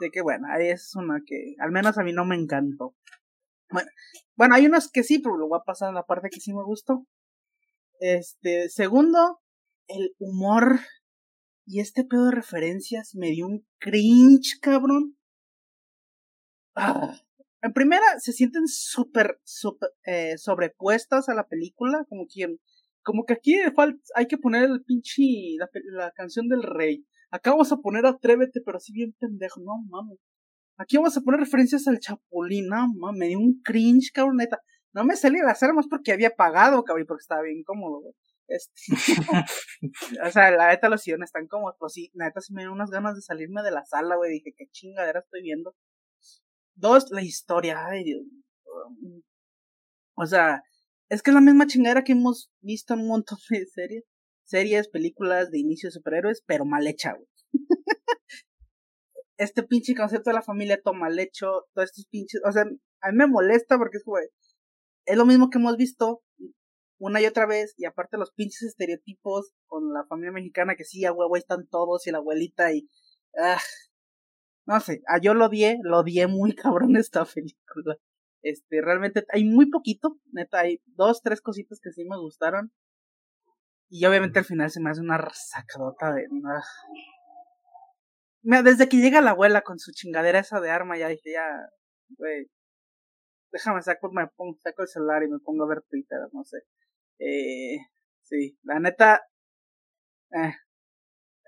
De 0.01 0.11
que 0.11 0.23
bueno, 0.23 0.49
ahí 0.51 0.71
es 0.71 0.93
una 0.97 1.21
que 1.25 1.55
al 1.61 1.71
menos 1.71 1.97
a 1.97 2.03
mí 2.03 2.13
no 2.13 2.25
me 2.25 2.35
encantó. 2.35 2.97
Bueno, 3.71 3.89
bueno, 4.35 4.57
hay 4.57 4.67
unas 4.67 4.91
que 4.91 5.05
sí, 5.05 5.21
pero 5.21 5.37
lo 5.37 5.47
voy 5.47 5.61
a 5.61 5.65
pasar 5.65 5.91
en 5.91 5.95
la 5.95 6.05
parte 6.05 6.31
que 6.31 6.41
sí 6.41 6.53
me 6.53 6.65
gustó. 6.65 7.07
Este, 8.01 8.69
segundo, 8.71 9.39
el 9.87 10.17
humor 10.19 10.81
y 11.65 11.79
este 11.79 12.05
pedo 12.05 12.25
de 12.25 12.33
referencias 12.33 13.15
me 13.15 13.29
dio 13.29 13.47
un 13.47 13.65
cringe, 13.79 14.59
cabrón. 14.61 15.17
En 17.63 17.73
primera, 17.73 18.05
se 18.19 18.33
sienten 18.33 18.67
súper, 18.67 19.41
eh, 20.05 20.37
sobrepuestas 20.37 21.29
a 21.29 21.35
la 21.35 21.47
película, 21.47 22.05
como 22.09 22.27
que, 22.29 22.57
como 23.05 23.25
que 23.25 23.35
aquí 23.35 23.55
hay 24.17 24.27
que 24.27 24.37
poner 24.37 24.65
el 24.65 24.83
pinche, 24.83 25.23
la, 25.93 26.11
canción 26.11 26.49
del 26.49 26.65
rey. 26.65 27.07
Acá 27.31 27.53
vamos 27.53 27.71
a 27.71 27.77
poner 27.77 28.05
Atrévete, 28.05 28.61
pero 28.65 28.79
así 28.79 28.93
bien 28.93 29.15
pendejo, 29.19 29.61
no 29.61 29.79
mames. 29.89 30.19
Aquí 30.77 30.97
vamos 30.97 31.17
a 31.17 31.21
poner 31.21 31.39
referencias 31.39 31.87
al 31.87 32.01
Chapulín, 32.01 32.67
no 32.67 32.89
mames, 32.97 33.19
me 33.19 33.29
dio 33.29 33.39
un 33.39 33.61
cringe, 33.63 34.11
cabrón, 34.13 34.39
neta. 34.39 34.61
No 34.93 35.05
me 35.05 35.15
salí 35.17 35.39
de 35.39 35.51
hacer 35.51 35.73
más 35.73 35.87
porque 35.89 36.13
había 36.13 36.31
pagado, 36.31 36.83
cabrón, 36.83 37.07
porque 37.07 37.23
estaba 37.23 37.43
bien 37.43 37.63
cómodo, 37.63 38.03
Este, 38.49 38.73
o 40.27 40.31
sea, 40.33 40.51
la 40.51 40.69
neta 40.69 40.89
los 40.89 41.01
sillones 41.01 41.29
están 41.29 41.47
cómodos, 41.47 41.77
pues 41.79 41.93
sí, 41.93 42.11
la 42.15 42.27
neta 42.27 42.41
sí 42.41 42.53
me 42.53 42.63
dio 42.63 42.73
unas 42.73 42.91
ganas 42.91 43.15
de 43.15 43.23
salirme 43.23 43.63
de 43.63 43.71
la 43.71 43.85
sala, 43.85 44.17
güey, 44.17 44.33
dije, 44.33 44.53
qué 44.57 44.67
chingadera 44.71 45.21
estoy 45.21 45.43
viendo. 45.43 45.77
Dos, 46.75 47.11
la 47.11 47.23
historia. 47.23 47.87
Ay, 47.87 48.05
Dios. 48.05 48.23
O 50.15 50.27
sea, 50.27 50.63
es 51.09 51.23
que 51.23 51.31
es 51.31 51.35
la 51.35 51.41
misma 51.41 51.67
chingadera 51.67 52.05
que 52.05 52.13
hemos 52.13 52.51
visto 52.61 52.95
en 52.95 53.01
un 53.01 53.09
montón 53.09 53.39
de 53.51 53.67
series. 53.67 54.05
Series, 54.45 54.89
películas 54.89 55.51
de 55.51 55.59
inicio 55.59 55.89
de 55.89 55.93
superhéroes, 55.93 56.43
pero 56.47 56.65
mal 56.65 56.87
hecha, 56.87 57.15
güey. 57.15 57.29
este 59.39 59.63
pinche 59.63 59.95
concepto 59.95 60.31
de 60.31 60.35
la 60.35 60.43
familia 60.43 60.81
todo 60.83 60.95
mal 60.95 61.19
hecho, 61.19 61.67
todos 61.75 61.91
estos 61.91 62.07
pinches. 62.07 62.41
O 62.47 62.53
sea, 62.53 62.65
a 63.01 63.11
mí 63.11 63.17
me 63.17 63.27
molesta 63.27 63.79
porque 63.79 63.99
es, 63.99 64.05
güey. 64.05 64.27
Es 65.07 65.17
lo 65.17 65.27
mismo 65.27 65.51
que 65.51 65.59
hemos 65.59 65.77
visto 65.77 66.23
una 66.99 67.21
y 67.21 67.27
otra 67.27 67.47
vez, 67.47 67.75
y 67.77 67.85
aparte 67.85 68.17
los 68.17 68.31
pinches 68.33 68.63
estereotipos 68.63 69.53
con 69.67 69.93
la 69.93 70.07
familia 70.07 70.31
mexicana 70.31 70.77
que 70.77 70.85
sí, 70.85 71.05
a 71.05 71.13
huevo 71.13 71.37
están 71.37 71.67
todos 71.67 72.07
y 72.07 72.13
la 72.13 72.19
abuelita 72.19 72.73
y. 72.73 72.89
Ah, 73.37 73.61
no 74.67 74.81
sé, 74.81 75.03
ah, 75.09 75.19
yo 75.21 75.35
lo 75.35 75.47
odié, 75.47 75.79
lo 75.83 75.99
odié 76.01 76.27
muy 76.27 76.55
cabrón 76.57 76.97
esta 76.97 77.25
película. 77.25 77.97
Este, 78.43 78.81
realmente 78.83 79.25
hay 79.33 79.45
muy 79.45 79.71
poquito, 79.71 80.19
neta, 80.33 80.61
hay 80.61 80.81
dos, 80.87 81.23
tres 81.23 81.41
cositas 81.41 81.81
que 81.81 81.93
sí 81.93 82.05
me 82.05 82.19
gustaron. 82.19 82.73
Y 83.89 84.05
obviamente 84.07 84.39
al 84.39 84.45
final 84.45 84.71
se 84.71 84.81
me 84.81 84.91
hace 84.91 85.01
una 85.01 85.19
sacadota 85.35 86.13
de... 86.15 86.27
Desde 88.43 88.89
que 88.89 88.97
llega 88.97 89.21
la 89.21 89.33
abuela 89.33 89.63
con 89.63 89.79
su 89.79 89.93
chingadera 89.93 90.41
esa 90.41 90.61
de 90.61 90.71
arma, 90.71 90.99
ya 90.99 91.09
dije, 91.09 91.33
ya, 91.33 91.47
güey, 92.19 92.51
déjame 93.53 93.83
saco, 93.83 94.11
me 94.11 94.27
pongo, 94.29 94.59
saco 94.61 94.83
el 94.83 94.89
celular 94.89 95.23
y 95.23 95.29
me 95.29 95.39
pongo 95.39 95.65
a 95.65 95.69
ver 95.69 95.83
Twitter, 95.83 96.19
no 96.33 96.43
sé. 96.45 96.59
Eh, 97.19 97.79
sí, 98.23 98.59
la 98.65 98.81
neta, 98.81 99.23
eh. 100.33 100.55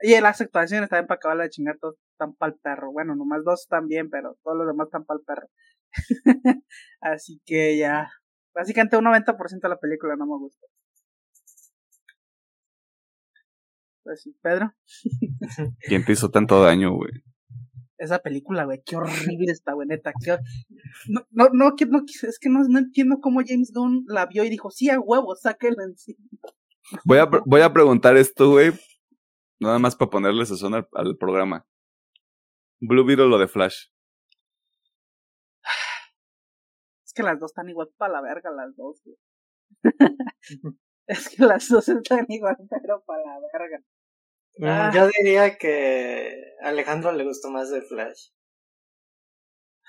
Y 0.02 0.20
las 0.20 0.40
actuaciones 0.40 0.88
también 0.88 1.06
para 1.06 1.16
acabar 1.16 1.38
de 1.38 1.50
chingar 1.50 1.78
todo 1.80 1.96
tan 2.18 2.34
pa'l 2.34 2.54
perro. 2.62 2.92
Bueno, 2.92 3.14
nomás 3.14 3.44
dos 3.44 3.66
también, 3.68 4.10
pero 4.10 4.36
todos 4.42 4.58
los 4.58 4.66
demás 4.66 4.86
están 4.86 5.04
pa'l 5.04 5.20
perro. 5.24 5.48
Así 7.00 7.40
que 7.44 7.78
ya. 7.78 8.10
Básicamente 8.54 8.96
un 8.96 9.04
90% 9.04 9.60
de 9.62 9.68
la 9.68 9.78
película 9.78 10.16
no 10.16 10.26
me 10.26 10.38
gusta. 10.38 10.66
Pues 14.02 14.20
sí, 14.22 14.36
Pedro. 14.42 14.72
¿Quién 15.80 16.04
te 16.04 16.12
hizo 16.12 16.30
tanto 16.30 16.62
daño, 16.62 16.94
güey? 16.94 17.10
Esa 17.96 18.18
película, 18.18 18.64
güey, 18.64 18.82
qué 18.84 18.96
horrible 18.96 19.50
está, 19.50 19.72
güey, 19.72 19.88
neta. 19.88 20.12
No, 21.08 21.26
no, 21.30 21.48
no, 21.52 21.70
no, 21.70 22.04
es 22.06 22.38
que 22.38 22.50
no, 22.50 22.60
no 22.68 22.78
entiendo 22.78 23.18
cómo 23.22 23.40
James 23.46 23.72
Gunn 23.72 24.04
la 24.08 24.26
vio 24.26 24.44
y 24.44 24.50
dijo, 24.50 24.70
sí, 24.70 24.90
a 24.90 25.00
huevo, 25.00 25.34
sáquenla 25.36 25.84
encima. 25.84 26.18
Voy 27.04 27.18
a, 27.18 27.28
voy 27.46 27.62
a 27.62 27.72
preguntar 27.72 28.16
esto, 28.16 28.50
güey, 28.50 28.72
nada 29.64 29.78
más 29.78 29.96
para 29.96 30.10
ponerle 30.10 30.46
sazón 30.46 30.74
al, 30.74 30.88
al 30.92 31.16
programa. 31.16 31.66
Blue 32.80 33.04
Beetle 33.04 33.34
o 33.34 33.38
de 33.38 33.48
Flash. 33.48 33.86
Es 37.04 37.12
que 37.14 37.22
las 37.22 37.38
dos 37.38 37.50
están 37.50 37.68
igual 37.68 37.88
para 37.96 38.14
la 38.14 38.22
verga, 38.22 38.50
las 38.50 38.76
dos, 38.76 39.00
güey. 39.04 39.16
es 41.06 41.28
que 41.28 41.44
las 41.44 41.68
dos 41.68 41.88
están 41.88 42.26
igual, 42.28 42.56
pero 42.68 43.02
para 43.04 43.22
la 43.22 43.40
verga. 43.52 43.78
Mm, 44.56 44.64
ah. 44.64 44.90
Yo 44.94 45.08
diría 45.18 45.56
que 45.56 46.54
a 46.62 46.68
Alejandro 46.68 47.12
le 47.12 47.24
gustó 47.24 47.50
más 47.50 47.70
de 47.70 47.82
Flash. 47.82 48.30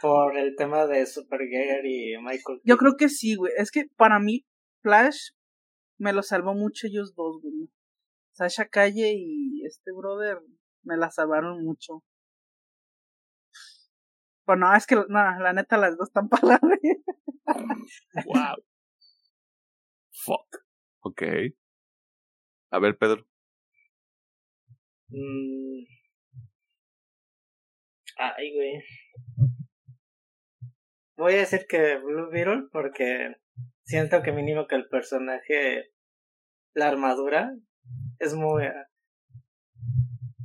Por 0.01 0.37
el 0.37 0.55
tema 0.55 0.85
de 0.87 1.05
Supergirl 1.05 1.85
y 1.85 2.17
Michael. 2.17 2.61
Yo 2.63 2.77
creo 2.77 2.95
que 2.97 3.09
sí, 3.09 3.35
güey. 3.35 3.53
Es 3.57 3.71
que 3.71 3.85
para 3.95 4.19
mí, 4.19 4.45
Flash 4.81 5.29
me 5.97 6.13
lo 6.13 6.21
salvó 6.21 6.53
mucho 6.53 6.87
ellos 6.87 7.15
dos, 7.15 7.41
güey. 7.41 7.69
Sasha 8.35 8.67
Calle 8.67 9.13
y 9.15 9.65
este 9.65 9.91
brother 9.93 10.41
me 10.83 10.97
la 10.97 11.09
salvaron 11.09 11.63
mucho. 11.63 12.03
Pues 14.45 14.59
no, 14.59 14.75
es 14.75 14.85
que 14.85 14.95
no, 14.95 15.05
la 15.07 15.53
neta 15.53 15.77
las 15.77 15.97
dos 15.97 16.09
están 16.09 16.27
para 16.29 16.59
Wow. 18.25 18.57
Fuck. 20.11 20.63
Ok. 21.01 21.21
A 22.71 22.79
ver, 22.79 22.97
Pedro. 22.97 23.25
Mm. 25.09 25.85
Ay, 28.17 28.53
güey. 28.53 28.83
Voy 31.17 31.33
a 31.35 31.37
decir 31.37 31.65
que 31.69 31.97
Blue 31.99 32.29
Beetle 32.29 32.67
porque 32.71 33.35
siento 33.85 34.21
que 34.21 34.33
mínimo 34.33 34.67
que 34.67 34.75
el 34.75 34.87
personaje, 34.89 35.93
la 36.73 36.89
armadura, 36.89 37.55
es 38.19 38.33
muy... 38.33 38.63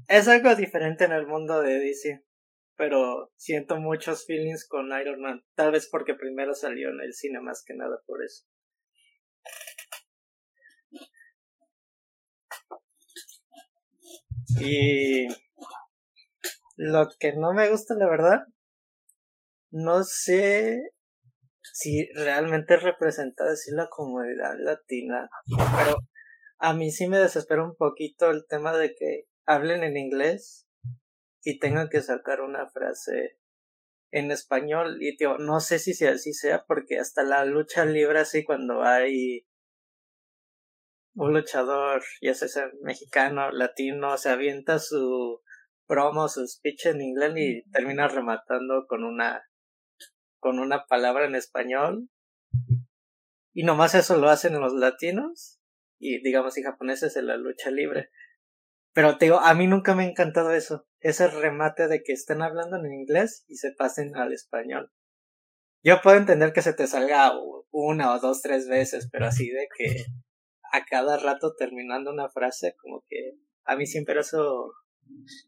Es 0.08 0.28
algo 0.28 0.54
diferente 0.56 1.04
en 1.04 1.12
el 1.12 1.26
mundo 1.26 1.62
de 1.62 1.78
DC, 1.78 2.24
pero 2.76 3.32
siento 3.36 3.76
muchos 3.76 4.26
feelings 4.26 4.66
con 4.66 4.88
Iron 5.00 5.20
Man, 5.20 5.44
tal 5.54 5.70
vez 5.72 5.88
porque 5.90 6.14
primero 6.14 6.54
salió 6.54 6.90
en 6.90 7.00
el 7.00 7.14
cine 7.14 7.40
más 7.40 7.62
que 7.64 7.74
nada 7.74 8.00
por 8.06 8.24
eso. 8.24 8.44
Y 14.60 15.28
lo 16.76 17.08
que 17.18 17.34
no 17.34 17.52
me 17.52 17.68
gusta, 17.70 17.94
la 17.94 18.08
verdad, 18.08 18.40
no 19.70 20.02
sé 20.02 20.80
si 21.62 22.08
realmente 22.14 22.76
representa 22.76 23.44
así 23.44 23.70
la 23.72 23.88
comunidad 23.88 24.54
latina, 24.58 25.30
pero 25.46 25.98
a 26.60 26.74
mí 26.74 26.90
sí 26.90 27.08
me 27.08 27.18
desespera 27.18 27.64
un 27.64 27.74
poquito 27.74 28.30
el 28.30 28.46
tema 28.46 28.76
de 28.76 28.94
que 28.94 29.24
hablen 29.46 29.82
en 29.82 29.96
inglés 29.96 30.68
y 31.42 31.58
tengan 31.58 31.88
que 31.88 32.02
sacar 32.02 32.42
una 32.42 32.68
frase 32.68 33.38
en 34.12 34.30
español. 34.30 34.98
Y 35.00 35.16
tío, 35.16 35.38
no 35.38 35.60
sé 35.60 35.78
si 35.78 36.04
así 36.04 36.34
sea 36.34 36.64
porque 36.66 36.98
hasta 36.98 37.22
la 37.22 37.46
lucha 37.46 37.86
libre 37.86 38.20
así 38.20 38.44
cuando 38.44 38.82
hay 38.82 39.46
un 41.14 41.32
luchador, 41.32 42.02
ya 42.20 42.34
sea 42.34 42.70
mexicano, 42.82 43.50
latino, 43.52 44.18
se 44.18 44.28
avienta 44.28 44.78
su 44.78 45.40
promo, 45.86 46.28
su 46.28 46.46
speech 46.46 46.86
en 46.86 47.00
inglés 47.00 47.32
y 47.36 47.70
termina 47.70 48.06
rematando 48.06 48.86
con 48.86 49.04
una 49.04 49.42
con 50.38 50.58
una 50.58 50.84
palabra 50.86 51.24
en 51.24 51.36
español. 51.36 52.10
Y 53.54 53.64
nomás 53.64 53.94
eso 53.94 54.18
lo 54.18 54.28
hacen 54.28 54.60
los 54.60 54.74
latinos 54.74 55.59
y 56.00 56.20
digamos 56.22 56.58
y 56.58 56.62
japoneses 56.62 57.16
en 57.16 57.26
la 57.26 57.36
lucha 57.36 57.70
libre. 57.70 58.10
Pero 58.92 59.18
te 59.18 59.26
digo, 59.26 59.38
a 59.38 59.54
mí 59.54 59.68
nunca 59.68 59.94
me 59.94 60.04
ha 60.04 60.08
encantado 60.08 60.50
eso, 60.50 60.88
ese 60.98 61.28
remate 61.28 61.86
de 61.86 62.02
que 62.02 62.12
estén 62.12 62.42
hablando 62.42 62.78
en 62.78 62.92
inglés 62.92 63.44
y 63.46 63.56
se 63.56 63.72
pasen 63.72 64.16
al 64.16 64.32
español. 64.32 64.90
Yo 65.84 66.00
puedo 66.02 66.16
entender 66.16 66.52
que 66.52 66.62
se 66.62 66.72
te 66.72 66.86
salga 66.86 67.32
una 67.70 68.14
o 68.14 68.18
dos, 68.18 68.42
tres 68.42 68.68
veces, 68.68 69.08
pero 69.12 69.26
así 69.26 69.48
de 69.48 69.68
que 69.78 70.04
a 70.72 70.84
cada 70.84 71.18
rato 71.18 71.54
terminando 71.56 72.10
una 72.10 72.28
frase, 72.28 72.74
como 72.80 73.04
que 73.08 73.38
a 73.64 73.76
mí 73.76 73.86
siempre 73.86 74.18
eso... 74.18 74.72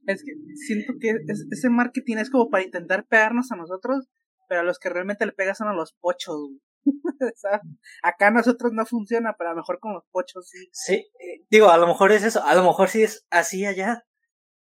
Es 0.06 0.24
que 0.24 0.32
siento 0.66 0.94
que 1.00 1.14
ese 1.50 1.70
marketing 1.70 2.16
es 2.16 2.30
como 2.30 2.50
para 2.50 2.64
intentar 2.64 3.06
pegarnos 3.06 3.52
a 3.52 3.56
nosotros, 3.56 4.08
pero 4.48 4.62
a 4.62 4.64
los 4.64 4.78
que 4.78 4.88
realmente 4.88 5.26
le 5.26 5.32
pegas 5.32 5.58
son 5.58 5.68
a 5.68 5.74
los 5.74 5.94
pochos. 6.00 6.36
Acá 8.02 8.30
nosotros 8.30 8.72
no 8.72 8.86
funciona, 8.86 9.34
pero 9.36 9.50
a 9.50 9.52
lo 9.52 9.58
mejor 9.58 9.78
con 9.80 9.94
los 9.94 10.04
pochos 10.10 10.48
sí. 10.48 10.68
Sí, 10.72 10.94
eh, 11.18 11.44
digo, 11.50 11.70
a 11.70 11.78
lo 11.78 11.86
mejor 11.86 12.12
es 12.12 12.24
eso, 12.24 12.42
a 12.44 12.54
lo 12.54 12.64
mejor 12.64 12.88
sí 12.88 13.02
es 13.02 13.26
así 13.30 13.66
allá, 13.66 14.04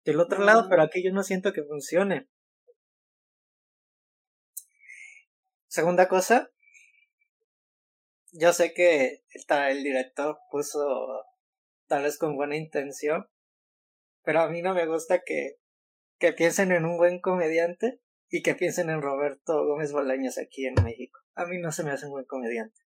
del 0.05 0.21
otro 0.21 0.45
lado, 0.45 0.69
pero 0.69 0.83
aquí 0.83 1.03
yo 1.05 1.13
no 1.13 1.23
siento 1.23 1.53
que 1.53 1.65
funcione. 1.65 2.29
Segunda 5.67 6.09
cosa, 6.09 6.51
yo 8.33 8.53
sé 8.53 8.73
que 8.73 9.23
el 9.69 9.83
director 9.83 10.39
puso 10.51 11.25
tal 11.87 12.05
vez 12.05 12.19
con 12.19 12.37
buena 12.37 12.57
intención, 12.57 13.27
pero 14.23 14.41
a 14.41 14.49
mí 14.49 14.63
no 14.63 14.75
me 14.75 14.87
gusta 14.87 15.23
que, 15.25 15.57
que 16.19 16.33
piensen 16.33 16.73
en 16.73 16.85
un 16.85 16.97
buen 16.97 17.21
comediante 17.21 18.01
y 18.29 18.43
que 18.43 18.55
piensen 18.55 18.91
en 18.91 19.03
Roberto 19.03 19.65
Gómez 19.67 19.93
Bolaños 19.93 20.39
aquí 20.39 20.67
en 20.67 20.75
México. 20.85 21.18
A 21.39 21.47
mí 21.47 21.59
no 21.59 21.71
se 21.71 21.85
me 21.85 21.93
hace 21.93 22.07
un 22.07 22.13
buen 22.13 22.25
comediante. 22.25 22.81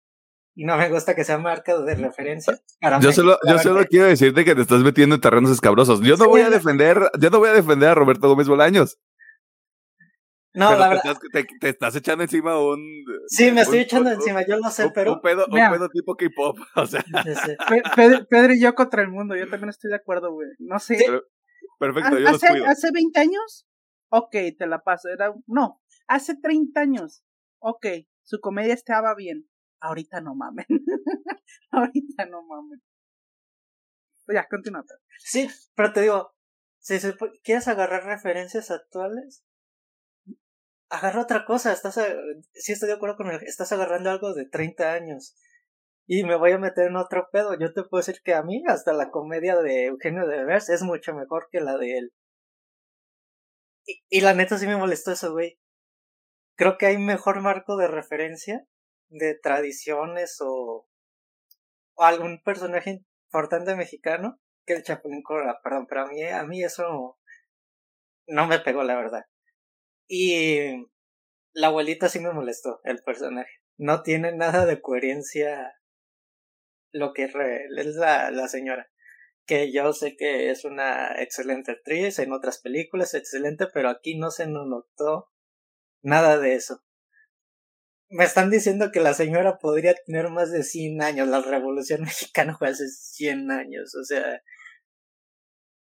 Y 0.56 0.66
no 0.66 0.76
me 0.76 0.90
gusta 0.90 1.16
que 1.16 1.24
sea 1.24 1.38
marca 1.38 1.78
de 1.78 1.96
referencia. 1.96 2.60
yo 3.00 3.12
solo, 3.14 3.38
yo 3.48 3.60
solo 3.60 3.86
quiero 3.86 4.08
decirte 4.08 4.44
que 4.44 4.56
te 4.56 4.62
estás 4.62 4.82
metiendo 4.82 5.16
en 5.16 5.22
terrenos 5.22 5.52
escabrosos. 5.52 6.02
Yo 6.02 6.18
no 6.18 6.28
voy 6.28 6.42
a 6.42 6.50
defender, 6.50 7.00
yo 7.20 7.30
no 7.30 7.40
voy 7.40 7.50
a 7.50 7.54
defender 7.54 7.90
a 7.90 7.96
Roberto 7.96 8.28
Gómez 8.28 8.48
Bolaños. 8.48 9.00
No, 10.54 10.76
la 10.76 10.90
verdad. 10.90 11.18
Te, 11.32 11.46
te, 11.60 11.70
estás 11.70 11.96
echando 11.96 12.24
encima 12.24 12.60
un. 12.60 12.84
Sí, 13.28 13.52
me 13.52 13.62
estoy 13.62 13.80
echando 13.80 14.10
encima, 14.10 14.44
yo 14.46 14.58
lo 14.58 14.70
sé, 14.72 14.90
pero. 14.94 15.14
Un 15.14 15.22
pedo, 15.22 15.46
un 15.46 15.54
pedo 15.54 15.90
tipo 15.90 16.16
K-pop, 16.16 16.58
o 16.76 16.86
sea. 16.88 17.06
Pedro, 18.30 18.54
y 18.54 18.60
yo 18.60 18.74
contra 18.74 19.04
el 19.04 19.10
mundo, 19.10 19.36
yo 19.36 19.48
también 19.48 19.70
estoy 19.70 19.92
de 19.92 19.98
acuerdo, 19.98 20.34
güey. 20.34 20.50
No 20.58 20.80
sé. 20.80 20.98
perfecto, 21.80 22.18
yo 22.18 22.28
hace, 22.28 22.48
los 22.48 22.52
cuido. 22.52 22.66
Hace 22.66 22.90
20 22.92 23.20
años, 23.20 23.68
ok, 24.10 24.36
te 24.58 24.68
la 24.68 24.84
paso. 24.84 25.08
Era, 25.08 25.34
no, 25.46 25.82
hace 26.08 26.36
30 26.36 26.82
años, 26.82 27.24
ok, 27.60 27.86
su 28.30 28.40
comedia 28.40 28.76
estaba 28.76 29.16
bien. 29.16 29.50
Ahorita 29.82 30.22
no 30.22 30.36
mamen. 30.36 30.68
Ahorita 31.72 32.28
no 32.28 32.44
mamen. 32.44 32.80
Ya, 34.28 34.46
continúa. 34.48 34.86
Sí, 35.18 35.50
pero 35.76 35.92
te 35.92 36.02
digo, 36.02 36.32
si 36.78 37.00
quieres 37.44 37.68
agarrar 37.68 38.04
referencias 38.04 38.70
actuales, 38.70 39.44
agarra 40.90 41.22
otra 41.24 41.44
cosa, 41.44 41.74
estás, 41.74 42.00
si 42.54 42.74
estoy 42.74 42.90
de 42.90 42.94
acuerdo 42.94 43.18
con 43.18 43.32
él, 43.32 43.40
estás 43.48 43.72
agarrando 43.72 44.12
algo 44.12 44.36
de 44.36 44.46
30 44.48 44.94
años 44.94 45.36
y 46.06 46.24
me 46.24 46.36
voy 46.36 46.52
a 46.52 46.60
meter 46.60 46.86
en 46.86 46.98
otro 46.98 47.30
pedo. 47.32 47.58
Yo 47.60 47.74
te 47.74 47.82
puedo 47.82 48.02
decir 48.02 48.22
que 48.24 48.36
a 48.36 48.44
mí 48.44 48.62
hasta 48.68 48.94
la 48.94 49.10
comedia 49.10 49.56
de 49.56 49.86
Eugenio 49.86 50.28
de 50.28 50.46
Vers 50.46 50.70
es 50.70 50.84
mucho 50.84 51.16
mejor 51.16 51.48
que 51.52 51.62
la 51.62 51.78
de 51.78 51.98
él. 51.98 52.14
Y, 53.88 54.04
y 54.10 54.22
la 54.22 54.36
neta 54.36 54.60
sí 54.60 54.68
me 54.68 54.78
molestó 54.78 55.14
eso, 55.14 55.32
güey. 55.32 55.58
Creo 56.60 56.78
que 56.78 56.88
hay 56.88 56.98
mejor 56.98 57.40
marco 57.42 57.78
de 57.78 57.88
referencia 57.88 58.68
de 59.08 59.34
tradiciones 59.34 60.40
o, 60.42 60.90
o 61.94 62.04
algún 62.04 62.44
personaje 62.44 63.06
importante 63.32 63.78
mexicano 63.78 64.42
que 64.66 64.74
el 64.74 64.84
Chapulín 64.84 65.24
Colorado. 65.24 65.58
Perdón, 65.64 65.88
pero 65.88 66.02
a 66.02 66.08
mí, 66.08 66.22
a 66.22 66.44
mí 66.44 66.62
eso 66.62 67.18
no 68.28 68.48
me 68.48 68.60
pegó, 68.60 68.84
la 68.84 68.98
verdad. 68.98 69.24
Y 70.10 70.86
la 71.54 71.68
abuelita 71.68 72.10
sí 72.10 72.20
me 72.20 72.34
molestó, 72.34 72.82
el 72.84 73.02
personaje. 73.04 73.62
No 73.78 74.02
tiene 74.02 74.36
nada 74.36 74.66
de 74.66 74.82
coherencia 74.82 75.80
lo 76.92 77.14
que 77.14 77.24
es 77.24 77.96
la, 77.96 78.32
la 78.32 78.48
señora. 78.50 78.92
Que 79.46 79.72
yo 79.72 79.94
sé 79.94 80.18
que 80.18 80.50
es 80.50 80.66
una 80.66 81.22
excelente 81.22 81.72
actriz 81.72 82.20
en 82.20 82.34
otras 82.34 82.60
películas, 82.60 83.14
excelente, 83.14 83.68
pero 83.74 83.88
aquí 83.88 84.18
no 84.18 84.30
se 84.30 84.46
nos 84.46 84.68
notó 84.68 85.30
nada 86.02 86.38
de 86.38 86.56
eso. 86.56 86.82
Me 88.10 88.24
están 88.26 88.50
diciendo 88.50 88.92
que 88.92 89.00
la 89.02 89.14
señora 89.14 89.60
podría 89.60 89.94
tener 89.94 90.30
más 90.30 90.52
de 90.52 90.64
100 90.64 91.02
años. 91.02 91.28
La 91.28 91.42
revolución 91.42 92.02
mexicana 92.04 92.58
fue 92.58 92.70
hace 92.70 92.88
100 92.88 93.52
años. 93.52 93.96
O 93.96 94.04
sea, 94.04 94.42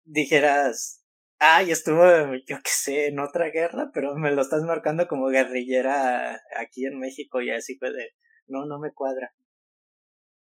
dijeras, 0.05 1.03
Ay, 1.45 1.71
estuvo, 1.71 2.01
yo 2.47 2.57
qué 2.63 2.71
sé, 2.71 3.07
en 3.07 3.19
otra 3.19 3.49
guerra, 3.49 3.91
pero 3.93 4.15
me 4.15 4.31
lo 4.31 4.41
estás 4.41 4.63
marcando 4.63 5.09
como 5.09 5.27
guerrillera 5.27 6.41
aquí 6.57 6.85
en 6.85 6.97
México 6.99 7.41
y 7.41 7.51
así 7.51 7.77
fue 7.77 7.91
de, 7.91 8.11
no, 8.47 8.65
no 8.65 8.79
me 8.79 8.93
cuadra. 8.93 9.33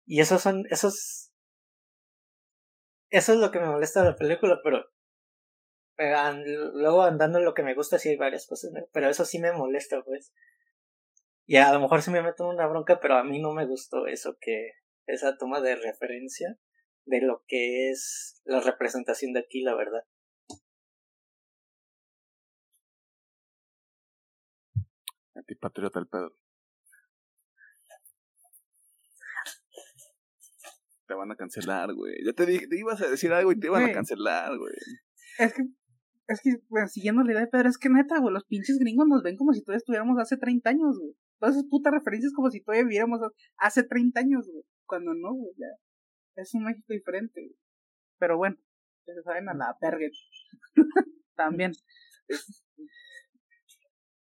Y 0.07 0.21
esos 0.21 0.41
son, 0.41 0.65
esos, 0.71 1.33
eso 3.11 3.33
es 3.33 3.39
lo 3.41 3.51
que 3.51 3.59
me 3.59 3.67
molesta 3.67 4.05
de 4.05 4.11
la 4.11 4.17
película, 4.17 4.61
pero 4.63 4.85
luego 5.97 7.03
andando 7.03 7.39
en 7.39 7.45
lo 7.45 7.55
que 7.55 7.63
me 7.63 7.75
gusta 7.75 7.99
sí 7.99 8.09
hay 8.09 8.17
varias 8.17 8.47
cosas, 8.47 8.73
pero 8.93 9.09
eso 9.09 9.25
sí 9.25 9.39
me 9.39 9.53
molesta, 9.53 10.03
pues. 10.03 10.33
Y 11.47 11.57
a 11.57 11.73
lo 11.73 11.81
mejor 11.81 12.03
sí 12.03 12.11
me 12.11 12.23
meto 12.23 12.45
en 12.45 12.57
una 12.57 12.67
bronca, 12.67 13.01
pero 13.01 13.17
a 13.17 13.25
mí 13.25 13.41
no 13.41 13.53
me 13.53 13.67
gustó 13.67 14.07
eso 14.07 14.37
que 14.41 14.73
esa 15.07 15.37
toma 15.37 15.61
de 15.61 15.77
referencia 15.77 16.59
de 17.05 17.21
lo 17.21 17.45
que 17.47 17.91
es 17.91 18.41
la 18.45 18.61
representación 18.61 19.33
de 19.33 19.41
aquí, 19.41 19.63
la 19.63 19.75
verdad. 19.75 20.05
Antipatriota 25.35 25.99
el 25.99 26.09
Pedro. 26.09 26.35
Te 31.07 31.13
van 31.13 31.31
a 31.31 31.37
cancelar, 31.37 31.93
güey. 31.93 32.15
Ya 32.25 32.33
te 32.33 32.47
dije, 32.47 32.67
te 32.67 32.79
ibas 32.79 33.03
a 33.03 33.09
decir 33.09 33.33
algo 33.33 33.53
y 33.53 33.61
te 33.61 33.67
iban 33.67 33.85
a 33.85 33.93
cancelar, 33.93 34.57
güey. 34.57 34.73
Es 35.39 35.53
que, 35.53 35.63
es 36.27 36.41
que, 36.43 36.57
bueno, 36.69 36.89
siguiendo 36.89 37.23
la 37.23 37.33
idea 37.33 37.41
de 37.43 37.49
Pedro, 37.49 37.69
es 37.69 37.79
que 37.79 37.89
neta, 37.89 38.19
güey, 38.19 38.33
los 38.33 38.45
pinches 38.45 38.79
gringos 38.79 39.07
nos 39.07 39.23
ven 39.23 39.37
como 39.37 39.53
si 39.53 39.63
todavía 39.63 39.79
estuviéramos 39.79 40.19
hace 40.19 40.37
30 40.37 40.71
años, 40.71 40.99
güey. 40.99 41.15
Todas 41.39 41.57
esas 41.57 41.69
putas 41.69 41.93
referencias 41.93 42.33
como 42.33 42.51
si 42.51 42.63
todavía 42.63 42.85
viviéramos 42.85 43.21
hace 43.59 43.83
30 43.83 44.21
años, 44.21 44.49
güey. 44.51 44.65
Cuando 44.87 45.13
no, 45.15 45.35
güey, 45.35 45.53
ya. 45.57 45.67
Es 46.37 46.55
un 46.55 46.65
México 46.65 46.87
diferente, 46.89 47.41
güey. 47.41 47.57
Pero 48.19 48.39
bueno, 48.39 48.57
ya 49.07 49.15
se 49.15 49.23
saben 49.23 49.49
a 49.49 49.55
la 49.55 49.77
perga. 49.79 50.07
También. 51.37 51.73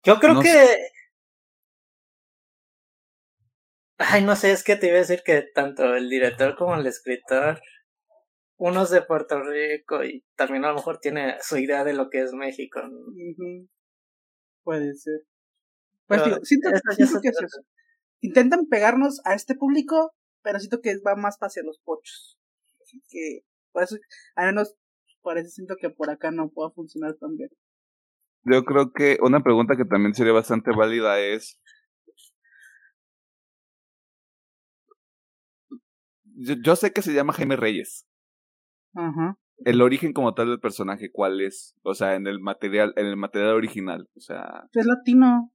Yo 0.04 0.18
creo 0.18 0.40
que 0.40 0.76
Ay, 3.98 4.24
no 4.24 4.34
sé, 4.34 4.50
es 4.52 4.64
que 4.64 4.76
te 4.76 4.88
iba 4.88 4.96
a 4.96 5.00
decir 5.00 5.22
que 5.24 5.42
tanto 5.42 5.94
el 5.94 6.08
director 6.08 6.56
como 6.56 6.74
el 6.74 6.86
escritor, 6.86 7.60
uno 8.64 8.84
es 8.84 8.90
de 8.90 9.02
Puerto 9.02 9.42
Rico 9.42 10.04
y 10.04 10.24
también 10.36 10.64
a 10.64 10.68
lo 10.68 10.76
mejor 10.76 11.00
tiene 11.00 11.36
su 11.40 11.56
idea 11.56 11.82
de 11.82 11.94
lo 11.94 12.08
que 12.10 12.22
es 12.22 12.32
México. 12.32 12.80
Puede 14.62 14.94
ser. 14.94 15.22
Pues 16.06 16.24
digo, 16.24 16.36
siento, 16.44 16.70
que 17.20 17.28
es 17.28 17.42
eso. 17.42 17.62
Intentan 18.20 18.66
pegarnos 18.66 19.20
a 19.24 19.34
este 19.34 19.56
público, 19.56 20.14
pero 20.42 20.60
siento 20.60 20.80
que 20.80 20.96
va 21.04 21.16
más 21.16 21.36
hacia 21.40 21.64
los 21.64 21.80
pochos. 21.80 22.38
Así 22.80 23.02
que, 23.08 23.40
por 23.72 23.82
eso, 23.82 23.96
al 24.36 24.46
menos, 24.46 24.76
por 25.22 25.38
eso 25.38 25.48
siento 25.48 25.74
que 25.74 25.90
por 25.90 26.10
acá 26.10 26.30
no 26.30 26.48
pueda 26.50 26.70
funcionar 26.70 27.14
tan 27.14 27.36
bien. 27.36 27.50
Yo 28.44 28.62
creo 28.64 28.92
que 28.92 29.18
una 29.22 29.42
pregunta 29.42 29.74
que 29.76 29.84
también 29.84 30.14
sería 30.14 30.32
bastante 30.32 30.70
válida 30.70 31.18
es, 31.18 31.60
yo, 36.36 36.76
sé 36.76 36.92
que 36.92 37.02
se 37.02 37.12
llama 37.12 37.32
Jaime 37.32 37.56
Reyes. 37.56 38.06
Ajá. 38.94 39.38
El 39.64 39.80
origen 39.80 40.12
como 40.12 40.34
tal 40.34 40.48
del 40.48 40.60
personaje, 40.60 41.10
¿cuál 41.12 41.40
es? 41.40 41.76
O 41.82 41.94
sea, 41.94 42.14
en 42.14 42.26
el 42.26 42.40
material, 42.40 42.92
en 42.96 43.06
el 43.06 43.16
material 43.16 43.54
original, 43.54 44.08
o 44.16 44.20
sea. 44.20 44.64
Es 44.72 44.86
latino. 44.86 45.52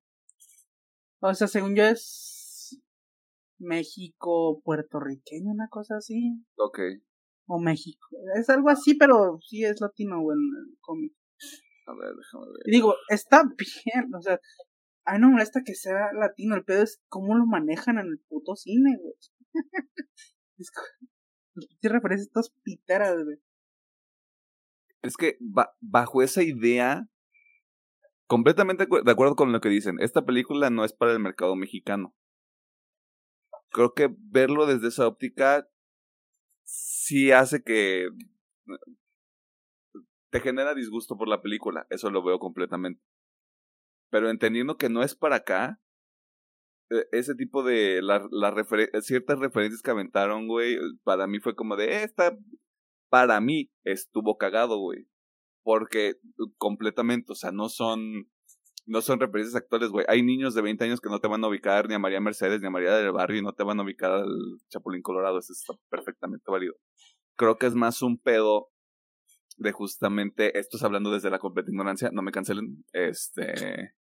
O 1.19 1.33
sea, 1.33 1.47
según 1.47 1.75
yo 1.75 1.83
es 1.83 2.79
México, 3.59 4.61
puertorriqueño, 4.63 5.51
una 5.51 5.67
cosa 5.69 5.97
así. 5.97 6.43
Ok. 6.57 6.79
O 7.47 7.59
México. 7.59 8.07
Es 8.39 8.49
algo 8.49 8.69
así, 8.69 8.95
pero 8.95 9.39
sí 9.41 9.63
es 9.63 9.81
latino, 9.81 10.21
güey, 10.21 10.37
en 10.37 10.71
el 10.71 10.77
cómic. 10.79 11.13
A 11.87 11.93
ver, 11.93 12.13
déjame 12.15 12.45
ver. 12.45 12.73
digo, 12.73 12.93
está 13.09 13.43
bien, 13.43 14.13
o 14.13 14.21
sea, 14.21 14.39
a 15.05 15.13
mí 15.13 15.19
no 15.19 15.27
me 15.27 15.33
molesta 15.33 15.61
que 15.65 15.73
sea 15.73 16.11
latino, 16.13 16.55
el 16.55 16.65
pedo 16.65 16.83
es 16.83 17.01
cómo 17.07 17.35
lo 17.35 17.45
manejan 17.45 17.97
en 17.97 18.07
el 18.07 18.19
puto 18.27 18.55
cine, 18.55 18.97
güey. 19.01 19.13
¿Qué 21.81 21.89
referencias 21.89 22.27
estas 22.27 22.49
piteras, 22.63 23.23
güey? 23.23 23.37
Es 25.01 25.15
que 25.15 25.37
bajo 25.79 26.21
esa 26.21 26.43
idea, 26.43 27.07
completamente 28.27 28.85
de 28.85 29.11
acuerdo 29.11 29.35
con 29.35 29.51
lo 29.51 29.61
que 29.61 29.69
dicen, 29.69 29.99
esta 29.99 30.25
película 30.25 30.69
no 30.69 30.83
es 30.83 30.93
para 30.93 31.13
el 31.13 31.19
mercado 31.19 31.55
mexicano. 31.55 32.15
Creo 33.69 33.93
que 33.93 34.13
verlo 34.17 34.65
desde 34.65 34.87
esa 34.87 35.07
óptica 35.07 35.67
sí 36.63 37.31
hace 37.31 37.63
que 37.63 38.09
te 40.29 40.39
genera 40.41 40.73
disgusto 40.73 41.17
por 41.17 41.27
la 41.27 41.41
película, 41.41 41.87
eso 41.89 42.09
lo 42.09 42.23
veo 42.23 42.39
completamente. 42.39 43.01
Pero 44.09 44.29
entendiendo 44.29 44.77
que 44.77 44.89
no 44.89 45.03
es 45.03 45.15
para 45.15 45.37
acá, 45.37 45.81
ese 47.11 47.35
tipo 47.35 47.63
de 47.63 48.01
la, 48.01 48.27
ciertas 49.01 49.39
referencias 49.39 49.81
que 49.81 49.91
aventaron, 49.91 50.47
güey, 50.47 50.77
para 51.03 51.27
mí 51.27 51.39
fue 51.39 51.55
como 51.55 51.75
de 51.75 52.03
esta 52.03 52.37
para 53.09 53.39
mí 53.39 53.69
estuvo 53.83 54.37
cagado, 54.37 54.77
güey. 54.79 55.07
Porque 55.63 56.15
completamente, 56.57 57.31
o 57.33 57.35
sea, 57.35 57.51
no 57.51 57.69
son 57.69 58.29
no 58.85 59.01
son 59.01 59.19
referencias 59.19 59.55
actuales, 59.55 59.89
güey. 59.89 60.05
Hay 60.07 60.23
niños 60.23 60.53
de 60.55 60.61
20 60.61 60.85
años 60.85 61.01
que 61.01 61.09
no 61.09 61.19
te 61.19 61.27
van 61.27 61.43
a 61.43 61.49
ubicar 61.49 61.89
ni 61.89 61.95
a 61.95 61.99
María 61.99 62.21
Mercedes 62.21 62.61
ni 62.61 62.67
a 62.67 62.71
María 62.71 62.95
del 62.95 63.11
Barrio 63.11 63.39
y 63.39 63.43
no 63.43 63.53
te 63.53 63.63
van 63.63 63.79
a 63.79 63.83
ubicar 63.83 64.11
al 64.11 64.29
Chapulín 64.69 65.01
Colorado. 65.01 65.39
Eso 65.39 65.51
está 65.51 65.73
perfectamente 65.89 66.49
válido. 66.49 66.75
Creo 67.35 67.57
que 67.57 67.65
es 67.65 67.75
más 67.75 68.01
un 68.01 68.17
pedo 68.17 68.69
de 69.57 69.71
justamente, 69.73 70.57
esto 70.57 70.77
es 70.77 70.83
hablando 70.83 71.11
desde 71.11 71.29
la 71.29 71.39
completa 71.39 71.69
ignorancia, 71.69 72.11
no 72.13 72.21
me 72.21 72.31
cancelen, 72.31 72.85
este, 72.93 73.93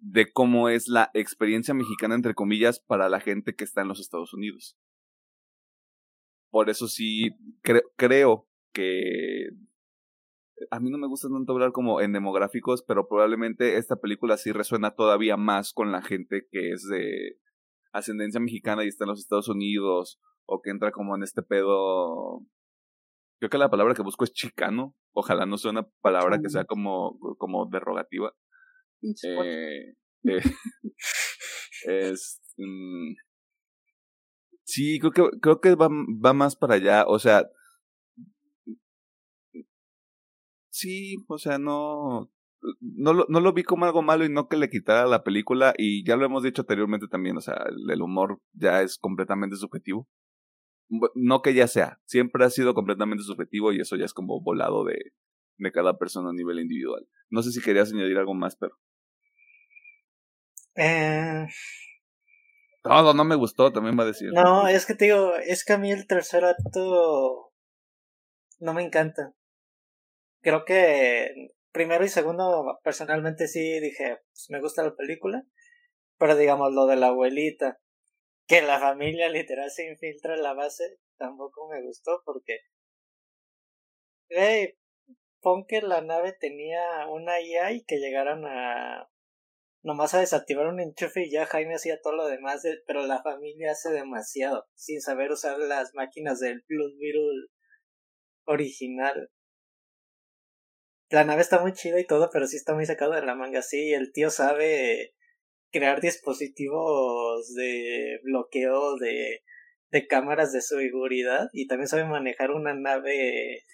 de 0.00 0.32
cómo 0.32 0.68
es 0.68 0.88
la 0.88 1.10
experiencia 1.14 1.74
mexicana, 1.74 2.14
entre 2.14 2.34
comillas, 2.34 2.80
para 2.80 3.08
la 3.08 3.20
gente 3.20 3.54
que 3.54 3.64
está 3.64 3.82
en 3.82 3.88
los 3.88 4.00
Estados 4.00 4.32
Unidos. 4.34 4.76
Por 6.50 6.68
eso 6.68 6.88
sí, 6.88 7.30
creo 7.62 8.48
que 8.72 9.50
a 10.70 10.80
mí 10.80 10.90
no 10.90 10.98
me 10.98 11.06
gusta 11.06 11.28
tanto 11.28 11.52
hablar 11.52 11.72
como 11.72 12.00
en 12.00 12.12
demográficos, 12.12 12.82
pero 12.82 13.08
probablemente 13.08 13.76
esta 13.76 13.96
película 13.96 14.36
sí 14.36 14.52
resuena 14.52 14.90
todavía 14.90 15.36
más 15.36 15.72
con 15.72 15.92
la 15.92 16.02
gente 16.02 16.46
que 16.50 16.72
es 16.72 16.86
de 16.88 17.38
ascendencia 17.92 18.40
mexicana 18.40 18.84
y 18.84 18.88
está 18.88 19.04
en 19.04 19.10
los 19.10 19.20
Estados 19.20 19.48
Unidos, 19.48 20.20
o 20.46 20.60
que 20.60 20.70
entra 20.70 20.90
como 20.92 21.16
en 21.16 21.22
este 21.22 21.42
pedo. 21.42 22.44
Creo 23.38 23.50
que 23.50 23.58
la 23.58 23.70
palabra 23.70 23.94
que 23.94 24.02
busco 24.02 24.24
es 24.24 24.32
chicano. 24.32 24.94
Ojalá 25.12 25.46
no 25.46 25.56
sea 25.56 25.70
una 25.70 25.88
palabra 26.02 26.40
que 26.40 26.50
sea 26.50 26.64
como, 26.64 27.18
como 27.38 27.66
derogativa. 27.66 28.34
Eh, 29.02 29.94
eh, 30.24 30.42
es, 32.12 32.40
mm, 32.56 33.14
sí, 34.64 34.98
creo 34.98 35.12
que, 35.12 35.38
creo 35.40 35.60
que 35.60 35.74
va, 35.74 35.88
va 35.88 36.32
más 36.32 36.56
para 36.56 36.74
allá. 36.74 37.04
O 37.06 37.18
sea, 37.18 37.48
sí, 40.70 41.16
o 41.28 41.38
sea, 41.38 41.58
no, 41.58 42.30
no 42.80 43.12
lo, 43.12 43.26
no 43.28 43.40
lo 43.40 43.52
vi 43.52 43.62
como 43.62 43.84
algo 43.84 44.02
malo 44.02 44.24
y 44.24 44.28
no 44.28 44.48
que 44.48 44.56
le 44.56 44.70
quitara 44.70 45.06
la 45.06 45.24
película 45.24 45.74
y 45.76 46.04
ya 46.04 46.16
lo 46.16 46.24
hemos 46.24 46.42
dicho 46.42 46.62
anteriormente 46.62 47.08
también, 47.08 47.36
o 47.36 47.40
sea, 47.40 47.64
el, 47.88 48.02
humor 48.02 48.40
ya 48.52 48.82
es 48.82 48.98
completamente 48.98 49.56
subjetivo. 49.56 50.08
No 51.14 51.40
que 51.40 51.54
ya 51.54 51.68
sea, 51.68 52.00
siempre 52.04 52.44
ha 52.44 52.50
sido 52.50 52.74
completamente 52.74 53.22
subjetivo 53.22 53.72
y 53.72 53.80
eso 53.80 53.96
ya 53.96 54.04
es 54.04 54.12
como 54.12 54.42
volado 54.42 54.84
de, 54.84 54.98
de 55.58 55.72
cada 55.72 55.98
persona 55.98 56.30
a 56.30 56.32
nivel 56.32 56.58
individual. 56.58 57.06
No 57.30 57.42
sé 57.42 57.52
si 57.52 57.60
querías 57.60 57.92
añadir 57.92 58.18
algo 58.18 58.34
más, 58.34 58.56
pero... 58.56 58.74
Eh... 60.76 61.46
Todo 62.82 63.12
no 63.12 63.24
me 63.24 63.36
gustó, 63.36 63.72
también 63.72 63.98
va 63.98 64.04
a 64.04 64.06
decir. 64.06 64.32
No, 64.32 64.66
es 64.66 64.86
que 64.86 64.94
te 64.94 65.06
digo, 65.06 65.34
es 65.36 65.64
que 65.64 65.74
a 65.74 65.78
mí 65.78 65.92
el 65.92 66.06
tercer 66.06 66.44
acto 66.44 67.52
no 68.58 68.74
me 68.74 68.82
encanta. 68.82 69.34
Creo 70.40 70.64
que 70.64 71.52
primero 71.72 72.04
y 72.04 72.08
segundo, 72.08 72.78
personalmente 72.82 73.48
sí 73.48 73.80
dije, 73.80 74.18
pues 74.32 74.46
me 74.50 74.60
gusta 74.60 74.82
la 74.82 74.94
película, 74.94 75.44
pero 76.18 76.36
digamos 76.36 76.72
lo 76.72 76.86
de 76.86 76.96
la 76.96 77.08
abuelita, 77.08 77.78
que 78.46 78.62
la 78.62 78.80
familia 78.80 79.28
literal 79.28 79.70
se 79.70 79.88
infiltra 79.88 80.34
en 80.34 80.42
la 80.42 80.54
base, 80.54 80.98
tampoco 81.18 81.68
me 81.68 81.82
gustó 81.82 82.22
porque, 82.24 82.60
hey, 84.28 84.74
pon 85.40 85.66
que 85.66 85.82
la 85.82 86.00
nave 86.00 86.32
tenía 86.32 87.06
una 87.08 87.40
IA 87.40 87.72
y 87.72 87.84
que 87.84 87.98
llegaran 87.98 88.44
a 88.46 89.09
nomás 89.82 90.14
a 90.14 90.20
desactivar 90.20 90.66
un 90.66 90.80
enchufe 90.80 91.24
y 91.24 91.30
ya 91.30 91.46
Jaime 91.46 91.74
hacía 91.74 92.00
todo 92.00 92.14
lo 92.14 92.26
demás, 92.26 92.62
pero 92.86 93.06
la 93.06 93.22
familia 93.22 93.72
hace 93.72 93.90
demasiado, 93.90 94.66
sin 94.74 95.00
saber 95.00 95.30
usar 95.30 95.58
las 95.58 95.94
máquinas 95.94 96.40
del 96.40 96.64
Blood 96.68 96.98
Beetle 96.98 97.48
original. 98.44 99.30
La 101.08 101.24
nave 101.24 101.42
está 101.42 101.60
muy 101.60 101.72
chida 101.72 101.98
y 101.98 102.06
todo, 102.06 102.30
pero 102.32 102.46
sí 102.46 102.56
está 102.56 102.74
muy 102.74 102.86
sacado 102.86 103.12
de 103.12 103.22
la 103.22 103.34
manga, 103.34 103.62
sí, 103.62 103.92
el 103.92 104.12
tío 104.12 104.30
sabe 104.30 105.14
crear 105.72 106.00
dispositivos 106.00 107.54
de 107.54 108.20
bloqueo 108.22 108.96
de, 108.96 109.42
de 109.90 110.06
cámaras 110.06 110.52
de 110.52 110.60
seguridad 110.60 111.48
y 111.52 111.66
también 111.66 111.88
sabe 111.88 112.04
manejar 112.04 112.50
una 112.50 112.74
nave 112.74 113.64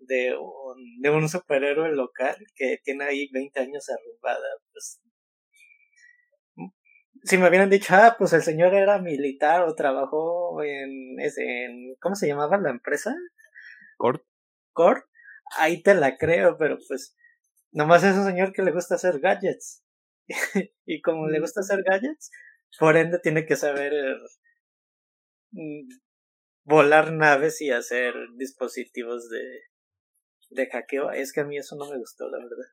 de 0.00 0.36
un, 0.36 1.00
de 1.00 1.10
un 1.10 1.28
superhéroe 1.28 1.92
local 1.92 2.36
que 2.56 2.78
tiene 2.82 3.04
ahí 3.04 3.28
20 3.32 3.60
años 3.60 3.88
arrumbada. 3.88 4.48
Pues, 4.72 5.00
si 7.24 7.38
me 7.38 7.48
hubieran 7.48 7.70
dicho, 7.70 7.94
ah, 7.94 8.16
pues 8.18 8.32
el 8.32 8.42
señor 8.42 8.74
era 8.74 8.98
militar 8.98 9.62
o 9.62 9.74
trabajó 9.74 10.62
en, 10.62 11.20
en 11.20 11.94
¿cómo 12.00 12.14
se 12.14 12.28
llamaba 12.28 12.58
la 12.58 12.70
empresa? 12.70 13.14
Cord. 13.96 14.22
Cord. 14.72 15.02
Ahí 15.58 15.82
te 15.82 15.94
la 15.94 16.16
creo, 16.16 16.56
pero 16.58 16.78
pues 16.88 17.16
nomás 17.72 18.04
es 18.04 18.16
un 18.16 18.24
señor 18.24 18.52
que 18.52 18.62
le 18.62 18.72
gusta 18.72 18.94
hacer 18.94 19.20
gadgets. 19.20 19.84
y 20.86 21.02
como 21.02 21.28
le 21.28 21.40
gusta 21.40 21.60
hacer 21.60 21.82
gadgets, 21.84 22.30
por 22.78 22.96
ende 22.96 23.18
tiene 23.18 23.46
que 23.46 23.56
saber 23.56 23.92
mm, 25.52 25.88
volar 26.64 27.12
naves 27.12 27.60
y 27.60 27.70
hacer 27.70 28.14
dispositivos 28.36 29.28
de, 29.28 29.69
de 30.50 30.66
hackeo. 30.68 31.10
Es 31.10 31.32
que 31.32 31.40
a 31.40 31.44
mí 31.44 31.56
eso 31.56 31.76
no 31.76 31.88
me 31.90 31.98
gustó, 31.98 32.28
la 32.28 32.38
verdad. 32.38 32.66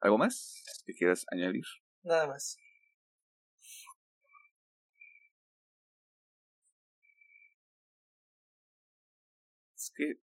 ¿Algo 0.00 0.18
más 0.18 0.62
que 0.84 0.94
quieras 0.94 1.24
añadir? 1.32 1.64
Nada 2.02 2.26
más. 2.28 2.58
Es 9.74 9.92
que 9.94 10.14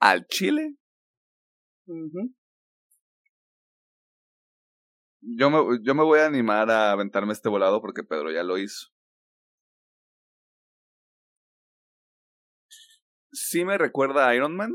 al 0.00 0.26
Chile. 0.28 0.76
Yo, 5.26 5.50
me, 5.50 5.78
yo 5.82 5.94
me 5.94 6.04
voy 6.04 6.20
a 6.20 6.26
animar 6.26 6.70
a 6.70 6.92
aventarme 6.92 7.32
este 7.32 7.48
volado 7.48 7.80
porque 7.80 8.04
Pedro 8.04 8.30
ya 8.30 8.44
lo 8.44 8.58
hizo. 8.58 8.88
Sí 13.32 13.64
me 13.64 13.76
recuerda 13.76 14.28
a 14.28 14.34
Iron 14.34 14.56
Man 14.56 14.72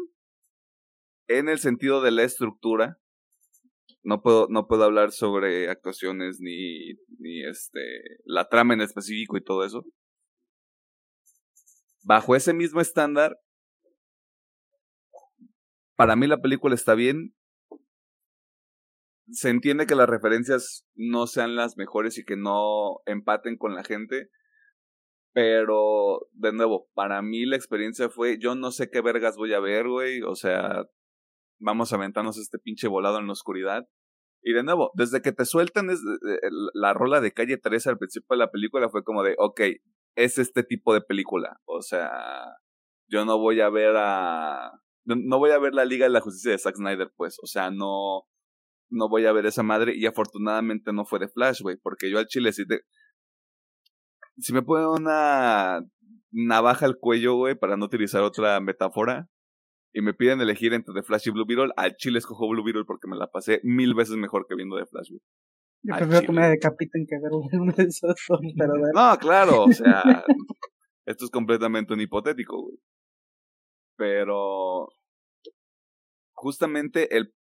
en 1.28 1.50
el 1.50 1.60
sentido 1.60 2.02
de 2.02 2.12
la 2.12 2.24
estructura. 2.24 3.00
No 4.04 4.22
puedo, 4.22 4.48
no 4.50 4.68
puedo 4.68 4.84
hablar 4.84 5.12
sobre 5.12 5.70
actuaciones 5.70 6.40
ni, 6.40 6.94
ni 7.20 7.46
este, 7.46 8.02
la 8.26 8.50
trama 8.50 8.74
en 8.74 8.82
específico 8.82 9.38
y 9.38 9.44
todo 9.44 9.64
eso. 9.64 9.86
Bajo 12.04 12.36
ese 12.36 12.54
mismo 12.54 12.82
estándar, 12.82 13.38
para 15.96 16.16
mí 16.16 16.28
la 16.28 16.42
película 16.42 16.76
está 16.76 16.96
bien. 16.96 17.36
Se 19.32 19.50
entiende 19.50 19.86
que 19.86 19.96
las 19.96 20.10
referencias 20.10 20.86
no 20.96 21.28
sean 21.28 21.56
las 21.56 21.78
mejores 21.78 22.18
y 22.18 22.26
que 22.26 22.36
no 22.36 23.00
empaten 23.06 23.58
con 23.58 23.76
la 23.76 23.84
gente. 23.84 24.30
Pero, 25.34 26.28
de 26.34 26.52
nuevo, 26.52 26.90
para 26.94 27.22
mí 27.22 27.46
la 27.46 27.56
experiencia 27.56 28.10
fue, 28.10 28.38
yo 28.40 28.56
no 28.56 28.72
sé 28.72 28.90
qué 28.90 29.02
vergas 29.02 29.38
voy 29.38 29.54
a 29.54 29.60
ver, 29.60 29.88
güey. 29.88 30.22
O 30.24 30.36
sea, 30.36 30.86
vamos 31.60 31.94
a 31.94 31.96
aventarnos 31.96 32.38
este 32.38 32.60
pinche 32.60 32.88
volado 32.88 33.20
en 33.20 33.28
la 33.28 33.34
oscuridad. 33.34 33.88
Y 34.44 34.54
de 34.54 34.64
nuevo, 34.64 34.92
desde 34.96 35.22
que 35.22 35.32
te 35.32 35.46
sueltan 35.46 35.90
la 36.74 36.94
rola 36.94 37.22
de 37.22 37.32
calle 37.32 37.58
13 37.58 37.92
al 37.92 37.98
principio 37.98 38.28
de 38.32 38.38
la 38.38 38.52
película 38.52 38.90
fue 38.90 39.04
como 39.04 39.24
de, 39.24 39.36
ok, 39.38 39.62
es 40.16 40.38
este 40.40 40.64
tipo 40.64 40.94
de 40.94 41.02
película. 41.02 41.62
O 41.66 41.82
sea, 41.82 42.12
yo 43.08 43.24
no 43.24 43.38
voy 43.38 43.62
a 43.62 43.70
ver 43.70 43.96
a 43.98 44.82
no, 45.06 45.40
voy 45.40 45.52
a 45.52 45.60
ver 45.60 45.74
la 45.74 45.86
Liga 45.86 46.06
de 46.06 46.12
la 46.12 46.22
Justicia 46.22 46.52
de 46.52 46.58
Zack 46.58 46.76
Snyder, 46.76 47.12
pues, 47.16 47.38
o 47.42 47.48
sea, 47.48 47.72
no, 47.72 48.24
no 48.92 49.10
voy 49.10 49.26
a 49.26 49.32
ver 49.32 49.46
esa 49.46 49.64
madre 49.64 49.94
y 49.96 50.06
afortunadamente 50.06 50.94
no 50.94 51.06
fue 51.06 51.20
de 51.20 51.30
Flash, 51.30 51.62
güey, 51.62 51.78
porque 51.82 52.12
yo 52.12 52.20
al 52.20 52.28
chile 52.28 52.54
si 52.54 52.68
te, 52.68 52.82
si 54.38 54.54
me 54.54 54.62
pone 54.62 54.86
una 54.86 55.82
navaja 56.32 56.86
al 56.86 56.98
cuello, 56.98 57.36
güey, 57.36 57.56
para 57.56 57.78
no 57.78 57.86
utilizar 57.86 58.22
otra 58.22 58.60
metáfora, 58.60 59.28
y 59.94 60.02
me 60.02 60.14
piden 60.14 60.42
elegir 60.42 60.74
entre 60.74 60.94
The 60.94 61.04
Flash 61.04 61.28
y 61.28 61.32
Blue 61.32 61.46
Beetle, 61.46 61.74
al 61.76 61.96
chile 61.96 62.20
escojo 62.20 62.48
Blue 62.48 62.64
Beetle 62.64 62.86
porque 62.86 63.08
me 63.08 63.18
la 63.18 63.28
pasé 63.28 63.60
mil 63.64 63.94
veces 63.94 64.16
mejor 64.16 64.46
que 64.48 64.56
viendo 64.56 64.78
The 64.78 64.86
Flash, 64.86 65.10
güey. 65.10 65.22
Yo 65.84 65.96
prefiero 65.96 66.28
que 66.28 66.32
me 66.32 66.48
decapiten 66.48 67.08
que 67.08 67.16
ver 67.16 67.32
uno 67.32 67.74
de 67.74 67.84
esos 67.84 68.16
pero 68.58 68.74
No, 68.94 69.18
claro, 69.18 69.64
o 69.64 69.72
sea, 69.72 70.04
esto 71.06 71.26
es 71.26 71.32
completamente 71.32 71.94
un 71.94 72.02
hipotético, 72.02 72.62
güey. 72.62 72.78
Pero 73.98 74.88
justamente 76.34 77.16
el 77.16 77.34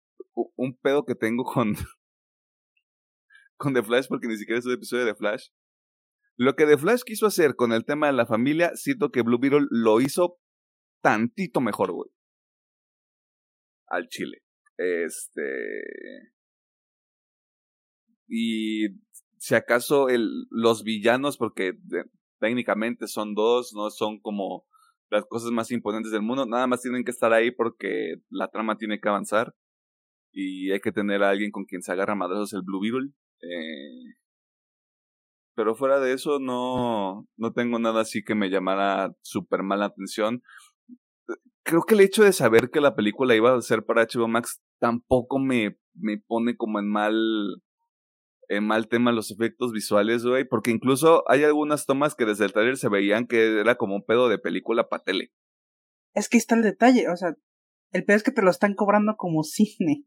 un 0.55 0.77
pedo 0.77 1.05
que 1.05 1.15
tengo 1.15 1.43
con 1.43 1.73
con 3.57 3.73
The 3.73 3.83
Flash 3.83 4.07
porque 4.07 4.27
ni 4.27 4.37
siquiera 4.37 4.59
es 4.59 4.65
un 4.65 4.73
episodio 4.73 5.05
de 5.05 5.15
Flash. 5.15 5.49
Lo 6.37 6.55
que 6.55 6.65
The 6.65 6.77
Flash 6.77 7.01
quiso 7.05 7.25
hacer 7.25 7.55
con 7.55 7.73
el 7.73 7.85
tema 7.85 8.07
de 8.07 8.13
la 8.13 8.25
familia, 8.25 8.71
siento 8.75 9.11
que 9.11 9.21
Blue 9.21 9.39
Beetle 9.39 9.67
lo 9.69 9.99
hizo 9.99 10.39
tantito 11.01 11.59
mejor, 11.59 11.91
güey. 11.91 12.09
Al 13.87 14.07
chile. 14.07 14.43
Este. 14.77 16.31
Y 18.27 18.87
si 19.37 19.55
acaso 19.55 20.07
el, 20.07 20.47
los 20.49 20.83
villanos, 20.83 21.37
porque 21.37 21.73
técnicamente 22.39 23.07
son 23.07 23.33
dos, 23.33 23.73
no 23.75 23.89
son 23.89 24.19
como 24.19 24.65
las 25.09 25.25
cosas 25.25 25.51
más 25.51 25.71
imponentes 25.71 26.11
del 26.11 26.21
mundo. 26.21 26.45
Nada 26.45 26.67
más 26.67 26.81
tienen 26.81 27.03
que 27.03 27.11
estar 27.11 27.33
ahí 27.33 27.51
porque 27.51 28.15
la 28.29 28.47
trama 28.49 28.77
tiene 28.77 28.99
que 28.99 29.09
avanzar. 29.09 29.53
Y 30.31 30.71
hay 30.71 30.79
que 30.79 30.91
tener 30.91 31.23
a 31.23 31.29
alguien 31.29 31.51
con 31.51 31.65
quien 31.65 31.81
se 31.81 31.91
agarra 31.91 32.15
madrazos 32.15 32.53
el 32.53 32.61
Blue 32.61 32.81
Beetle. 32.81 33.11
Eh, 33.41 34.15
pero 35.55 35.75
fuera 35.75 35.99
de 35.99 36.13
eso, 36.13 36.39
no, 36.39 37.27
no 37.35 37.53
tengo 37.53 37.79
nada 37.79 38.01
así 38.01 38.23
que 38.23 38.35
me 38.35 38.49
llamara 38.49 39.13
súper 39.21 39.63
mal 39.63 39.79
la 39.79 39.87
atención. 39.87 40.41
Creo 41.63 41.81
que 41.83 41.95
el 41.95 42.01
hecho 42.01 42.23
de 42.23 42.31
saber 42.31 42.69
que 42.71 42.79
la 42.79 42.95
película 42.95 43.35
iba 43.35 43.53
a 43.53 43.61
ser 43.61 43.83
para 43.83 44.03
HBO 44.03 44.27
Max 44.27 44.61
tampoco 44.79 45.37
me, 45.37 45.77
me 45.93 46.17
pone 46.17 46.55
como 46.55 46.79
en 46.79 46.87
mal 46.87 47.61
en 48.49 48.65
mal 48.65 48.87
tema 48.87 49.11
los 49.11 49.31
efectos 49.31 49.71
visuales, 49.71 50.25
güey, 50.25 50.43
porque 50.43 50.71
incluso 50.71 51.23
hay 51.29 51.43
algunas 51.43 51.85
tomas 51.85 52.15
que 52.15 52.25
desde 52.25 52.45
el 52.45 52.53
trailer 52.53 52.77
se 52.77 52.89
veían 52.89 53.27
que 53.27 53.59
era 53.59 53.75
como 53.75 53.95
un 53.95 54.03
pedo 54.03 54.27
de 54.27 54.39
película 54.39 54.89
para 54.89 55.03
tele. 55.03 55.31
Es 56.15 56.29
que 56.29 56.37
está 56.37 56.55
el 56.55 56.63
detalle, 56.63 57.07
o 57.09 57.15
sea, 57.15 57.35
el 57.91 58.05
pedo 58.05 58.17
es 58.17 58.23
que 58.23 58.31
te 58.31 58.41
lo 58.41 58.49
están 58.49 58.73
cobrando 58.73 59.15
como 59.17 59.43
cine. 59.43 60.03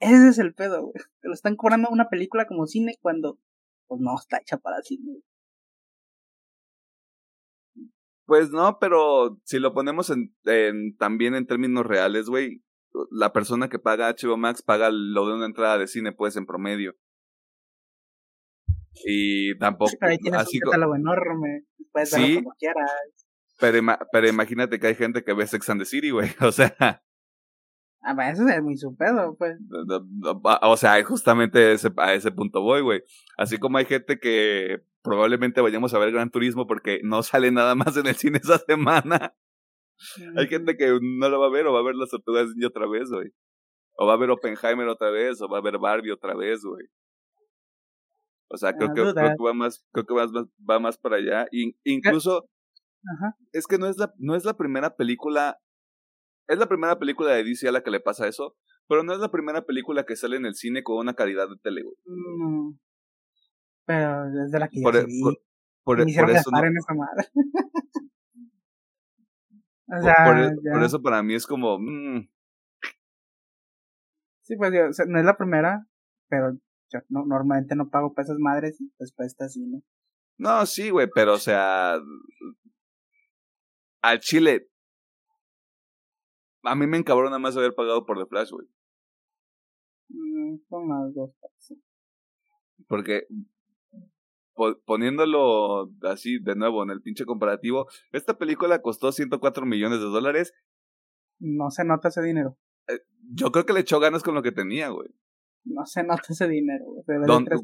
Ese 0.00 0.28
es 0.28 0.38
el 0.38 0.54
pedo, 0.54 0.82
güey. 0.82 1.04
Te 1.20 1.28
lo 1.28 1.34
están 1.34 1.56
cobrando 1.56 1.88
una 1.90 2.08
película 2.08 2.46
como 2.46 2.66
cine 2.66 2.96
cuando 3.00 3.38
pues 3.86 4.00
no 4.00 4.16
está 4.16 4.38
hecha 4.38 4.58
para 4.58 4.82
cine. 4.82 5.20
Pues 8.26 8.50
no, 8.50 8.78
pero 8.80 9.40
si 9.44 9.60
lo 9.60 9.72
ponemos 9.72 10.10
en, 10.10 10.34
en 10.44 10.96
también 10.96 11.36
en 11.36 11.46
términos 11.46 11.86
reales, 11.86 12.26
güey, 12.26 12.64
la 13.10 13.32
persona 13.32 13.68
que 13.68 13.78
paga 13.78 14.10
HBO 14.10 14.36
Max 14.36 14.62
paga 14.62 14.90
lo 14.90 15.28
de 15.28 15.34
una 15.34 15.46
entrada 15.46 15.78
de 15.78 15.86
cine, 15.86 16.12
pues, 16.12 16.36
en 16.36 16.46
promedio. 16.46 16.96
Y 19.04 19.56
tampoco. 19.58 19.92
así 20.00 20.58
un 20.58 20.70
catálogo 20.70 20.96
enorme. 20.96 21.64
Puedes 21.92 22.12
verlo 22.12 22.34
como 22.36 22.54
quieras. 22.58 22.90
Pero, 23.58 23.80
pero 24.12 24.28
imagínate 24.28 24.78
que 24.78 24.88
hay 24.88 24.94
gente 24.94 25.22
que 25.22 25.32
ve 25.34 25.46
Sex 25.46 25.68
and 25.70 25.80
the 25.80 25.86
City, 25.86 26.10
güey. 26.10 26.28
O 26.40 26.52
sea. 26.52 27.02
Ah, 28.08 28.30
eso 28.30 28.46
es 28.48 28.62
muy 28.62 28.76
su 28.76 28.94
pedo, 28.96 29.34
pues. 29.36 29.58
O 30.62 30.76
sea, 30.76 31.02
justamente 31.04 31.72
ese, 31.72 31.90
a 31.96 32.14
ese 32.14 32.30
punto 32.30 32.62
voy, 32.62 32.80
güey. 32.80 33.02
Así 33.36 33.58
como 33.58 33.78
hay 33.78 33.84
gente 33.84 34.20
que 34.20 34.80
probablemente 35.02 35.60
vayamos 35.60 35.92
a 35.92 35.98
ver 35.98 36.12
Gran 36.12 36.30
Turismo 36.30 36.68
porque 36.68 37.00
no 37.02 37.24
sale 37.24 37.50
nada 37.50 37.74
más 37.74 37.96
en 37.96 38.06
el 38.06 38.14
cine 38.14 38.38
esa 38.38 38.58
semana. 38.58 39.34
Hay 40.36 40.46
gente 40.46 40.76
que 40.76 40.98
no 41.02 41.28
lo 41.28 41.40
va 41.40 41.46
a 41.46 41.50
ver 41.50 41.66
o 41.66 41.72
va 41.72 41.80
a 41.80 41.84
ver 41.84 41.96
las 41.96 42.10
tortugas 42.10 42.46
otra 42.64 42.86
vez, 42.86 43.10
güey. 43.10 43.32
O 43.96 44.06
va 44.06 44.12
a 44.12 44.18
ver 44.18 44.30
Oppenheimer 44.30 44.86
otra 44.86 45.10
vez, 45.10 45.40
o 45.40 45.48
va 45.48 45.58
a 45.58 45.62
ver 45.62 45.78
Barbie 45.78 46.12
otra 46.12 46.36
vez, 46.36 46.62
güey. 46.62 46.86
O 48.48 48.56
sea, 48.56 48.72
creo, 48.74 48.90
que, 48.94 49.02
creo 49.02 49.14
que 49.14 49.44
va 49.44 49.52
más, 49.52 49.84
creo 49.90 50.06
que 50.06 50.14
va, 50.14 50.26
va 50.70 50.78
más 50.78 50.96
para 50.96 51.16
allá. 51.16 51.48
Y, 51.50 51.74
incluso, 51.82 52.48
es 53.52 53.66
que 53.66 53.78
no 53.78 53.88
es, 53.88 53.98
la, 53.98 54.14
no 54.18 54.36
es 54.36 54.44
la 54.44 54.56
primera 54.56 54.94
película, 54.94 55.58
es 56.48 56.58
la 56.58 56.66
primera 56.66 56.98
película 56.98 57.32
de 57.32 57.44
DC 57.44 57.68
a 57.68 57.72
la 57.72 57.82
que 57.82 57.90
le 57.90 58.00
pasa 58.00 58.28
eso, 58.28 58.56
pero 58.88 59.02
no 59.02 59.12
es 59.12 59.18
la 59.18 59.30
primera 59.30 59.64
película 59.64 60.04
que 60.04 60.16
sale 60.16 60.36
en 60.36 60.46
el 60.46 60.54
cine 60.54 60.82
con 60.82 60.98
una 60.98 61.14
calidad 61.14 61.48
de 61.48 61.56
tele, 61.62 61.82
No. 62.04 62.78
Pero 63.84 64.44
es 64.44 64.50
de 64.50 64.58
la 64.58 64.68
que 64.68 64.80
por, 64.82 64.96
e, 64.96 65.04
vi. 65.04 65.20
Por, 65.22 65.38
por, 65.84 66.00
eso 66.00 66.50
no. 66.50 66.64
en 66.64 66.76
esa 66.76 66.94
madre. 66.94 67.28
o 69.86 70.02
sea, 70.02 70.46
e, 70.46 70.50
por, 70.72 70.82
eso 70.82 71.00
para 71.00 71.22
mí 71.22 71.34
es 71.34 71.46
como... 71.46 71.78
Mm. 71.78 72.28
Sí, 74.42 74.56
pues 74.56 74.72
o 74.90 74.92
sea, 74.92 75.06
no 75.06 75.18
es 75.18 75.24
la 75.24 75.36
primera, 75.36 75.86
pero 76.28 76.52
yo 76.92 77.00
no, 77.08 77.24
normalmente 77.26 77.74
no 77.74 77.88
pago 77.88 78.14
para 78.14 78.24
esas 78.24 78.38
madres 78.38 78.80
y 78.80 78.90
pues 78.96 79.12
para 79.12 79.26
estas 79.26 79.52
sí, 79.52 79.66
¿no? 79.66 79.82
No, 80.38 80.66
sí, 80.66 80.90
güey, 80.90 81.08
pero 81.12 81.34
o 81.34 81.38
sea. 81.38 81.98
Al 84.02 84.20
Chile. 84.20 84.68
A 86.66 86.74
mí 86.74 86.86
me 86.86 86.96
encabrona 86.96 87.38
más 87.38 87.56
haber 87.56 87.74
pagado 87.74 88.04
por 88.04 88.18
The 88.18 88.26
Flash, 88.26 88.50
güey. 88.50 88.66
Mm, 90.08 90.58
son 90.68 90.88
las 90.88 91.14
dos 91.14 91.30
sí. 91.58 91.80
Porque 92.88 93.26
poniéndolo 94.84 95.92
así 96.02 96.38
de 96.38 96.56
nuevo 96.56 96.82
en 96.82 96.90
el 96.90 97.02
pinche 97.02 97.24
comparativo, 97.24 97.86
esta 98.12 98.38
película 98.38 98.80
costó 98.80 99.12
104 99.12 99.66
millones 99.66 100.00
de 100.00 100.06
dólares. 100.06 100.54
No 101.38 101.70
se 101.70 101.84
nota 101.84 102.08
ese 102.08 102.22
dinero. 102.22 102.56
Eh, 102.88 103.00
yo 103.32 103.52
creo 103.52 103.66
que 103.66 103.72
le 103.72 103.80
echó 103.80 104.00
ganas 104.00 104.22
con 104.22 104.34
lo 104.34 104.42
que 104.42 104.52
tenía, 104.52 104.88
güey. 104.88 105.08
no 105.64 105.84
se 105.84 106.02
nota 106.02 106.22
ese 106.30 106.48
dinero. 106.48 106.84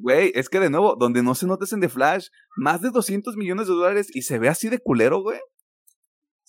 Güey, 0.00 0.32
es 0.34 0.48
que 0.48 0.60
de 0.60 0.70
nuevo, 0.70 0.96
donde 0.96 1.22
no 1.22 1.34
se 1.34 1.46
nota 1.46 1.64
es 1.64 1.72
en 1.72 1.80
The 1.80 1.88
Flash, 1.88 2.28
más 2.56 2.82
de 2.82 2.90
200 2.90 3.36
millones 3.36 3.68
de 3.68 3.74
dólares 3.74 4.14
y 4.14 4.22
se 4.22 4.38
ve 4.38 4.48
así 4.48 4.68
de 4.68 4.78
culero, 4.78 5.22
güey. 5.22 5.40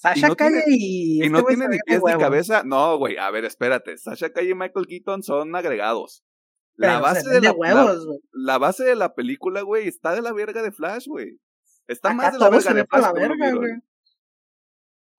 Sasha 0.04 0.34
y 0.34 0.36
Calle 0.36 0.64
y. 0.68 1.26
Y 1.26 1.30
no 1.30 1.39
este 1.39 1.56
tiene 1.56 1.70
ni 1.70 1.78
pies 1.80 2.01
ni 2.06 2.18
cabeza. 2.18 2.64
No, 2.66 2.97
güey, 2.97 3.16
a 3.16 3.32
ver, 3.32 3.45
espérate. 3.45 3.97
Sasha 3.97 4.34
Calle 4.34 4.49
y 4.49 4.56
Michael 4.56 4.86
Keaton 4.86 5.24
son 5.24 5.56
agregados. 5.56 6.26
la 6.76 6.99
base 6.99 7.30
de, 7.30 7.39
la, 7.39 7.56
la, 8.34 8.58
base 8.58 8.84
de 8.84 8.95
la 8.95 9.14
película, 9.14 9.62
güey, 9.62 9.88
está 9.88 10.14
de 10.14 10.22
la 10.22 10.34
verga 10.34 10.62
de 10.62 10.74
Flash, 10.74 11.08
güey. 11.08 11.39
Está 11.88 12.14
más 12.14 12.34
de 12.34 12.39
la 12.39 12.49
verga 12.49 12.74
de 12.74 12.86
Flash. 12.86 13.01
La 13.01 13.14
verga, 13.14 13.54
güey. 13.54 13.72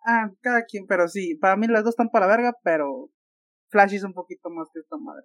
Ah, 0.07 0.31
cada 0.43 0.65
quien, 0.67 0.87
pero 0.87 1.09
sí, 1.09 1.35
para 1.37 1.57
mí 1.57 1.67
las 1.67 1.83
dos 1.83 1.93
están 1.93 2.11
para 2.11 2.27
la 2.27 2.37
verga, 2.37 2.53
pero 2.63 3.09
Flash 3.71 3.95
es 3.95 4.05
un 4.05 4.13
poquito 4.13 4.51
más 4.51 4.69
que 4.71 4.81
esta 4.81 4.99
madre. 4.99 5.25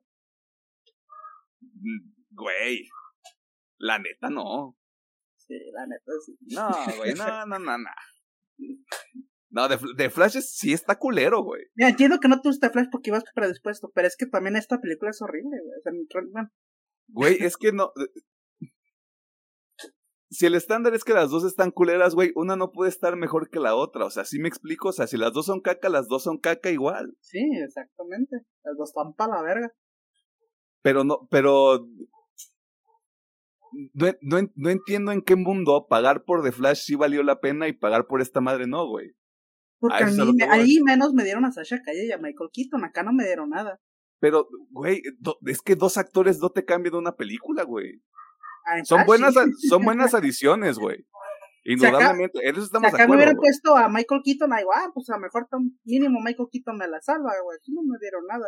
Mm, 1.60 2.14
güey, 2.32 2.88
la 3.78 3.99
neta 3.99 4.30
no. 4.30 4.78
Sí, 5.36 5.55
la 5.74 5.86
neta 5.86 6.12
sí. 6.26 6.38
No, 6.55 6.95
güey, 6.95 7.14
no, 7.14 7.45
no, 7.45 7.60
no, 7.60 7.78
no. 7.78 7.89
No, 9.52 9.68
de, 9.68 9.80
de, 9.97 10.10
Flash 10.10 10.39
sí 10.41 10.74
está 10.74 10.97
culero, 10.97 11.43
güey. 11.43 11.64
Ya, 11.76 11.89
entiendo 11.89 12.20
que 12.20 12.28
no 12.28 12.39
te 12.39 12.50
gusta 12.50 12.70
Flash 12.70 12.88
porque 12.91 13.10
ibas 13.10 13.24
predispuesto, 13.34 13.91
pero 13.93 14.08
es 14.08 14.16
que 14.16 14.28
también 14.28 14.56
esta 14.56 14.80
película 14.80 15.10
es 15.12 15.22
horrible, 15.22 15.58
güey. 15.64 16.47
Güey, 17.08 17.38
es 17.43 17.58
que 17.58 17.72
no. 17.72 17.91
Eh, 17.95 18.70
si 20.32 20.45
el 20.45 20.54
estándar 20.54 20.93
es 20.93 21.04
que 21.04 21.14
las 21.14 21.32
dos 21.32 21.43
están 21.43 21.72
culeras, 21.72 22.14
güey, 22.14 22.32
una 22.36 22.56
no 22.56 22.72
puede 22.72 22.89
estar 22.89 23.16
mejor 23.16 23.50
que 23.50 23.60
la 23.60 23.76
otra. 23.76 24.06
O 24.06 24.12
sea, 24.12 24.26
sí 24.26 24.39
me 24.39 24.47
explico. 24.47 24.89
O 24.89 24.93
sea, 24.93 25.08
si 25.08 25.18
las 25.18 25.34
dos 25.34 25.47
son 25.47 25.62
caca, 25.62 25.89
las 25.89 26.08
dos 26.08 26.24
son 26.24 26.38
caca 26.38 26.70
igual. 26.70 27.18
Sí, 27.20 27.39
exactamente. 27.66 28.38
Las 28.64 28.78
dos 28.78 28.89
están 28.89 29.14
para 29.14 29.38
la 29.38 29.41
verga. 29.41 29.72
Pero 30.84 31.04
no, 31.04 31.28
pero 31.32 31.88
no, 33.93 34.08
no, 34.22 34.50
no, 34.56 34.70
entiendo 34.70 35.12
en 35.12 35.22
qué 35.22 35.36
mundo 35.36 35.88
pagar 35.89 36.24
por 36.24 36.43
The 36.43 36.52
Flash 36.52 36.84
sí 36.84 36.95
valió 36.95 37.24
la 37.24 37.39
pena 37.39 37.68
y 37.68 37.74
pagar 37.74 38.06
por 38.08 38.22
esta 38.22 38.39
madre 38.39 38.68
no, 38.68 38.88
güey. 38.88 39.12
Porque 39.80 40.04
a 40.04 40.08
mí, 40.08 40.38
ahí 40.50 40.80
menos 40.84 41.14
me 41.14 41.24
dieron 41.24 41.46
a 41.46 41.52
Sasha 41.52 41.82
Calle 41.84 42.06
y 42.06 42.12
a 42.12 42.18
Michael 42.18 42.50
Keaton, 42.52 42.84
acá 42.84 43.04
no 43.04 43.14
me 43.14 43.26
dieron 43.26 43.50
nada. 43.50 43.80
Pero, 44.20 44.48
güey, 44.72 45.02
es 45.46 45.62
que 45.62 45.76
dos 45.76 45.98
actores 45.98 46.40
no 46.40 46.50
te 46.50 46.66
cambian 46.66 46.92
de 46.92 47.00
una 47.00 47.16
película, 47.16 47.64
güey. 47.64 48.02
Ah, 48.66 48.84
son 48.84 49.06
buenas, 49.06 49.34
son 49.70 49.84
buenas 49.84 50.14
adiciones, 50.14 50.78
güey. 50.78 51.06
Indudablemente, 51.64 52.40
si 52.40 52.48
acá, 52.48 52.60
estamos 52.60 52.94
acá 52.94 53.08
me 53.08 53.16
hubieran 53.16 53.36
puesto 53.36 53.76
a 53.76 53.90
Michael 53.90 54.22
Keaton, 54.24 54.52
ahí, 54.54 54.64
ah, 54.74 54.90
pues 54.94 55.10
a 55.10 55.16
lo 55.16 55.22
mejor 55.22 55.48
mínimo 55.84 56.20
Michael 56.20 56.50
Keaton 56.52 56.78
me 56.78 56.88
la 56.88 57.00
salva, 57.02 57.32
güey. 57.44 57.58
Aquí 57.58 57.72
no 57.74 57.82
me 57.84 57.98
dieron 58.00 58.26
nada. 58.28 58.48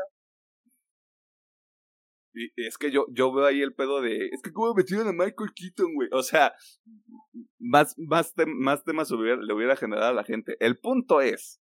Y 2.33 2.65
es 2.65 2.77
que 2.77 2.91
yo, 2.91 3.05
yo 3.11 3.33
veo 3.33 3.45
ahí 3.45 3.61
el 3.61 3.73
pedo 3.73 4.01
de. 4.01 4.27
Es 4.31 4.41
que 4.41 4.51
como 4.51 4.73
metieron 4.73 5.07
a 5.07 5.11
Michael 5.11 5.51
Keaton, 5.55 5.93
güey. 5.95 6.09
O 6.11 6.23
sea, 6.23 6.53
más, 7.59 7.93
más, 7.97 8.33
más 8.47 8.83
temas 8.83 9.11
le 9.11 9.53
hubiera 9.53 9.75
generado 9.75 10.09
a 10.09 10.13
la 10.13 10.23
gente. 10.23 10.55
El 10.59 10.77
punto 10.79 11.21
es. 11.21 11.61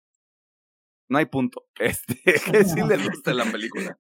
No 1.09 1.19
hay 1.19 1.27
punto. 1.27 1.67
Este, 1.79 2.15
que 2.25 2.65
sí 2.65 2.81
le 2.81 2.97
gusta 2.97 3.35
la 3.35 3.45
película. 3.45 3.99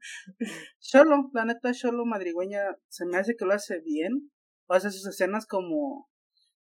Solo, 0.79 1.31
la 1.35 1.45
neta, 1.45 1.75
solo 1.75 2.07
madrigüeña 2.07 2.61
se 2.89 3.05
me 3.07 3.19
hace 3.19 3.37
que 3.37 3.45
lo 3.45 3.53
hace 3.53 3.81
bien. 3.81 4.31
O 4.67 4.79
sea, 4.81 4.91
sus 4.91 5.07
escenas 5.07 5.47
como. 5.47 6.09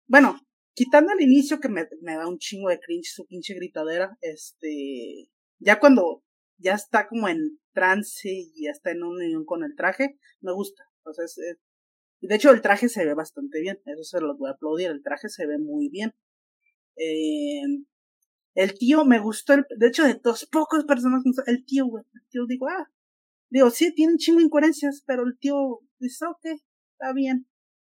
Bueno, 0.07 0.39
quitando 0.73 1.13
el 1.13 1.21
inicio 1.21 1.59
que 1.59 1.69
me, 1.69 1.87
me 2.01 2.15
da 2.15 2.27
un 2.27 2.39
chingo 2.39 2.69
de 2.69 2.79
cringe, 2.79 3.11
su 3.13 3.25
pinche 3.27 3.53
gritadera. 3.53 4.17
Este. 4.21 5.29
Ya 5.59 5.79
cuando 5.79 6.23
ya 6.57 6.73
está 6.73 7.07
como 7.07 7.27
en 7.27 7.59
trance 7.73 8.29
y 8.29 8.65
ya 8.65 8.71
está 8.71 8.91
en 8.91 9.03
unión 9.03 9.45
con 9.45 9.63
el 9.63 9.75
traje, 9.75 10.17
me 10.41 10.53
gusta. 10.53 10.83
O 11.03 11.13
sea, 11.13 11.25
de 12.21 12.35
hecho 12.35 12.51
el 12.51 12.61
traje 12.61 12.89
se 12.89 13.05
ve 13.05 13.13
bastante 13.13 13.59
bien, 13.59 13.81
eso 13.85 14.03
se 14.03 14.21
lo 14.21 14.37
voy 14.37 14.49
a 14.49 14.53
aplaudir, 14.53 14.89
el 14.89 15.03
traje 15.03 15.29
se 15.29 15.45
ve 15.45 15.57
muy 15.57 15.89
bien. 15.89 16.13
Eh, 16.95 17.63
el 18.55 18.77
tío 18.77 19.03
me 19.03 19.19
gustó, 19.19 19.53
el, 19.53 19.65
de 19.77 19.87
hecho 19.87 20.03
de 20.03 20.15
todos 20.15 20.45
pocos 20.45 20.85
personas, 20.85 21.23
el 21.47 21.65
tío, 21.65 21.87
güey, 21.87 22.03
el 22.13 22.27
tío 22.29 22.45
digo, 22.47 22.67
ah, 22.67 22.91
digo, 23.49 23.69
sí, 23.71 23.93
tienen 23.93 24.17
chingo 24.17 24.41
incoherencias, 24.41 25.03
pero 25.05 25.23
el 25.23 25.37
tío 25.39 25.79
dice, 25.99 26.25
ok, 26.25 26.45
está 26.45 27.13
bien, 27.13 27.47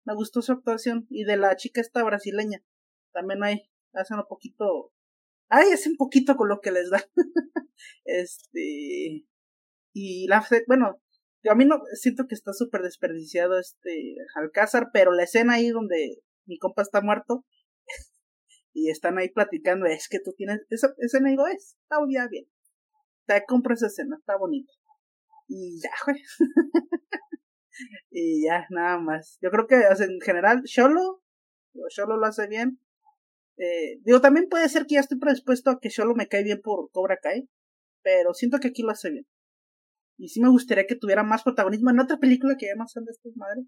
me 0.06 0.16
gustó 0.16 0.42
su 0.42 0.52
actuación, 0.52 1.08
y 1.10 1.24
de 1.24 1.38
la 1.38 1.56
chica 1.56 1.80
esta 1.80 2.04
brasileña, 2.04 2.62
también 3.14 3.44
hay, 3.44 3.70
hacen 3.94 4.18
un 4.18 4.26
poquito, 4.28 4.92
ay, 5.50 5.68
un 5.88 5.98
poquito 5.98 6.36
con 6.36 6.50
lo 6.50 6.62
que 6.62 6.72
les 6.72 6.90
da. 6.90 7.04
este, 8.06 9.26
y 9.94 10.28
la, 10.28 10.46
bueno, 10.68 11.02
a 11.50 11.56
mí 11.56 11.66
no 11.66 11.82
siento 11.94 12.26
que 12.28 12.36
está 12.36 12.54
súper 12.54 12.82
desperdiciado 12.82 13.60
este 13.60 14.16
Alcázar, 14.36 14.90
pero 14.94 15.12
la 15.12 15.24
escena 15.24 15.56
ahí 15.56 15.70
donde 15.70 16.22
mi 16.46 16.58
compa 16.58 16.82
está 16.82 17.02
muerto 17.02 17.46
y 18.74 18.90
están 18.90 19.18
ahí 19.18 19.30
platicando, 19.30 19.86
es 19.86 20.08
que 20.10 20.20
tú 20.20 20.34
tienes, 20.36 20.62
esa 20.70 20.94
escena 20.98 21.30
digo, 21.30 21.48
es, 21.48 21.78
está 21.82 21.98
ya 22.10 22.28
bien. 22.28 22.46
Te 23.26 23.44
compro 23.48 23.74
esa 23.74 23.88
escena, 23.88 24.18
está 24.20 24.38
bonito. 24.38 24.74
Y 25.48 25.80
ya, 25.82 25.92
güey. 26.06 26.22
y 28.12 28.46
ya, 28.46 28.66
nada 28.70 29.00
más. 29.00 29.38
Yo 29.42 29.50
creo 29.52 29.68
que 29.68 29.76
en 29.76 30.20
general, 30.22 30.62
Sholo, 30.64 31.22
Sholo 31.96 32.18
lo 32.18 32.26
hace 32.26 32.48
bien. 32.48 32.80
Eh, 33.60 34.00
digo, 34.04 34.22
también 34.22 34.48
puede 34.50 34.70
ser 34.70 34.86
que 34.86 34.96
ya 34.96 35.02
estoy 35.02 35.20
predispuesto 35.20 35.70
a 35.70 35.80
que 35.80 35.90
Sholo 35.90 36.16
me 36.16 36.28
cae 36.28 36.44
bien 36.44 36.62
por 36.62 36.90
Cobra 36.92 37.18
Kai, 37.22 37.50
pero 38.02 38.34
siento 38.34 38.60
que 38.60 38.70
aquí 38.70 38.84
lo 38.84 38.92
hace 38.92 39.12
bien. 39.12 39.28
Y 40.18 40.30
sí 40.30 40.42
me 40.42 40.50
gustaría 40.50 40.88
que 40.88 40.96
tuviera 40.96 41.24
más 41.24 41.44
protagonismo 41.44 41.90
en 41.92 42.00
otra 42.00 42.18
película 42.18 42.56
que 42.58 42.68
ya 42.68 42.76
no 42.76 42.88
sean 42.88 43.06
de 43.06 43.12
estas 43.12 43.36
madres. 43.36 43.66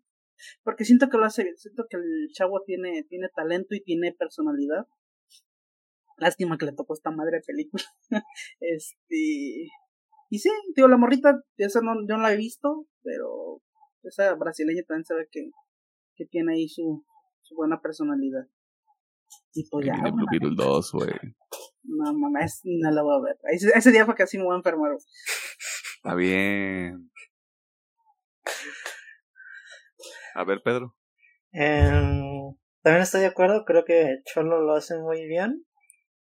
Porque 0.63 0.85
siento 0.85 1.09
que 1.09 1.17
lo 1.17 1.25
hace 1.25 1.43
bien. 1.43 1.57
Siento 1.57 1.85
que 1.89 1.97
el 1.97 2.29
chavo 2.33 2.61
tiene, 2.65 3.03
tiene 3.03 3.29
talento 3.35 3.75
y 3.75 3.83
tiene 3.83 4.13
personalidad. 4.13 4.85
Lástima 6.17 6.57
que 6.57 6.65
le 6.65 6.73
tocó 6.73 6.93
esta 6.93 7.11
madre 7.11 7.37
de 7.37 7.43
película. 7.43 7.83
este. 8.59 9.69
Y 10.29 10.39
sí, 10.39 10.49
digo, 10.75 10.87
la 10.87 10.97
morrita, 10.97 11.41
esa 11.57 11.81
no, 11.81 11.93
yo 12.07 12.15
no 12.15 12.23
la 12.23 12.33
he 12.33 12.37
visto, 12.37 12.87
pero 13.03 13.61
esa 14.03 14.33
brasileña 14.35 14.83
también 14.87 15.05
sabe 15.05 15.27
que, 15.29 15.49
que 16.15 16.25
tiene 16.25 16.53
ahí 16.53 16.69
su, 16.69 17.05
su 17.41 17.55
buena 17.55 17.81
personalidad. 17.81 18.47
Y 19.53 19.69
pues 19.69 19.85
ya. 19.85 19.93
Blue 19.93 20.55
2, 20.55 20.91
güey. 20.93 21.13
No 21.83 22.13
mames, 22.13 22.61
no 22.63 22.91
la 22.91 23.01
voy 23.01 23.17
a 23.17 23.23
ver. 23.23 23.37
Ese, 23.51 23.71
ese 23.75 23.91
día 23.91 24.05
fue 24.05 24.15
así 24.19 24.37
me 24.37 24.45
voy 24.45 24.53
a 24.53 24.57
enfermar. 24.57 24.91
Está 25.97 26.15
bien. 26.15 27.11
A 30.35 30.43
ver, 30.45 30.61
Pedro. 30.63 30.95
Em, 31.51 32.55
también 32.81 33.03
estoy 33.03 33.21
de 33.21 33.27
acuerdo, 33.27 33.65
creo 33.65 33.83
que 33.83 34.21
Cholo 34.25 34.61
lo 34.61 34.73
hace 34.73 34.97
muy 34.97 35.27
bien. 35.27 35.65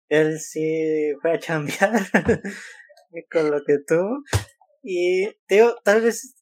Él 0.10 0.40
sí 0.40 1.14
fue 1.22 1.34
a 1.34 1.40
chambear 1.40 1.92
con 3.32 3.52
lo 3.52 3.64
que 3.66 3.78
tuvo. 3.86 4.24
Y, 4.82 5.28
digo, 5.50 5.76
tal 5.84 6.02
vez 6.02 6.36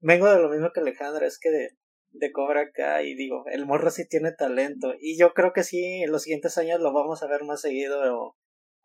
vengo 0.00 0.28
de 0.28 0.42
lo 0.42 0.48
mismo 0.50 0.70
que 0.74 0.80
Alejandro, 0.80 1.24
es 1.24 1.38
que 1.38 1.50
de, 1.50 1.70
de 2.10 2.32
Cobra 2.32 2.62
acá 2.62 3.02
y 3.02 3.14
digo, 3.14 3.44
el 3.50 3.66
morro 3.66 3.90
sí 3.90 4.08
tiene 4.08 4.32
talento. 4.32 4.94
Y 5.00 5.18
yo 5.18 5.32
creo 5.34 5.52
que 5.52 5.64
sí, 5.64 6.02
en 6.02 6.12
los 6.12 6.22
siguientes 6.22 6.58
años 6.58 6.80
lo 6.80 6.92
vamos 6.92 7.22
a 7.22 7.28
ver 7.28 7.44
más 7.44 7.60
seguido 7.60 8.36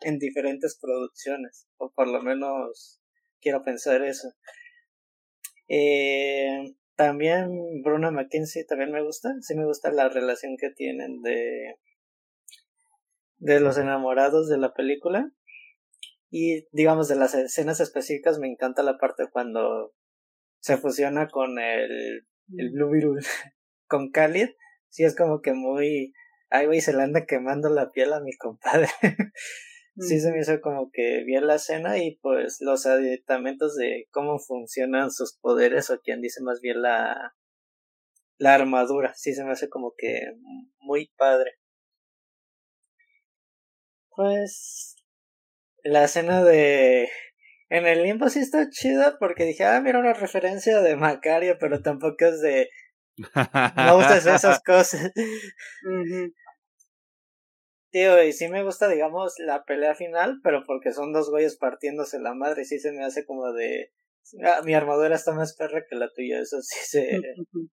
en 0.02 0.20
diferentes 0.20 0.78
producciones. 0.80 1.68
O 1.78 1.92
por 1.92 2.08
lo 2.08 2.22
menos 2.22 3.02
quiero 3.42 3.64
pensar 3.64 4.04
eso. 4.04 4.30
Eh, 5.68 6.76
también 6.96 7.82
Bruno 7.84 8.12
McKinsey 8.12 8.66
también 8.66 8.92
me 8.92 9.04
gusta, 9.04 9.30
sí 9.42 9.56
me 9.56 9.66
gusta 9.66 9.92
la 9.92 10.10
relación 10.10 10.56
que 10.58 10.70
tienen 10.70 11.22
de 11.22 11.76
de 13.44 13.60
los 13.60 13.78
enamorados 13.78 14.48
de 14.48 14.58
la 14.58 14.74
película 14.74 15.30
y 16.30 16.66
digamos 16.72 17.10
de 17.10 17.18
las 17.18 17.36
escenas 17.36 17.82
específicas 17.82 18.40
me 18.40 18.48
encanta 18.48 18.84
la 18.84 18.98
parte 18.98 19.28
cuando 19.30 19.94
se 20.60 20.78
fusiona 20.78 21.28
con 21.28 21.60
el, 21.60 22.26
el 22.58 22.72
Blue 22.72 22.90
Beetle 22.90 23.20
con 23.88 24.12
Khalid, 24.12 24.50
sí 24.90 25.04
es 25.04 25.16
como 25.16 25.42
que 25.42 25.54
muy 25.54 26.14
ay 26.50 26.68
güey 26.68 26.82
se 26.82 26.94
le 26.94 27.02
anda 27.04 27.26
quemando 27.26 27.70
la 27.70 27.92
piel 27.92 28.14
a 28.14 28.22
mi 28.22 28.36
compadre. 28.38 28.88
Sí 29.96 30.20
se 30.20 30.32
me 30.32 30.40
hizo 30.40 30.60
como 30.60 30.90
que 30.92 31.24
vi 31.24 31.40
la 31.40 31.54
escena 31.56 32.00
y 32.00 32.18
pues 32.18 32.58
los 32.62 32.88
aditamentos 32.88 33.76
de 33.76 34.08
cómo 34.10 34.40
funcionan 34.40 35.12
sus 35.12 35.38
poderes 35.38 35.92
o 35.92 36.00
quien 36.02 36.20
dice 36.20 36.42
más 36.42 36.62
bien 36.62 36.82
la 36.82 37.36
la 38.40 38.56
armadura 38.56 39.14
sí 39.16 39.36
se 39.36 39.44
me 39.44 39.52
hace 39.52 39.70
como 39.70 39.94
que 39.96 40.34
muy 40.80 41.12
padre. 41.16 41.52
Pues 44.16 44.96
la 45.84 46.06
escena 46.06 46.44
de 46.44 47.10
en 47.74 47.88
el 47.88 48.04
limbo 48.04 48.30
sí 48.30 48.40
está 48.40 48.70
chida 48.70 49.18
porque 49.20 49.46
dije 49.46 49.66
ah 49.66 49.82
mira 49.82 50.00
una 50.00 50.14
referencia 50.14 50.82
de 50.82 50.96
Macario 50.96 51.58
pero 51.60 51.82
tampoco 51.82 52.26
es 52.26 52.42
de 52.42 52.70
no 53.76 53.96
gustas 53.98 54.26
esas 54.26 54.62
cosas 54.62 55.12
Tío, 57.92 58.24
y 58.24 58.34
sí 58.34 58.48
me 58.48 58.64
gusta, 58.64 58.88
digamos, 58.88 59.36
la 59.38 59.66
pelea 59.66 59.94
final, 59.94 60.40
pero 60.44 60.64
porque 60.66 60.92
son 60.92 61.14
dos 61.14 61.30
güeyes 61.30 61.58
partiéndose 61.58 62.18
la 62.20 62.34
madre, 62.34 62.66
sí 62.66 62.80
se 62.80 62.92
me 62.92 63.06
hace 63.06 63.24
como 63.24 63.54
de, 63.54 63.92
Ah, 64.44 64.62
mi 64.64 64.74
armadura 64.74 65.16
está 65.16 65.34
más 65.34 65.56
perra 65.56 65.86
que 65.88 65.96
la 65.96 66.10
tuya, 66.10 66.40
eso 66.40 66.62
sí 66.62 66.80
se... 66.86 67.20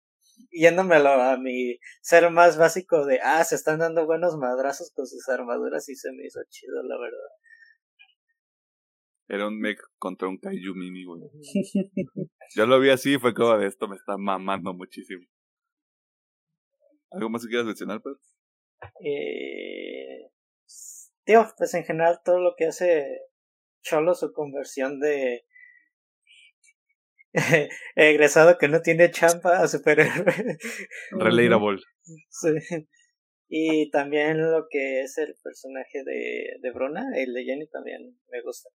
Yéndomelo 0.52 1.10
a 1.10 1.36
mi 1.36 1.78
ser 2.00 2.30
más 2.30 2.56
básico 2.56 3.04
de, 3.04 3.20
ah, 3.22 3.44
se 3.44 3.54
están 3.54 3.78
dando 3.78 4.06
buenos 4.06 4.36
madrazos 4.36 4.90
con 4.94 5.06
sus 5.06 5.28
armaduras 5.28 5.88
y 5.88 5.94
se 5.94 6.10
me 6.12 6.24
hizo 6.26 6.40
chido, 6.48 6.82
la 6.82 6.98
verdad. 6.98 7.30
Era 9.30 9.46
un 9.46 9.60
mech 9.60 9.78
contra 9.98 10.26
un 10.28 10.38
kaiju 10.38 10.74
mini, 10.74 11.04
güey. 11.04 11.22
Yo 12.56 12.66
lo 12.66 12.80
vi 12.80 12.90
así 12.90 13.16
fue 13.16 13.32
como 13.32 13.56
de 13.58 13.68
esto 13.68 13.86
me 13.86 13.94
está 13.94 14.16
mamando 14.18 14.74
muchísimo. 14.74 15.24
¿Algo 17.12 17.30
más 17.30 17.42
que 17.44 17.48
quieras 17.48 17.66
mencionar, 17.66 18.02
pues? 18.02 18.16
Eh, 19.04 20.32
tío, 21.24 21.46
pues 21.56 21.74
en 21.74 21.84
general 21.84 22.18
todo 22.24 22.40
lo 22.40 22.54
que 22.56 22.66
hace 22.66 23.06
Cholo, 23.82 24.14
su 24.14 24.32
conversión 24.32 24.98
de 24.98 25.44
egresado 27.94 28.58
que 28.58 28.66
no 28.66 28.82
tiene 28.82 29.12
champa 29.12 29.60
a 29.60 29.68
superhéroe. 29.68 30.58
Relatable. 31.12 31.80
sí. 32.30 32.88
Y 33.48 33.90
también 33.90 34.40
lo 34.40 34.66
que 34.68 35.02
es 35.02 35.18
el 35.18 35.36
personaje 35.40 36.02
de, 36.04 36.56
de 36.60 36.72
Bruna, 36.72 37.04
el 37.16 37.32
de 37.32 37.44
Jenny 37.44 37.68
también 37.68 38.18
me 38.28 38.42
gusta. 38.42 38.70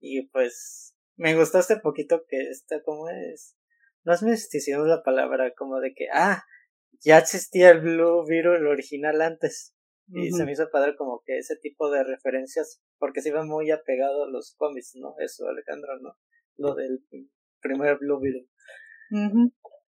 Y 0.00 0.28
pues 0.28 0.96
me 1.16 1.36
gustó 1.36 1.58
este 1.58 1.76
poquito 1.76 2.24
que 2.28 2.40
está 2.50 2.82
como 2.82 3.08
es. 3.08 3.56
No 4.04 4.14
es 4.14 4.22
misticismo 4.22 4.84
la 4.86 5.02
palabra, 5.02 5.52
como 5.54 5.78
de 5.80 5.92
que, 5.94 6.06
ah, 6.12 6.42
ya 7.00 7.18
existía 7.18 7.70
el 7.70 7.80
Blue 7.80 8.24
Beetle 8.26 8.66
original 8.66 9.20
antes. 9.20 9.74
Y 10.12 10.32
se 10.32 10.44
me 10.44 10.52
hizo 10.52 10.68
padre 10.72 10.96
como 10.96 11.22
que 11.24 11.38
ese 11.38 11.54
tipo 11.56 11.88
de 11.88 12.02
referencias, 12.02 12.82
porque 12.98 13.20
se 13.20 13.28
iba 13.28 13.44
muy 13.44 13.70
apegado 13.70 14.24
a 14.24 14.28
los 14.28 14.56
cómics, 14.56 14.96
¿no? 14.96 15.14
Eso, 15.18 15.46
Alejandro, 15.46 16.00
¿no? 16.00 16.16
Lo 16.56 16.74
del 16.74 17.04
primer 17.60 17.98
Blue 17.98 18.18
Beetle. 18.20 18.48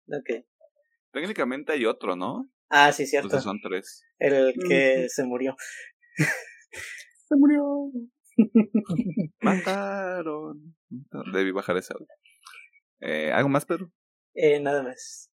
Ok. 0.09 0.45
Técnicamente 1.13 1.73
hay 1.73 1.87
otro, 1.87 2.17
¿no? 2.17 2.51
Ah, 2.69 2.93
sí, 2.93 3.07
cierto. 3.07 3.29
Entonces 3.29 3.45
son 3.45 3.61
tres. 3.63 4.03
El 4.19 4.55
que 4.69 5.09
se 5.09 5.25
murió. 5.25 5.55
se 6.17 7.37
murió. 7.37 7.93
Mataron. 9.41 10.77
Debí 11.33 11.51
bajar 11.51 11.77
ese 11.77 11.93
audio. 11.95 12.07
Eh, 13.01 13.33
¿Algo 13.33 13.49
más, 13.49 13.67
Pedro? 13.67 13.91
Eh, 14.35 14.61
nada 14.61 14.83
más. 14.83 15.33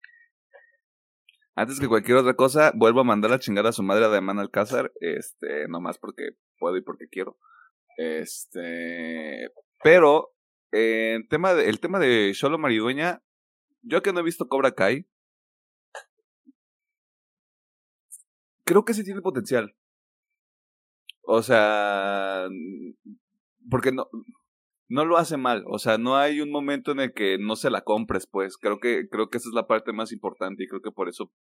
Antes 1.56 1.80
que 1.80 1.88
cualquier 1.88 2.18
otra 2.18 2.36
cosa, 2.36 2.72
vuelvo 2.76 3.02
a 3.02 3.04
mandar 3.04 3.34
a 3.34 3.40
chingar 3.40 3.68
a 3.68 3.72
su 3.72 3.84
madre 3.84 4.08
de 4.08 4.22
Man 4.22 4.40
Alcázar. 4.40 4.92
Este, 5.00 5.68
nomás 5.68 5.98
porque 5.98 6.32
puedo 6.58 6.78
y 6.78 6.82
porque 6.82 7.08
quiero. 7.10 7.38
Este. 7.98 9.52
Pero, 9.84 10.34
eh, 10.72 11.16
el, 11.16 11.28
tema 11.28 11.54
de, 11.54 11.70
el 11.70 11.80
tema 11.80 12.00
de 12.00 12.34
Solo 12.34 12.58
Maridueña, 12.58 13.24
yo 13.82 14.02
que 14.02 14.14
no 14.14 14.20
he 14.20 14.24
visto 14.24 14.48
Cobra 14.48 14.72
Kai, 14.72 15.06
creo 18.64 18.86
que 18.86 18.94
sí 18.94 19.04
tiene 19.04 19.22
potencial. 19.22 19.76
O 21.32 21.44
sea, 21.44 22.48
porque 23.70 23.92
no, 23.92 24.08
no 24.90 25.06
lo 25.06 25.18
hace 25.18 25.38
mal, 25.38 25.64
o 25.68 25.78
sea, 25.78 26.00
no 26.00 26.18
hay 26.18 26.42
un 26.42 26.50
momento 26.50 26.92
en 26.92 27.02
el 27.02 27.14
que 27.14 27.38
no 27.38 27.56
se 27.56 27.70
la 27.70 27.82
compres, 27.82 28.26
pues 28.26 28.58
creo 28.58 28.80
que 28.80 29.08
creo 29.10 29.30
que 29.30 29.38
esa 29.38 29.48
es 29.50 29.54
la 29.54 29.68
parte 29.68 29.94
más 29.94 30.12
importante 30.12 30.64
y 30.64 30.68
creo 30.68 30.82
que 30.82 30.92
por 30.92 31.08
eso 31.08 31.32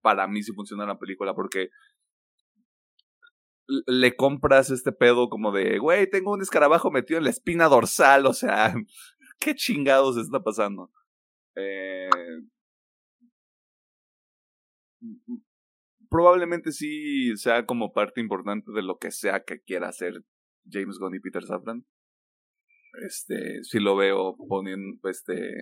para 0.00 0.28
mí 0.28 0.44
sí 0.44 0.52
funciona 0.52 0.86
la 0.86 0.96
película 0.96 1.34
porque 1.34 1.70
le 3.66 4.14
compras 4.14 4.70
este 4.70 4.92
pedo 4.92 5.28
como 5.28 5.50
de, 5.50 5.80
güey, 5.80 6.08
tengo 6.08 6.32
un 6.32 6.42
escarabajo 6.42 6.92
metido 6.92 7.18
en 7.18 7.24
la 7.24 7.30
espina 7.30 7.66
dorsal, 7.66 8.26
o 8.26 8.34
sea, 8.34 8.72
qué 9.40 9.56
chingados 9.56 10.16
está 10.18 10.40
pasando. 10.40 10.92
Eh, 11.56 12.08
probablemente 16.12 16.72
sí 16.72 17.36
sea 17.36 17.64
como 17.64 17.92
parte 17.92 18.20
importante 18.20 18.70
de 18.70 18.82
lo 18.82 18.98
que 18.98 19.10
sea 19.10 19.44
que 19.44 19.62
quiera 19.62 19.88
hacer 19.88 20.22
James 20.70 20.98
Gunn 20.98 21.16
y 21.16 21.20
Peter 21.20 21.42
Safran. 21.42 21.86
Este, 23.04 23.64
sí 23.64 23.80
lo 23.80 23.96
veo 23.96 24.36
poniendo, 24.48 25.08
este, 25.08 25.56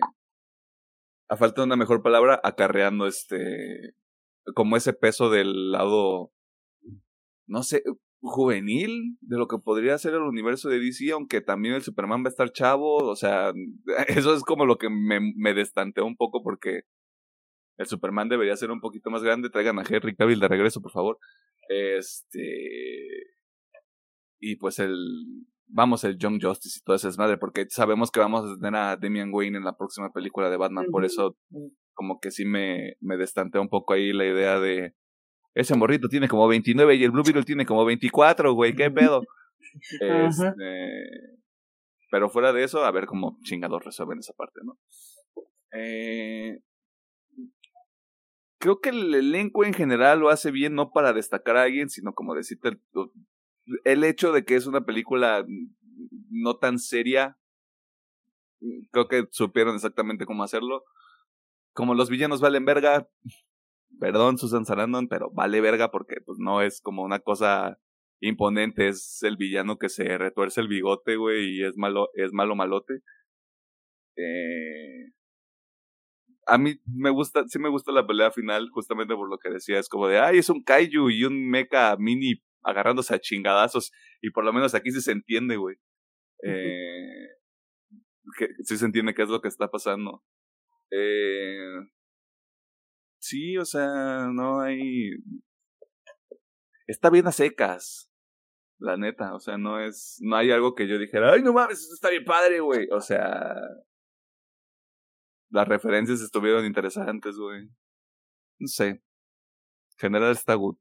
a 1.29 1.37
falta 1.37 1.61
de 1.61 1.67
una 1.67 1.77
mejor 1.77 2.03
palabra, 2.03 2.41
acarreando 2.43 3.07
este, 3.07 3.95
como 4.53 4.75
ese 4.75 4.91
peso 4.91 5.29
del 5.29 5.71
lado, 5.71 6.33
no 7.47 7.63
sé, 7.63 7.83
juvenil 8.19 9.17
de 9.21 9.37
lo 9.37 9.47
que 9.47 9.57
podría 9.57 9.97
ser 9.97 10.13
el 10.15 10.23
universo 10.23 10.67
de 10.67 10.79
DC, 10.79 11.11
aunque 11.13 11.39
también 11.39 11.75
el 11.75 11.81
Superman 11.81 12.23
va 12.23 12.27
a 12.27 12.29
estar 12.29 12.51
chavo, 12.51 12.97
o 12.97 13.15
sea, 13.15 13.53
eso 14.07 14.35
es 14.35 14.43
como 14.43 14.65
lo 14.65 14.77
que 14.77 14.89
me, 14.89 15.21
me 15.37 15.53
destanteó 15.53 16.05
un 16.05 16.17
poco 16.17 16.43
porque 16.43 16.81
el 17.81 17.87
Superman 17.87 18.29
debería 18.29 18.55
ser 18.55 18.71
un 18.71 18.79
poquito 18.79 19.09
más 19.09 19.23
grande. 19.23 19.49
Traigan 19.49 19.79
a 19.79 19.83
Henry 19.87 20.15
Cavill 20.15 20.39
de 20.39 20.47
regreso, 20.47 20.81
por 20.81 20.91
favor. 20.91 21.17
Este. 21.67 23.07
Y 24.39 24.55
pues 24.55 24.79
el. 24.79 24.95
Vamos, 25.73 26.03
el 26.03 26.17
Young 26.17 26.41
Justice 26.41 26.79
y 26.79 26.83
toda 26.83 26.97
esa 26.97 27.09
madre, 27.17 27.37
porque 27.37 27.65
sabemos 27.69 28.11
que 28.11 28.19
vamos 28.19 28.45
a 28.45 28.55
tener 28.59 28.75
a 28.75 28.97
Damian 28.97 29.33
Wayne 29.33 29.57
en 29.57 29.63
la 29.63 29.77
próxima 29.77 30.11
película 30.11 30.49
de 30.49 30.57
Batman. 30.57 30.87
Por 30.91 31.05
eso, 31.05 31.37
como 31.93 32.19
que 32.19 32.29
sí 32.29 32.43
me, 32.43 32.97
me 32.99 33.15
destantea 33.15 33.61
un 33.61 33.69
poco 33.69 33.93
ahí 33.93 34.11
la 34.11 34.25
idea 34.25 34.59
de. 34.59 34.93
Ese 35.53 35.75
morrito 35.75 36.07
tiene 36.07 36.27
como 36.27 36.47
29 36.47 36.95
y 36.95 37.03
el 37.03 37.11
Blue 37.11 37.23
Beetle 37.23 37.43
tiene 37.43 37.65
como 37.65 37.83
24, 37.85 38.53
güey, 38.53 38.75
qué 38.75 38.91
pedo. 38.91 39.21
este, 40.01 40.55
pero 42.09 42.29
fuera 42.29 42.53
de 42.53 42.63
eso, 42.63 42.83
a 42.83 42.91
ver 42.91 43.05
cómo 43.05 43.37
chingados 43.43 43.83
resuelven 43.83 44.19
esa 44.19 44.33
parte, 44.33 44.59
¿no? 44.63 44.77
Eh, 45.73 46.59
creo 48.61 48.79
que 48.79 48.89
el 48.89 49.13
elenco 49.13 49.65
en 49.65 49.73
general 49.73 50.19
lo 50.19 50.29
hace 50.29 50.51
bien, 50.51 50.75
no 50.75 50.91
para 50.91 51.11
destacar 51.11 51.57
a 51.57 51.63
alguien, 51.63 51.89
sino 51.89 52.13
como 52.13 52.35
decirte 52.35 52.79
el, 53.83 54.03
hecho 54.03 54.31
de 54.31 54.45
que 54.45 54.55
es 54.55 54.67
una 54.67 54.85
película 54.85 55.43
no 56.29 56.57
tan 56.57 56.77
seria. 56.79 57.37
Creo 58.91 59.07
que 59.07 59.27
supieron 59.31 59.75
exactamente 59.75 60.25
cómo 60.25 60.43
hacerlo. 60.43 60.83
Como 61.73 61.95
los 61.95 62.09
villanos 62.09 62.39
valen 62.39 62.63
verga. 62.63 63.09
Perdón, 63.99 64.37
Susan 64.37 64.65
Sarandon, 64.65 65.07
pero 65.07 65.31
vale 65.31 65.59
verga 65.59 65.89
porque 65.89 66.21
pues 66.23 66.37
no 66.39 66.61
es 66.61 66.81
como 66.81 67.03
una 67.03 67.19
cosa 67.19 67.79
imponente. 68.19 68.87
Es 68.87 69.23
el 69.23 69.37
villano 69.37 69.79
que 69.79 69.89
se 69.89 70.17
retuerce 70.17 70.61
el 70.61 70.67
bigote, 70.67 71.15
güey, 71.15 71.57
y 71.57 71.63
es 71.63 71.77
malo, 71.77 72.09
es 72.13 72.31
malo 72.31 72.55
malote. 72.55 73.01
Eh, 74.15 75.11
a 76.47 76.57
mí 76.57 76.79
me 76.85 77.09
gusta, 77.09 77.43
sí 77.47 77.59
me 77.59 77.69
gusta 77.69 77.91
la 77.91 78.05
pelea 78.05 78.31
final, 78.31 78.69
justamente 78.71 79.15
por 79.15 79.29
lo 79.29 79.37
que 79.37 79.49
decía, 79.49 79.79
es 79.79 79.89
como 79.89 80.07
de, 80.07 80.19
ay, 80.19 80.39
es 80.39 80.49
un 80.49 80.63
kaiju 80.63 81.09
y 81.09 81.23
un 81.23 81.49
mecha 81.49 81.95
mini 81.97 82.41
agarrándose 82.63 83.15
a 83.15 83.19
chingadazos, 83.19 83.91
y 84.21 84.31
por 84.31 84.43
lo 84.43 84.53
menos 84.53 84.75
aquí 84.75 84.91
sí 84.91 85.01
se 85.01 85.11
entiende, 85.11 85.57
güey. 85.57 85.77
Eh, 86.43 87.27
que, 88.37 88.49
sí 88.63 88.77
se 88.77 88.85
entiende 88.85 89.13
qué 89.13 89.23
es 89.23 89.29
lo 89.29 89.41
que 89.41 89.47
está 89.47 89.69
pasando. 89.69 90.23
Eh, 90.91 91.87
sí, 93.19 93.57
o 93.57 93.65
sea, 93.65 94.27
no 94.31 94.61
hay... 94.61 95.11
Está 96.87 97.09
bien 97.09 97.27
a 97.27 97.31
secas, 97.31 98.11
la 98.77 98.97
neta, 98.97 99.33
o 99.35 99.39
sea, 99.39 99.57
no 99.57 99.79
es, 99.79 100.17
no 100.21 100.35
hay 100.35 100.51
algo 100.51 100.75
que 100.75 100.87
yo 100.87 100.97
dijera, 100.97 101.31
ay, 101.31 101.41
no 101.41 101.53
mames, 101.53 101.79
esto 101.79 101.93
está 101.93 102.09
bien 102.09 102.25
padre, 102.25 102.59
güey, 102.59 102.87
o 102.91 102.99
sea, 102.99 103.55
las 105.51 105.67
referencias 105.67 106.21
estuvieron 106.21 106.65
interesantes, 106.65 107.35
güey. 107.37 107.67
No 108.59 108.67
sé. 108.67 108.87
En 108.87 109.01
general 109.97 110.31
está 110.31 110.55
good. 110.55 110.77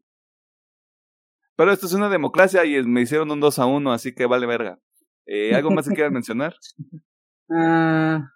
Pero 1.56 1.72
esto 1.72 1.86
es 1.86 1.92
una 1.92 2.08
democracia 2.08 2.64
y 2.64 2.82
me 2.84 3.02
hicieron 3.02 3.30
un 3.30 3.40
2 3.40 3.58
a 3.58 3.66
1, 3.66 3.92
así 3.92 4.14
que 4.14 4.26
vale 4.26 4.46
verga. 4.46 4.78
Eh, 5.26 5.54
¿Algo 5.54 5.70
más 5.70 5.88
que 5.88 5.94
quieras 5.94 6.12
mencionar? 6.12 6.54
Ah, 7.52 8.30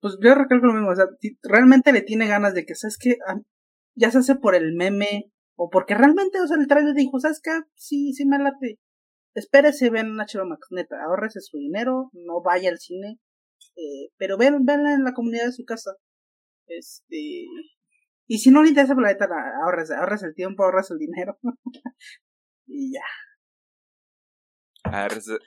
pues 0.00 0.16
yo 0.22 0.34
recalco 0.34 0.64
lo 0.64 0.72
mismo. 0.72 0.88
O 0.88 0.96
sea, 0.96 1.04
realmente 1.42 1.92
le 1.92 2.00
tiene 2.00 2.26
ganas 2.26 2.54
de 2.54 2.64
que, 2.64 2.74
¿sabes 2.74 2.96
qué? 2.98 3.18
Ah, 3.28 3.36
ya 3.94 4.10
se 4.10 4.16
hace 4.16 4.36
por 4.36 4.54
el 4.54 4.74
meme. 4.74 5.30
O 5.54 5.68
porque 5.68 5.94
realmente, 5.94 6.40
o 6.40 6.46
sea, 6.46 6.56
el 6.56 6.66
trailer 6.66 6.94
dijo, 6.94 7.20
¿sabes 7.20 7.42
qué? 7.42 7.50
Sí, 7.74 8.14
sí 8.14 8.24
me 8.24 8.38
late. 8.38 8.78
Espérese, 9.34 9.90
ven 9.90 10.18
a 10.18 10.44
Max, 10.46 10.68
neta, 10.70 10.96
ahorrese 11.04 11.42
su 11.42 11.58
dinero, 11.58 12.08
no 12.14 12.40
vaya 12.40 12.70
al 12.70 12.78
cine, 12.78 13.18
eh, 13.76 14.10
pero 14.16 14.38
ven, 14.38 14.64
venla 14.64 14.94
en 14.94 15.04
la 15.04 15.12
comunidad 15.12 15.46
de 15.46 15.52
su 15.52 15.64
casa. 15.64 15.96
Este. 16.66 17.46
Y 18.28 18.38
si 18.38 18.50
no 18.50 18.62
le 18.62 18.70
interesa, 18.70 18.94
pues, 18.94 19.04
la 19.04 19.12
neta, 19.12 19.28
ahorres, 19.62 19.90
ahorres 19.90 20.22
el 20.22 20.34
tiempo, 20.34 20.64
ahorres 20.64 20.90
el 20.90 20.98
dinero. 20.98 21.38
y 22.66 22.92
ya. 22.92 23.04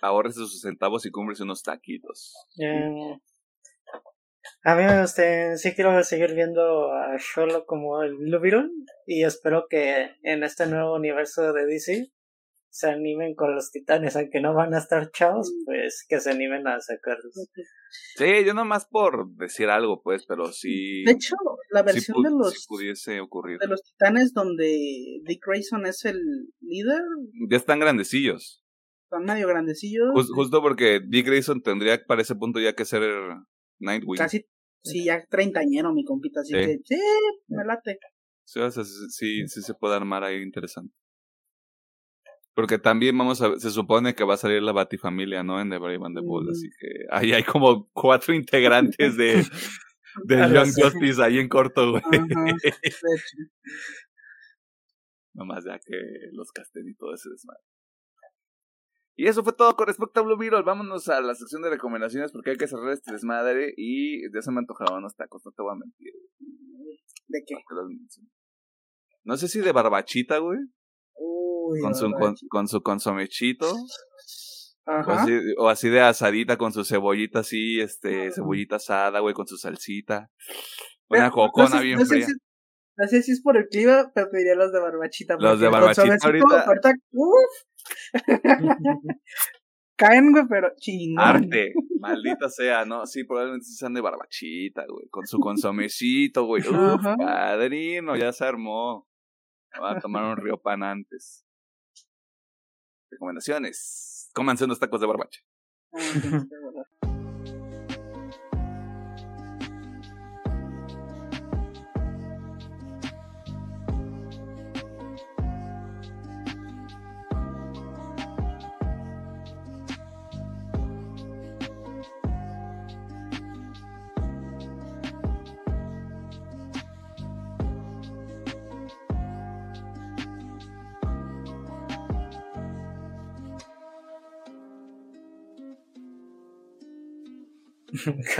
Ahorres, 0.01 0.35
sus 0.35 0.61
centavos 0.61 1.05
y 1.05 1.11
compres 1.11 1.39
unos 1.39 1.63
taquitos. 1.63 2.35
a 4.63 4.75
mí 4.75 4.83
me 4.83 5.01
gusta, 5.01 5.57
sí 5.57 5.73
quiero 5.73 6.03
seguir 6.03 6.35
viendo 6.35 6.91
a 6.91 7.15
Sherlock 7.17 7.65
como 7.65 8.03
el 8.03 8.15
Blue 8.15 8.41
Y 9.07 9.23
espero 9.23 9.67
que 9.69 10.11
en 10.23 10.43
este 10.43 10.67
nuevo 10.67 10.95
universo 10.95 11.53
de 11.53 11.65
DC 11.65 12.11
se 12.71 12.89
animen 12.89 13.35
con 13.35 13.55
los 13.55 13.71
titanes, 13.71 14.15
aunque 14.15 14.41
no 14.41 14.53
van 14.53 14.73
a 14.73 14.77
estar 14.77 15.11
chavos, 15.11 15.51
pues 15.65 16.05
que 16.07 16.19
se 16.19 16.31
animen 16.31 16.67
a 16.67 16.79
sacarlos. 16.79 17.33
Sí, 18.15 18.45
yo 18.45 18.53
nomás 18.53 18.85
por 18.85 19.33
decir 19.35 19.69
algo, 19.69 20.01
pues, 20.03 20.25
pero 20.27 20.51
sí. 20.51 21.03
De 21.03 21.13
hecho, 21.13 21.35
la 21.71 21.83
versión 21.83 22.21
de 22.21 22.29
los. 22.29 22.65
pudiese 22.67 23.19
ocurrir. 23.19 23.57
De 23.59 23.67
los 23.67 23.83
titanes 23.83 24.33
donde 24.33 25.21
Dick 25.23 25.43
Grayson 25.45 25.85
es 25.87 26.05
el 26.05 26.19
líder. 26.61 27.01
Ya 27.49 27.57
están 27.57 27.79
grandecillos. 27.79 28.63
Están 29.05 29.25
medio 29.25 29.47
grandecillos. 29.47 30.09
justo 30.33 30.61
porque 30.61 31.01
Dick 31.05 31.25
Grayson 31.25 31.61
tendría 31.61 31.99
para 32.05 32.21
ese 32.21 32.35
punto 32.35 32.59
ya 32.59 32.73
que 32.73 32.85
ser 32.85 33.01
Nightwing. 33.79 34.19
Casi, 34.19 34.45
sí, 34.83 35.05
ya 35.05 35.25
treintañero, 35.27 35.91
mi 35.93 36.05
compita. 36.05 36.41
Así 36.41 36.53
que, 36.53 36.77
sí, 36.83 36.99
me 37.47 37.65
late. 37.65 37.97
Sí, 38.45 38.61
sí, 39.09 39.47
sí 39.47 39.61
se 39.61 39.73
puede 39.73 39.95
armar 39.95 40.23
ahí 40.23 40.41
interesante. 40.41 40.93
Porque 42.53 42.77
también 42.77 43.17
vamos 43.17 43.41
a 43.41 43.57
se 43.57 43.71
supone 43.71 44.15
que 44.15 44.23
va 44.23 44.33
a 44.33 44.37
salir 44.37 44.61
la 44.61 44.71
Batifamilia, 44.71 45.43
¿no? 45.43 45.61
En 45.61 45.69
The 45.69 45.77
Brave 45.77 45.99
and 46.05 46.17
the 46.17 46.21
Bold, 46.21 46.49
así 46.49 46.69
que 46.79 46.87
ahí 47.11 47.31
hay 47.33 47.43
como 47.43 47.89
cuatro 47.93 48.33
integrantes 48.33 49.15
de, 49.17 49.43
de 50.25 50.35
Young 50.35 50.71
Justice 50.75 51.21
ahí 51.23 51.39
en 51.39 51.47
corto, 51.47 51.91
güey. 51.91 52.03
Nomás 55.33 55.63
ya 55.63 55.79
que 55.79 55.95
los 56.33 56.51
casten 56.51 56.87
y 56.89 56.95
todo 56.95 57.13
ese 57.13 57.29
desmadre. 57.29 57.63
Y 59.15 59.27
eso 59.27 59.43
fue 59.43 59.53
todo 59.53 59.75
con 59.75 59.87
respecto 59.87 60.19
a 60.19 60.23
Blue 60.23 60.37
Beetle. 60.37 60.63
Vámonos 60.63 61.07
a 61.09 61.21
la 61.21 61.35
sección 61.35 61.61
de 61.61 61.69
recomendaciones 61.69 62.31
porque 62.31 62.51
hay 62.51 62.57
que 62.57 62.67
cerrar 62.67 62.91
este 62.91 63.11
desmadre 63.11 63.73
y 63.77 64.27
de 64.29 64.39
eso 64.39 64.51
me 64.51 64.59
antojaban 64.59 64.99
unos 64.99 65.15
tacos, 65.15 65.41
no 65.45 65.51
te 65.51 65.61
voy 65.61 65.73
a 65.73 65.75
mentir. 65.75 66.13
¿De 67.27 67.43
qué? 67.45 67.55
No 69.23 69.37
sé 69.37 69.47
si 69.47 69.59
de 69.59 69.71
barbachita, 69.71 70.39
güey 70.39 70.59
con, 71.81 71.95
su, 71.95 72.11
con, 72.49 72.67
su 72.67 72.81
consomechito. 72.81 73.73
O, 75.57 75.69
así, 75.69 75.89
de 75.89 76.01
asadita 76.01 76.57
con 76.57 76.73
su 76.73 76.83
cebollita 76.83 77.39
así, 77.39 77.79
este, 77.79 78.31
cebollita 78.31 78.77
asada, 78.77 79.19
güey, 79.19 79.35
con 79.35 79.45
su 79.45 79.57
salsita. 79.57 80.31
Una 81.09 81.29
cocona 81.29 81.79
bien 81.81 82.03
fría. 82.05 82.25
no 82.97 83.07
sé 83.07 83.21
si 83.21 83.33
es 83.33 83.41
por 83.41 83.57
el 83.57 83.67
clima, 83.67 84.11
pero 84.15 84.29
pediría 84.31 84.55
los 84.55 84.71
de 84.71 84.79
barbachita. 84.79 85.35
Los 85.39 85.59
de 85.59 85.67
barbachita 85.67 86.17
ahorita. 86.23 86.65
Caen, 89.99 90.31
güey, 90.31 90.45
pero 90.47 90.71
chingón. 90.77 91.23
Arte, 91.23 91.73
maldita 91.99 92.47
sea, 92.49 92.85
¿no? 92.85 93.05
Sí, 93.05 93.25
probablemente 93.25 93.65
sean 93.65 93.93
de 93.93 93.99
barbachita, 93.99 94.85
güey, 94.87 95.09
con 95.09 95.27
su 95.27 95.39
consomecito, 95.39 96.45
güey. 96.45 96.63
Uf, 96.69 97.03
padrino, 97.17 98.15
ya 98.15 98.31
se 98.31 98.45
armó. 98.45 99.07
Va 99.83 99.91
a 99.91 99.99
tomar 99.99 100.23
un 100.23 100.37
río 100.37 100.57
pan 100.57 100.83
antes. 100.83 101.45
Recomendaciones. 103.11 104.29
Cómanse 104.33 104.65
unos 104.65 104.79
tacos 104.79 105.01
de 105.01 105.07
barbacha. 105.07 105.41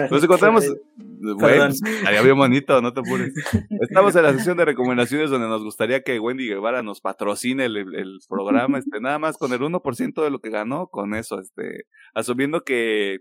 Nos 0.09 0.23
encontramos. 0.23 0.65
Bueno, 0.95 1.73
había 2.05 2.21
bien 2.21 2.37
bonito, 2.37 2.81
no 2.81 2.93
te 2.93 3.01
apures. 3.01 3.33
Estamos 3.81 4.15
en 4.15 4.23
la 4.23 4.33
sección 4.33 4.57
de 4.57 4.65
recomendaciones 4.65 5.29
donde 5.29 5.47
nos 5.47 5.63
gustaría 5.63 6.01
que 6.01 6.19
Wendy 6.19 6.47
Guevara 6.47 6.81
nos 6.83 7.01
patrocine 7.01 7.65
el, 7.65 7.77
el 7.77 8.19
programa, 8.27 8.79
este, 8.79 9.01
nada 9.01 9.19
más 9.19 9.37
con 9.37 9.51
el 9.51 9.59
1% 9.59 10.23
de 10.23 10.29
lo 10.29 10.39
que 10.39 10.49
ganó, 10.49 10.87
con 10.87 11.13
eso, 11.13 11.39
este, 11.39 11.85
asumiendo 12.13 12.63
que 12.63 13.19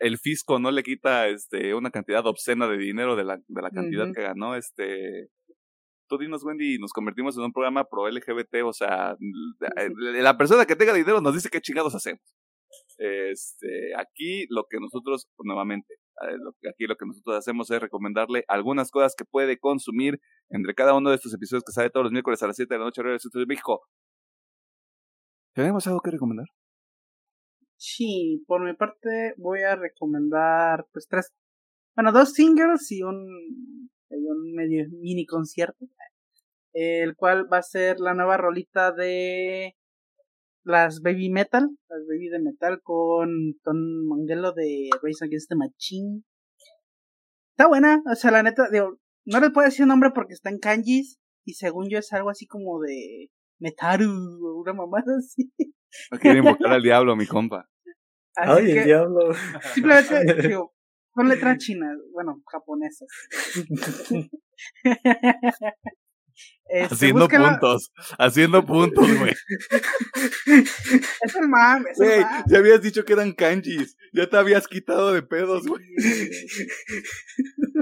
el 0.00 0.18
fisco 0.18 0.58
no 0.58 0.70
le 0.70 0.82
quita 0.82 1.28
este 1.28 1.74
una 1.74 1.90
cantidad 1.90 2.26
obscena 2.26 2.66
de 2.68 2.78
dinero 2.78 3.16
de 3.16 3.24
la, 3.24 3.36
de 3.36 3.62
la 3.62 3.70
cantidad 3.70 4.12
que 4.12 4.22
ganó, 4.22 4.54
este 4.56 5.28
tú 6.08 6.18
dinos 6.18 6.44
Wendy, 6.44 6.78
nos 6.78 6.92
convertimos 6.92 7.36
en 7.36 7.44
un 7.44 7.52
programa 7.52 7.84
pro 7.84 8.08
LGBT, 8.08 8.62
o 8.64 8.72
sea, 8.72 9.16
la 9.98 10.36
persona 10.36 10.66
que 10.66 10.76
tenga 10.76 10.92
dinero 10.92 11.20
nos 11.20 11.34
dice 11.34 11.48
qué 11.50 11.60
chingados 11.60 11.94
hacemos. 11.94 12.20
Este, 12.98 13.94
aquí 13.96 14.46
lo 14.50 14.64
que 14.68 14.78
nosotros, 14.80 15.28
nuevamente, 15.38 15.94
aquí 16.68 16.86
lo 16.86 16.96
que 16.96 17.06
nosotros 17.06 17.36
hacemos 17.36 17.70
es 17.70 17.80
recomendarle 17.80 18.44
algunas 18.48 18.90
cosas 18.90 19.14
que 19.16 19.24
puede 19.24 19.58
consumir 19.58 20.20
entre 20.48 20.74
cada 20.74 20.94
uno 20.94 21.10
de 21.10 21.16
estos 21.16 21.34
episodios 21.34 21.64
que 21.64 21.72
sale 21.72 21.90
todos 21.90 22.04
los 22.04 22.12
miércoles 22.12 22.42
a 22.42 22.46
las 22.46 22.56
7 22.56 22.74
de 22.74 22.78
la 22.78 22.84
noche, 22.84 23.00
hora 23.00 23.12
de 23.12 23.46
México. 23.46 23.82
¿Tenemos 25.54 25.86
algo 25.86 26.00
que 26.00 26.10
recomendar? 26.10 26.46
Sí, 27.76 28.42
por 28.46 28.64
mi 28.64 28.74
parte 28.74 29.34
voy 29.36 29.62
a 29.62 29.76
recomendar 29.76 30.86
pues 30.92 31.06
tres, 31.08 31.32
bueno, 31.94 32.12
dos 32.12 32.32
singles 32.32 32.90
y 32.90 33.02
un, 33.02 33.90
un 34.08 34.52
medio 34.54 34.86
mini 34.90 35.26
concierto, 35.26 35.86
el 36.72 37.14
cual 37.14 37.52
va 37.52 37.58
a 37.58 37.62
ser 37.62 38.00
la 38.00 38.14
nueva 38.14 38.36
rolita 38.36 38.90
de 38.92 39.76
las 40.64 41.02
Baby 41.02 41.30
Metal, 41.30 41.68
las 41.88 42.06
Baby 42.08 42.28
de 42.28 42.40
Metal 42.40 42.80
con 42.82 43.54
Ton 43.62 44.06
Mangelo 44.08 44.52
de 44.52 44.88
Race 45.02 45.24
Against 45.24 45.48
the 45.50 45.56
Machine. 45.56 46.22
Está 47.52 47.68
buena, 47.68 48.02
o 48.10 48.14
sea, 48.14 48.30
la 48.30 48.42
neta, 48.42 48.68
digo, 48.70 48.98
no 49.26 49.40
le 49.40 49.50
puedo 49.50 49.66
decir 49.66 49.86
nombre 49.86 50.10
porque 50.14 50.34
está 50.34 50.50
en 50.50 50.58
kanjis 50.58 51.18
y 51.44 51.54
según 51.54 51.88
yo 51.88 51.98
es 51.98 52.12
algo 52.12 52.30
así 52.30 52.46
como 52.46 52.80
de 52.80 53.30
Metaru 53.60 54.10
o 54.10 54.60
una 54.60 54.72
mamada 54.72 55.16
así. 55.18 55.52
No 56.10 56.18
quiere 56.18 56.38
invocar 56.38 56.72
al 56.72 56.82
diablo, 56.82 57.14
mi 57.14 57.26
compa. 57.26 57.68
Ay, 58.34 58.72
el 58.72 58.84
diablo. 58.84 59.32
Simplemente, 59.74 60.48
digo, 60.48 60.74
con 61.12 61.28
letras 61.28 61.58
chinas, 61.58 61.96
bueno, 62.12 62.42
japonesas. 62.50 63.08
Este, 66.66 66.94
haciendo 66.94 67.28
puntos, 67.28 67.92
haciendo 68.18 68.64
puntos, 68.64 69.06
güey. 69.18 69.32
es 71.22 71.36
el 71.36 71.48
mame, 71.48 71.90
es 71.90 72.00
el 72.00 72.24
Ya 72.46 72.58
habías 72.58 72.80
dicho 72.80 73.04
que 73.04 73.12
eran 73.12 73.32
kanjis, 73.32 73.96
ya 74.14 74.28
te 74.28 74.36
habías 74.38 74.66
quitado 74.66 75.12
de 75.12 75.22
pedos, 75.22 75.66
güey. 75.66 75.84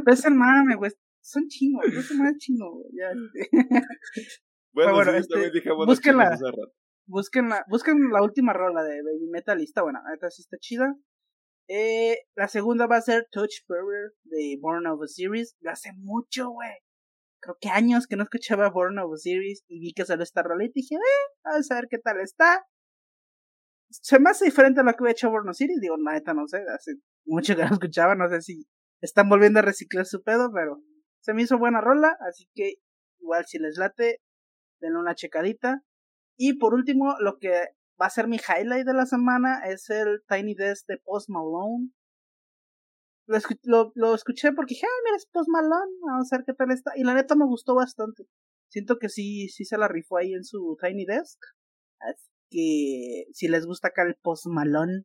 es 0.06 0.24
el 0.24 0.34
mame, 0.34 0.74
güey. 0.74 0.90
Son 1.20 1.46
chinos, 1.46 1.84
es 1.86 2.10
el 2.10 2.18
mame 2.18 2.36
chino, 2.38 2.66
Ya. 2.92 3.12
bueno, 4.74 4.94
bueno 4.94 5.12
este, 5.12 5.52
busquen, 5.86 6.16
la, 6.16 6.36
busquen, 7.06 7.48
la, 7.50 7.64
busquen 7.68 8.10
la 8.10 8.22
última 8.22 8.52
rola 8.52 8.82
de 8.82 9.00
Baby 9.02 9.28
Metalista, 9.30 9.82
bueno, 9.82 10.00
esta 10.12 10.28
sí 10.28 10.42
está 10.42 10.56
chida. 10.58 10.92
Eh, 11.68 12.18
la 12.34 12.48
segunda 12.48 12.88
va 12.88 12.96
a 12.96 13.02
ser 13.02 13.28
Touch 13.30 13.64
Power 13.68 14.12
de 14.24 14.58
Born 14.60 14.88
of 14.88 15.00
a 15.02 15.06
Series. 15.06 15.56
Lo 15.60 15.70
hace 15.70 15.92
mucho, 15.96 16.50
güey 16.50 16.81
creo 17.42 17.56
que 17.60 17.68
años 17.68 18.06
que 18.06 18.16
no 18.16 18.22
escuchaba 18.22 18.70
Born 18.70 18.98
of 19.00 19.18
Series 19.18 19.64
y 19.68 19.80
vi 19.80 19.92
que 19.92 20.06
salió 20.06 20.22
esta 20.22 20.42
rola 20.42 20.64
y 20.64 20.70
dije, 20.72 20.94
eh, 20.94 21.34
vamos 21.44 21.70
a 21.70 21.74
ver 21.74 21.88
qué 21.90 21.98
tal 21.98 22.20
está. 22.20 22.64
Se 23.90 24.18
me 24.18 24.30
hace 24.30 24.46
diferente 24.46 24.80
a 24.80 24.84
lo 24.84 24.92
que 24.92 24.98
había 25.00 25.12
hecho 25.12 25.30
Born 25.30 25.48
of 25.48 25.56
Series, 25.56 25.80
digo, 25.80 25.96
neta, 25.98 26.32
no 26.32 26.46
sé, 26.46 26.58
hace 26.74 26.92
mucho 27.26 27.56
que 27.56 27.64
no 27.64 27.72
escuchaba, 27.72 28.14
no 28.14 28.28
sé 28.28 28.40
si 28.40 28.66
están 29.02 29.28
volviendo 29.28 29.58
a 29.58 29.62
reciclar 29.62 30.06
su 30.06 30.22
pedo, 30.22 30.50
pero 30.54 30.80
se 31.20 31.34
me 31.34 31.42
hizo 31.42 31.58
buena 31.58 31.80
rola, 31.80 32.16
así 32.28 32.48
que 32.54 32.74
igual 33.20 33.44
si 33.46 33.58
les 33.58 33.76
late, 33.76 34.20
denle 34.80 34.98
una 34.98 35.14
checadita. 35.14 35.82
Y 36.38 36.58
por 36.58 36.74
último, 36.74 37.16
lo 37.20 37.38
que 37.38 37.50
va 38.00 38.06
a 38.06 38.10
ser 38.10 38.28
mi 38.28 38.36
highlight 38.36 38.86
de 38.86 38.94
la 38.94 39.06
semana 39.06 39.62
es 39.66 39.90
el 39.90 40.22
Tiny 40.28 40.54
Desk 40.54 40.86
de 40.86 40.98
Post 40.98 41.28
Malone. 41.28 41.90
Lo, 43.62 43.92
lo, 43.94 44.14
escuché 44.14 44.52
porque 44.52 44.74
dije, 44.74 44.86
ah, 44.86 45.02
mira, 45.04 45.16
es 45.16 45.26
Post 45.26 45.48
Malone, 45.48 45.92
vamos 46.06 46.32
a 46.32 46.36
ver 46.36 46.44
qué 46.46 46.52
tal 46.54 46.70
está. 46.70 46.92
Y 46.96 47.04
la 47.04 47.14
neta 47.14 47.34
me 47.34 47.46
gustó 47.46 47.74
bastante. 47.74 48.24
Siento 48.68 48.98
que 48.98 49.08
sí, 49.08 49.48
sí 49.48 49.64
se 49.64 49.78
la 49.78 49.88
rifó 49.88 50.16
ahí 50.16 50.32
en 50.32 50.44
su 50.44 50.76
Tiny 50.80 51.04
Desk. 51.04 51.38
Así 52.00 52.30
que 52.50 53.24
si 53.32 53.48
les 53.48 53.66
gusta 53.66 53.88
acá 53.88 54.02
el 54.02 54.16
Post 54.22 54.46
Malone, 54.46 55.04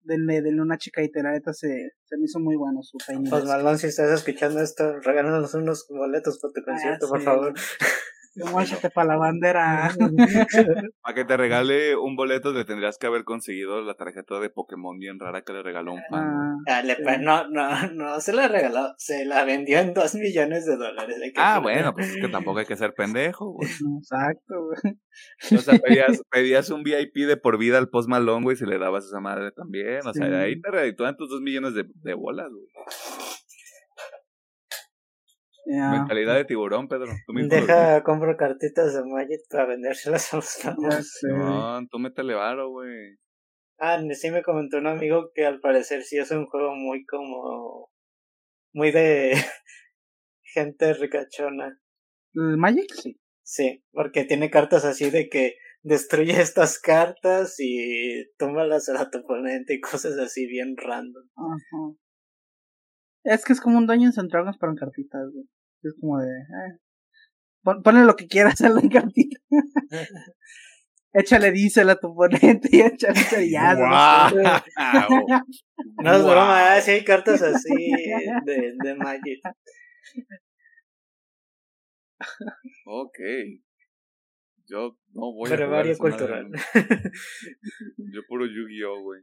denle, 0.00 0.42
denle 0.42 0.62
una 0.62 0.78
chica 0.78 1.02
y 1.02 1.10
la 1.14 1.32
neta 1.32 1.52
se, 1.52 1.90
se 2.04 2.16
me 2.16 2.24
hizo 2.24 2.38
muy 2.38 2.56
bueno 2.56 2.82
su 2.82 2.98
Tiny 2.98 3.28
Post 3.28 3.46
Malone, 3.46 3.78
si 3.78 3.88
estás 3.88 4.10
escuchando 4.10 4.60
esto, 4.60 5.00
regálanos 5.00 5.54
unos 5.54 5.86
boletos 5.88 6.38
para 6.38 6.52
tu 6.52 6.62
concierto, 6.62 7.08
por 7.08 7.22
favor. 7.22 7.54
Muéchate 8.36 8.90
para 8.90 9.08
la 9.08 9.16
bandera. 9.16 9.90
Para 11.02 11.14
que 11.14 11.24
te 11.24 11.36
regale 11.36 11.96
un 11.96 12.16
boleto 12.16 12.52
le 12.52 12.64
tendrías 12.64 12.98
que 12.98 13.06
haber 13.06 13.24
conseguido 13.24 13.82
la 13.82 13.94
tarjeta 13.94 14.38
de 14.40 14.50
Pokémon 14.50 14.98
bien 14.98 15.18
rara 15.18 15.42
que 15.42 15.52
le 15.52 15.62
regaló 15.62 15.94
un 15.94 16.02
fan. 16.10 16.56
Ah, 16.68 16.82
ah 16.82 17.16
no, 17.18 17.48
no, 17.48 17.92
no 17.92 18.20
se 18.20 18.32
la 18.32 18.48
regaló, 18.48 18.94
se 18.98 19.24
la 19.24 19.44
vendió 19.44 19.78
en 19.78 19.94
dos 19.94 20.14
millones 20.14 20.66
de 20.66 20.76
dólares. 20.76 21.16
Ah, 21.36 21.60
bueno, 21.60 21.94
pues 21.94 22.10
es 22.10 22.16
que 22.16 22.28
tampoco 22.28 22.58
hay 22.58 22.66
que 22.66 22.76
ser 22.76 22.94
pendejo, 22.94 23.52
güey. 23.52 23.68
Exacto, 23.98 24.54
güey. 24.66 24.98
O 25.58 25.62
sea, 25.62 25.78
pedías, 25.78 26.22
pedías 26.30 26.70
un 26.70 26.82
VIP 26.82 27.26
de 27.26 27.36
por 27.36 27.58
vida 27.58 27.78
al 27.78 27.88
Post 27.88 28.08
Malone, 28.08 28.44
güey, 28.44 28.56
si 28.56 28.66
le 28.66 28.78
dabas 28.78 29.04
esa 29.06 29.20
madre 29.20 29.50
también. 29.52 30.06
O 30.06 30.12
sea, 30.12 30.26
ahí 30.40 30.60
te 30.60 30.70
reditúan 30.70 31.16
tus 31.16 31.30
dos 31.30 31.40
millones 31.40 31.74
de, 31.74 31.84
de 32.02 32.14
bolas, 32.14 32.48
güey. 32.50 32.66
Mentalidad 35.66 36.36
de 36.36 36.44
tiburón, 36.44 36.88
Pedro. 36.88 37.12
Deja, 37.48 38.02
compro 38.04 38.36
cartitas 38.36 38.94
de 38.94 39.04
Magic 39.04 39.40
para 39.50 39.66
vendérselas 39.66 40.32
a 40.32 40.36
los 40.36 40.58
No, 41.28 41.86
tú 41.88 41.98
métele 41.98 42.34
varo, 42.34 42.70
güey. 42.70 43.16
Ah, 43.78 44.00
sí 44.14 44.30
me 44.30 44.42
comentó 44.42 44.78
un 44.78 44.86
amigo 44.86 45.32
que 45.34 45.44
al 45.44 45.60
parecer 45.60 46.02
sí 46.02 46.18
es 46.18 46.30
un 46.30 46.46
juego 46.46 46.74
muy 46.74 47.04
como... 47.04 47.90
Muy 48.72 48.92
de 48.92 49.32
gente 50.42 50.94
ricachona. 50.94 51.78
¿Magic? 52.32 52.92
Sí. 52.94 53.20
Sí, 53.42 53.84
porque 53.92 54.24
tiene 54.24 54.50
cartas 54.50 54.84
así 54.84 55.10
de 55.10 55.28
que 55.28 55.56
destruye 55.82 56.40
estas 56.40 56.80
cartas 56.80 57.56
y 57.60 58.28
tómalas 58.38 58.88
a 58.88 59.08
tu 59.08 59.18
oponente 59.18 59.74
y 59.74 59.80
cosas 59.80 60.18
así 60.18 60.46
bien 60.46 60.76
random. 60.76 61.28
Ajá. 61.36 61.96
Es 63.22 63.44
que 63.44 63.52
es 63.52 63.60
como 63.60 63.78
un 63.78 63.86
Dungeons 63.86 64.18
and 64.18 64.30
Dragons 64.30 64.56
pero 64.58 64.72
en 64.72 64.78
cartitas, 64.78 65.30
güey. 65.32 65.46
Es 65.82 65.94
como 66.00 66.18
de. 66.20 66.30
Eh, 66.30 66.78
ponle 67.82 68.04
lo 68.04 68.16
que 68.16 68.28
quieras 68.28 68.60
a 68.62 68.68
la 68.68 68.82
cartita. 68.88 69.38
échale 71.16 71.50
diésel 71.50 71.88
a 71.90 71.96
tu 71.96 72.08
oponente 72.08 72.68
y 72.70 72.80
échale 72.80 73.20
cerillas. 73.20 73.78
no 76.02 76.14
es 76.14 76.22
broma, 76.22 76.76
¿eh? 76.76 76.82
si 76.82 76.90
hay 76.92 77.04
cartas 77.04 77.42
así 77.42 77.90
de, 78.44 78.74
de 78.82 78.94
Magic. 78.94 79.40
Ok. 82.84 83.18
Yo 84.68 84.98
no 85.12 85.32
voy 85.32 85.48
Pero 85.48 85.64
a 85.64 85.68
jugar 85.68 85.96
cultural. 85.96 86.50
Yo 86.52 88.20
puro 88.28 88.46
Yu-Gi-Oh, 88.46 89.00
güey. 89.02 89.22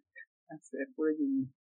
Puro 0.96 1.12
Yu-Gi. 1.12 1.52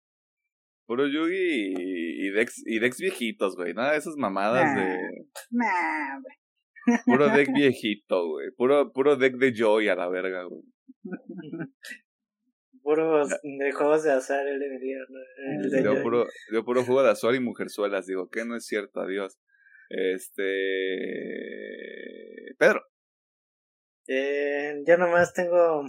Puro 0.85 1.07
Yugi 1.07 1.73
y, 1.77 2.29
Dex, 2.31 2.61
y 2.65 2.79
Dex 2.79 2.97
viejitos, 2.97 3.55
güey. 3.55 3.73
Nada 3.73 3.93
de 3.93 3.97
esas 3.97 4.15
mamadas 4.17 4.75
de. 4.75 4.97
Nah, 5.51 6.19
güey. 6.19 6.35
Puro 7.05 7.29
deck 7.29 7.47
viejito, 7.55 8.27
güey. 8.27 8.51
Puro, 8.51 8.91
puro 8.91 9.15
deck 9.15 9.35
de 9.35 9.53
Joy 9.53 9.87
a 9.87 9.95
la 9.95 10.09
verga, 10.09 10.43
güey. 10.43 10.63
Puros 12.81 13.29
de 13.29 13.71
juegos 13.71 14.03
de 14.03 14.11
azar 14.11 14.45
el 14.45 14.59
de 14.59 14.65
El 14.65 15.83
yo, 15.85 16.03
puro, 16.03 16.27
yo 16.51 16.65
puro 16.65 16.83
juego 16.83 17.01
de 17.01 17.11
azar 17.11 17.33
y 17.33 17.39
mujerzuelas, 17.39 18.07
digo, 18.07 18.27
que 18.29 18.43
no 18.43 18.57
es 18.57 18.65
cierto, 18.65 18.99
adiós. 18.99 19.39
Este. 19.89 20.43
Pedro. 22.57 22.81
Eh, 24.07 24.83
yo 24.85 24.97
nomás 24.97 25.33
tengo. 25.33 25.85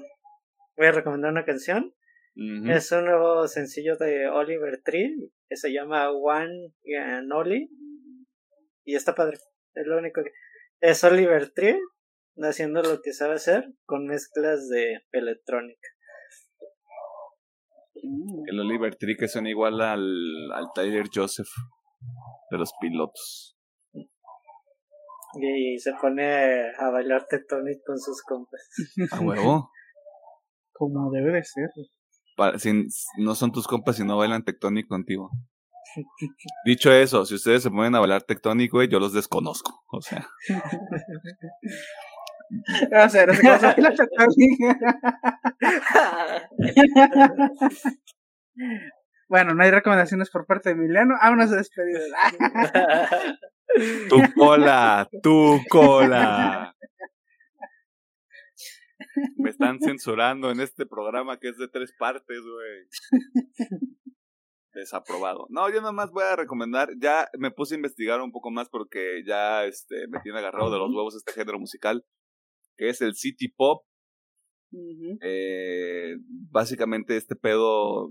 Voy 0.77 0.87
a 0.87 0.93
recomendar 0.93 1.33
una 1.33 1.45
canción. 1.45 1.93
Es 2.36 2.90
un 2.90 3.05
nuevo 3.05 3.47
sencillo 3.47 3.97
de 3.97 4.28
Oliver 4.28 4.82
Tree 4.85 5.15
que 5.48 5.56
se 5.56 5.73
llama 5.73 6.11
One 6.11 6.73
and 6.98 7.32
Only. 7.32 7.70
Y 8.85 8.97
está 8.97 9.15
padre. 9.15 9.39
Es 9.74 9.86
lo 9.86 9.98
único 9.98 10.23
que. 10.23 10.31
Es 10.81 11.05
Oliver 11.05 11.52
Tree 11.52 11.78
haciendo 12.39 12.82
lo 12.82 13.01
que 13.01 13.12
sabe 13.12 13.35
hacer 13.35 13.73
con 13.86 14.06
mezclas 14.06 14.69
de 14.69 15.02
electrónica. 15.12 15.89
Mm. 18.02 18.48
El 18.48 18.61
Oliver 18.61 18.97
Tree 18.97 19.16
que 19.16 19.28
suena 19.28 19.51
igual 19.51 19.81
al, 19.81 20.52
al 20.52 20.66
Tyler 20.74 21.06
Joseph 21.15 21.48
de 22.51 22.59
los 22.59 22.73
pilotos. 22.81 23.56
Y 25.36 25.78
se 25.78 25.93
pone 26.01 26.70
a 26.78 26.90
bailar 26.90 27.27
Tectonic 27.27 27.78
con 27.86 27.98
sus 27.98 28.23
compas. 28.23 28.69
¿A 29.12 29.20
huevo? 29.20 29.70
Como 30.73 31.11
debe 31.12 31.32
de 31.32 31.44
ser 31.44 31.70
si 32.59 32.86
no 33.19 33.35
son 33.35 33.52
tus 33.52 33.66
compas 33.66 33.98
y 33.98 34.05
no 34.05 34.16
bailan 34.16 34.44
Tectonic 34.44 34.86
contigo. 34.89 35.31
Dicho 36.65 36.93
eso, 36.93 37.24
si 37.24 37.35
ustedes 37.35 37.62
se 37.62 37.70
ponen 37.70 37.94
a 37.94 38.01
bailar 38.01 38.23
Tectonic, 38.23 38.73
güey, 38.73 38.89
yo 38.89 38.98
los 38.98 39.12
desconozco. 39.12 39.82
O 39.90 40.01
sea. 40.01 40.27
O 42.93 43.09
sea, 43.09 43.27
no 43.27 43.35
sé 43.35 43.40
cómo 43.40 43.59
bailar 43.59 43.94
Bueno, 49.28 49.55
no 49.55 49.62
hay 49.62 49.70
recomendaciones 49.70 50.31
por 50.31 50.47
parte 50.47 50.69
de 50.69 50.74
Emiliano. 50.74 51.15
Vámonos 51.20 51.51
a 51.52 51.56
despedir. 51.56 51.98
tu 54.09 54.20
cola, 54.35 55.09
tu 55.23 55.61
cola. 55.69 56.77
Me 59.36 59.51
están 59.51 59.81
censurando 59.81 60.51
en 60.51 60.61
este 60.61 60.86
programa 60.86 61.39
que 61.39 61.49
es 61.49 61.59
de 61.59 61.69
tres 61.69 61.93
partes, 61.99 62.41
güey. 62.41 63.78
Desaprobado. 64.73 65.47
No, 65.51 65.69
yo 65.70 65.77
nada 65.77 65.93
más 65.93 66.11
voy 66.11 66.24
a 66.24 66.36
recomendar. 66.36 66.91
Ya 67.01 67.28
me 67.39 67.53
puse 67.53 67.74
a 67.74 67.77
investigar 67.77 68.20
un 68.20 68.32
poco 68.32 68.51
más 68.51 68.69
porque 68.69 69.23
ya 69.24 69.65
este, 69.65 70.09
me 70.09 70.20
tiene 70.20 70.39
agarrado 70.39 70.70
de 70.73 70.78
los 70.78 70.91
huevos 70.93 71.15
este 71.15 71.32
género 71.32 71.61
musical, 71.61 72.05
que 72.77 72.89
es 72.89 73.01
el 73.01 73.15
City 73.15 73.49
Pop. 73.49 73.85
eh, 75.20 76.16
básicamente 76.51 77.16
este 77.16 77.36
pedo 77.36 78.11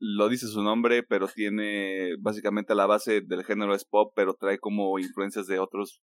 lo 0.00 0.28
dice 0.30 0.46
su 0.46 0.62
nombre, 0.62 1.02
pero 1.02 1.28
tiene 1.28 2.16
básicamente 2.18 2.74
la 2.74 2.86
base 2.86 3.20
del 3.20 3.44
género 3.44 3.74
es 3.74 3.84
pop, 3.84 4.14
pero 4.16 4.32
trae 4.32 4.58
como 4.58 4.98
influencias 4.98 5.46
de 5.46 5.58
otros 5.58 6.00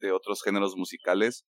de 0.00 0.12
otros 0.12 0.42
géneros 0.42 0.76
musicales 0.76 1.46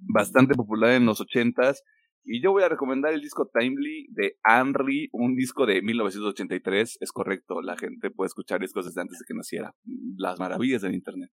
bastante 0.00 0.54
popular 0.54 0.92
en 0.92 1.06
los 1.06 1.20
ochentas. 1.20 1.82
Y 2.24 2.42
yo 2.42 2.52
voy 2.52 2.62
a 2.62 2.68
recomendar 2.68 3.12
el 3.14 3.22
disco 3.22 3.50
Timely 3.52 4.08
de 4.10 4.36
Henry, 4.44 5.08
un 5.12 5.34
disco 5.34 5.64
de 5.64 5.80
1983. 5.80 6.98
Es 7.00 7.12
correcto, 7.12 7.62
la 7.62 7.76
gente 7.76 8.10
puede 8.10 8.26
escuchar 8.26 8.60
discos 8.60 8.84
desde 8.84 9.00
antes 9.00 9.18
de 9.18 9.24
que 9.26 9.34
naciera. 9.34 9.74
Las 10.16 10.38
maravillas 10.38 10.82
del 10.82 10.94
internet. 10.94 11.30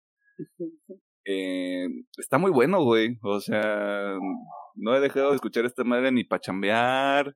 Eh, 1.27 1.87
está 2.17 2.37
muy 2.37 2.51
bueno, 2.51 2.83
güey. 2.83 3.17
O 3.23 3.39
sea, 3.39 4.15
no 4.75 4.95
he 4.95 4.99
dejado 4.99 5.31
de 5.31 5.35
escuchar 5.35 5.65
esta 5.65 5.83
madre 5.83 6.11
ni 6.11 6.23
para 6.23 6.39
chambear, 6.39 7.35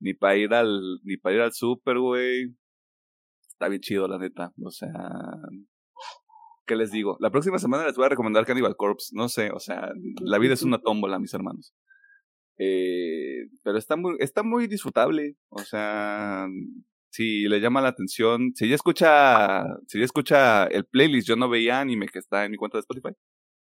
ni 0.00 0.14
para 0.14 0.36
ir 0.36 0.54
al, 0.54 1.00
ni 1.04 1.16
para 1.18 1.36
ir 1.36 1.42
al 1.42 1.52
super, 1.52 1.98
güey. 1.98 2.56
Está 3.48 3.68
bien 3.68 3.80
chido, 3.80 4.08
la 4.08 4.18
neta. 4.18 4.52
O 4.64 4.70
sea, 4.70 4.90
¿qué 6.66 6.76
les 6.76 6.90
digo? 6.90 7.16
La 7.20 7.30
próxima 7.30 7.58
semana 7.58 7.86
les 7.86 7.96
voy 7.96 8.06
a 8.06 8.10
recomendar 8.10 8.44
Cannibal 8.44 8.76
Corpse. 8.76 9.12
No 9.14 9.28
sé, 9.28 9.50
o 9.50 9.58
sea, 9.58 9.90
la 10.20 10.38
vida 10.38 10.54
es 10.54 10.62
una 10.62 10.78
tómbola, 10.78 11.18
mis 11.18 11.34
hermanos. 11.34 11.74
Eh, 12.58 13.48
pero 13.62 13.78
está 13.78 13.96
muy, 13.96 14.16
está 14.18 14.42
muy 14.42 14.66
disfrutable. 14.66 15.36
O 15.48 15.60
sea, 15.60 16.46
si 17.10 17.48
le 17.48 17.60
llama 17.60 17.80
la 17.80 17.88
atención, 17.88 18.52
si 18.54 18.68
ya 18.68 18.74
escucha, 18.74 19.64
si 19.86 19.98
ya 19.98 20.04
escucha 20.04 20.64
el 20.66 20.84
playlist, 20.84 21.28
yo 21.28 21.36
no 21.36 21.48
veía 21.48 21.80
anime 21.80 22.08
que 22.08 22.18
está 22.18 22.44
en 22.44 22.50
mi 22.50 22.56
cuenta 22.56 22.78
de 22.78 22.80
Spotify. 22.80 23.14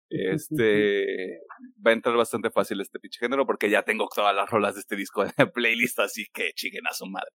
Este 0.09 1.39
va 1.85 1.89
a 1.89 1.93
entrar 1.93 2.15
bastante 2.15 2.51
fácil 2.51 2.79
este 2.81 2.99
pinche 2.99 3.19
género 3.19 3.47
porque 3.47 3.69
ya 3.69 3.81
tengo 3.81 4.07
todas 4.13 4.35
las 4.35 4.47
rolas 4.47 4.75
de 4.75 4.81
este 4.81 4.95
disco 4.95 5.25
de 5.25 5.31
playlist, 5.53 5.99
así 5.99 6.25
que 6.31 6.51
chinguen 6.53 6.85
a 6.87 6.93
su 6.93 7.07
madre. 7.07 7.31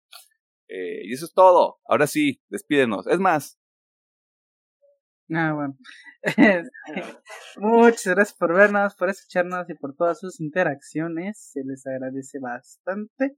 Eh, 0.69 1.03
y 1.05 1.13
eso 1.15 1.25
es 1.25 1.33
todo. 1.33 1.79
Ahora 1.87 2.07
sí, 2.07 2.43
despídenos. 2.49 3.07
Es 3.07 3.19
más, 3.19 3.59
Ah, 5.31 5.53
bueno. 5.55 5.77
Muchas 7.57 8.07
gracias 8.07 8.39
por 8.39 8.55
vernos, 8.55 8.95
por 8.95 9.11
escucharnos 9.11 9.69
y 9.69 9.75
por 9.75 9.95
todas 9.95 10.21
sus 10.21 10.41
interacciones. 10.41 11.51
Se 11.53 11.65
les 11.65 11.87
agradece 11.87 12.39
bastante. 12.39 13.37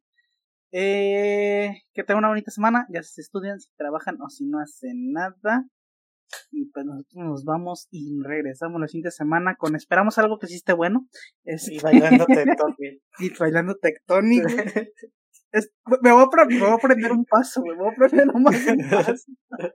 Eh, 0.71 1.73
que 1.95 2.05
tengan 2.05 2.19
una 2.19 2.29
bonita 2.29 2.51
semana. 2.51 2.87
Ya 2.91 3.03
se 3.03 3.23
estudian, 3.23 3.59
si 3.61 3.71
trabajan 3.77 4.21
o 4.21 4.29
si 4.29 4.45
no 4.47 4.61
hacen 4.61 5.13
nada. 5.13 5.67
Y 6.51 6.67
pues 6.67 6.85
nosotros 6.85 7.25
nos 7.25 7.45
vamos 7.45 7.89
y 7.91 8.21
regresamos 8.23 8.79
la 8.81 8.87
siguiente 8.87 9.11
semana 9.11 9.57
con 9.57 9.75
esperamos 9.75 10.19
algo 10.19 10.39
que 10.39 10.47
sí 10.47 10.57
esté 10.57 10.75
bueno. 10.75 11.09
Y 11.45 11.81
bailando 11.81 12.27
Tectonic. 12.27 13.03
y 13.19 13.31
bailando 13.39 13.75
Me, 15.53 16.13
voy 16.13 16.23
a, 16.23 16.45
me, 16.47 16.59
voy 16.59 16.71
a, 16.71 16.77
prender 16.77 17.11
un 17.11 17.25
paso, 17.25 17.63
me 17.63 17.75
voy 17.75 17.89
a 17.89 17.97
prender 17.97 18.27
nomás 18.27 18.67
un 18.67 18.91
paso. 18.91 19.33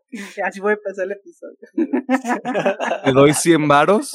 Y 0.10 0.20
así 0.44 0.60
voy 0.60 0.72
a 0.72 0.76
empezar 0.76 1.06
el 1.06 1.14
episodio. 1.14 1.58
Te 3.04 3.12
doy 3.12 3.34
100 3.34 3.68
varos. 3.68 4.14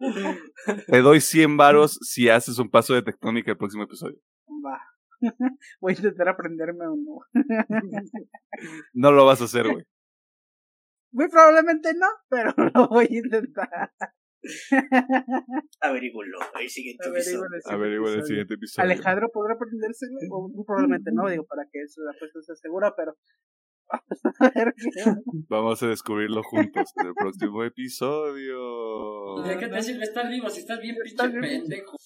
Te 0.86 1.00
doy 1.00 1.20
100 1.20 1.56
varos 1.56 1.98
si 2.02 2.28
haces 2.28 2.58
un 2.58 2.70
paso 2.70 2.94
de 2.94 3.02
tectónica 3.02 3.50
el 3.50 3.56
próximo 3.56 3.84
episodio. 3.84 4.18
Va. 4.64 4.78
Voy 5.80 5.94
a 5.94 5.96
intentar 5.96 6.28
aprenderme 6.28 6.86
uno. 6.86 7.20
No 8.92 9.10
lo 9.10 9.24
vas 9.24 9.40
a 9.40 9.44
hacer, 9.44 9.66
güey. 9.70 9.84
Muy 11.12 11.28
probablemente 11.28 11.94
no, 11.94 12.08
pero 12.28 12.52
lo 12.74 12.88
voy 12.88 13.06
a 13.06 13.18
intentar. 13.18 13.92
Averígualo 15.80 16.38
el 16.60 16.68
siguiente 16.68 17.08
episodio. 17.08 17.48
Averigüen 17.66 18.14
el 18.14 18.24
siguiente 18.24 18.54
episodio. 18.54 18.84
Alejandro 18.84 19.30
podrá 19.32 19.54
aprenderse, 19.54 20.06
o 20.30 20.48
muy 20.48 20.64
probablemente 20.64 21.10
no, 21.12 21.28
digo, 21.28 21.44
para 21.44 21.66
que 21.70 21.82
eso, 21.82 22.02
la 22.02 22.12
apuesta 22.12 22.38
esté 22.40 22.56
segura, 22.56 22.94
pero 22.96 23.16
vamos 23.88 24.20
a 24.40 24.50
ver. 24.50 24.74
Vamos 25.48 25.82
a 25.82 25.88
descubrirlo 25.88 26.42
juntos 26.42 26.92
en 26.96 27.06
el 27.06 27.14
próximo 27.14 27.64
episodio. 27.64 29.42
¿De 29.44 29.58
qué 29.58 29.68
te 29.68 29.82
sirve 29.82 30.04
estar 30.04 30.28
vivo 30.28 30.48
si 30.50 30.60
estás 30.60 30.80
bien 30.80 30.96
pinche 31.02 31.40
pendejo? 31.40 31.96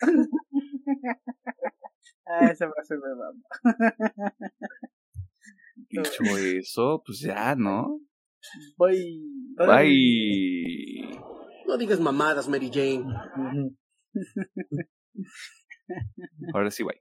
Ah, 2.26 2.46
esa 2.46 2.70
frase 2.70 2.94
me 2.96 3.14
mama. 3.14 3.42
Dicho 5.90 6.22
eso, 6.38 7.02
pues 7.04 7.20
ya, 7.20 7.54
¿no? 7.54 8.00
Voy. 8.78 9.20
Bye. 9.56 11.20
No 11.66 11.76
digas 11.78 12.00
mamadas, 12.00 12.48
Mary 12.48 12.70
Jane. 12.72 13.04
Ahora 16.54 16.70
sí, 16.70 16.82
bye. 16.82 17.00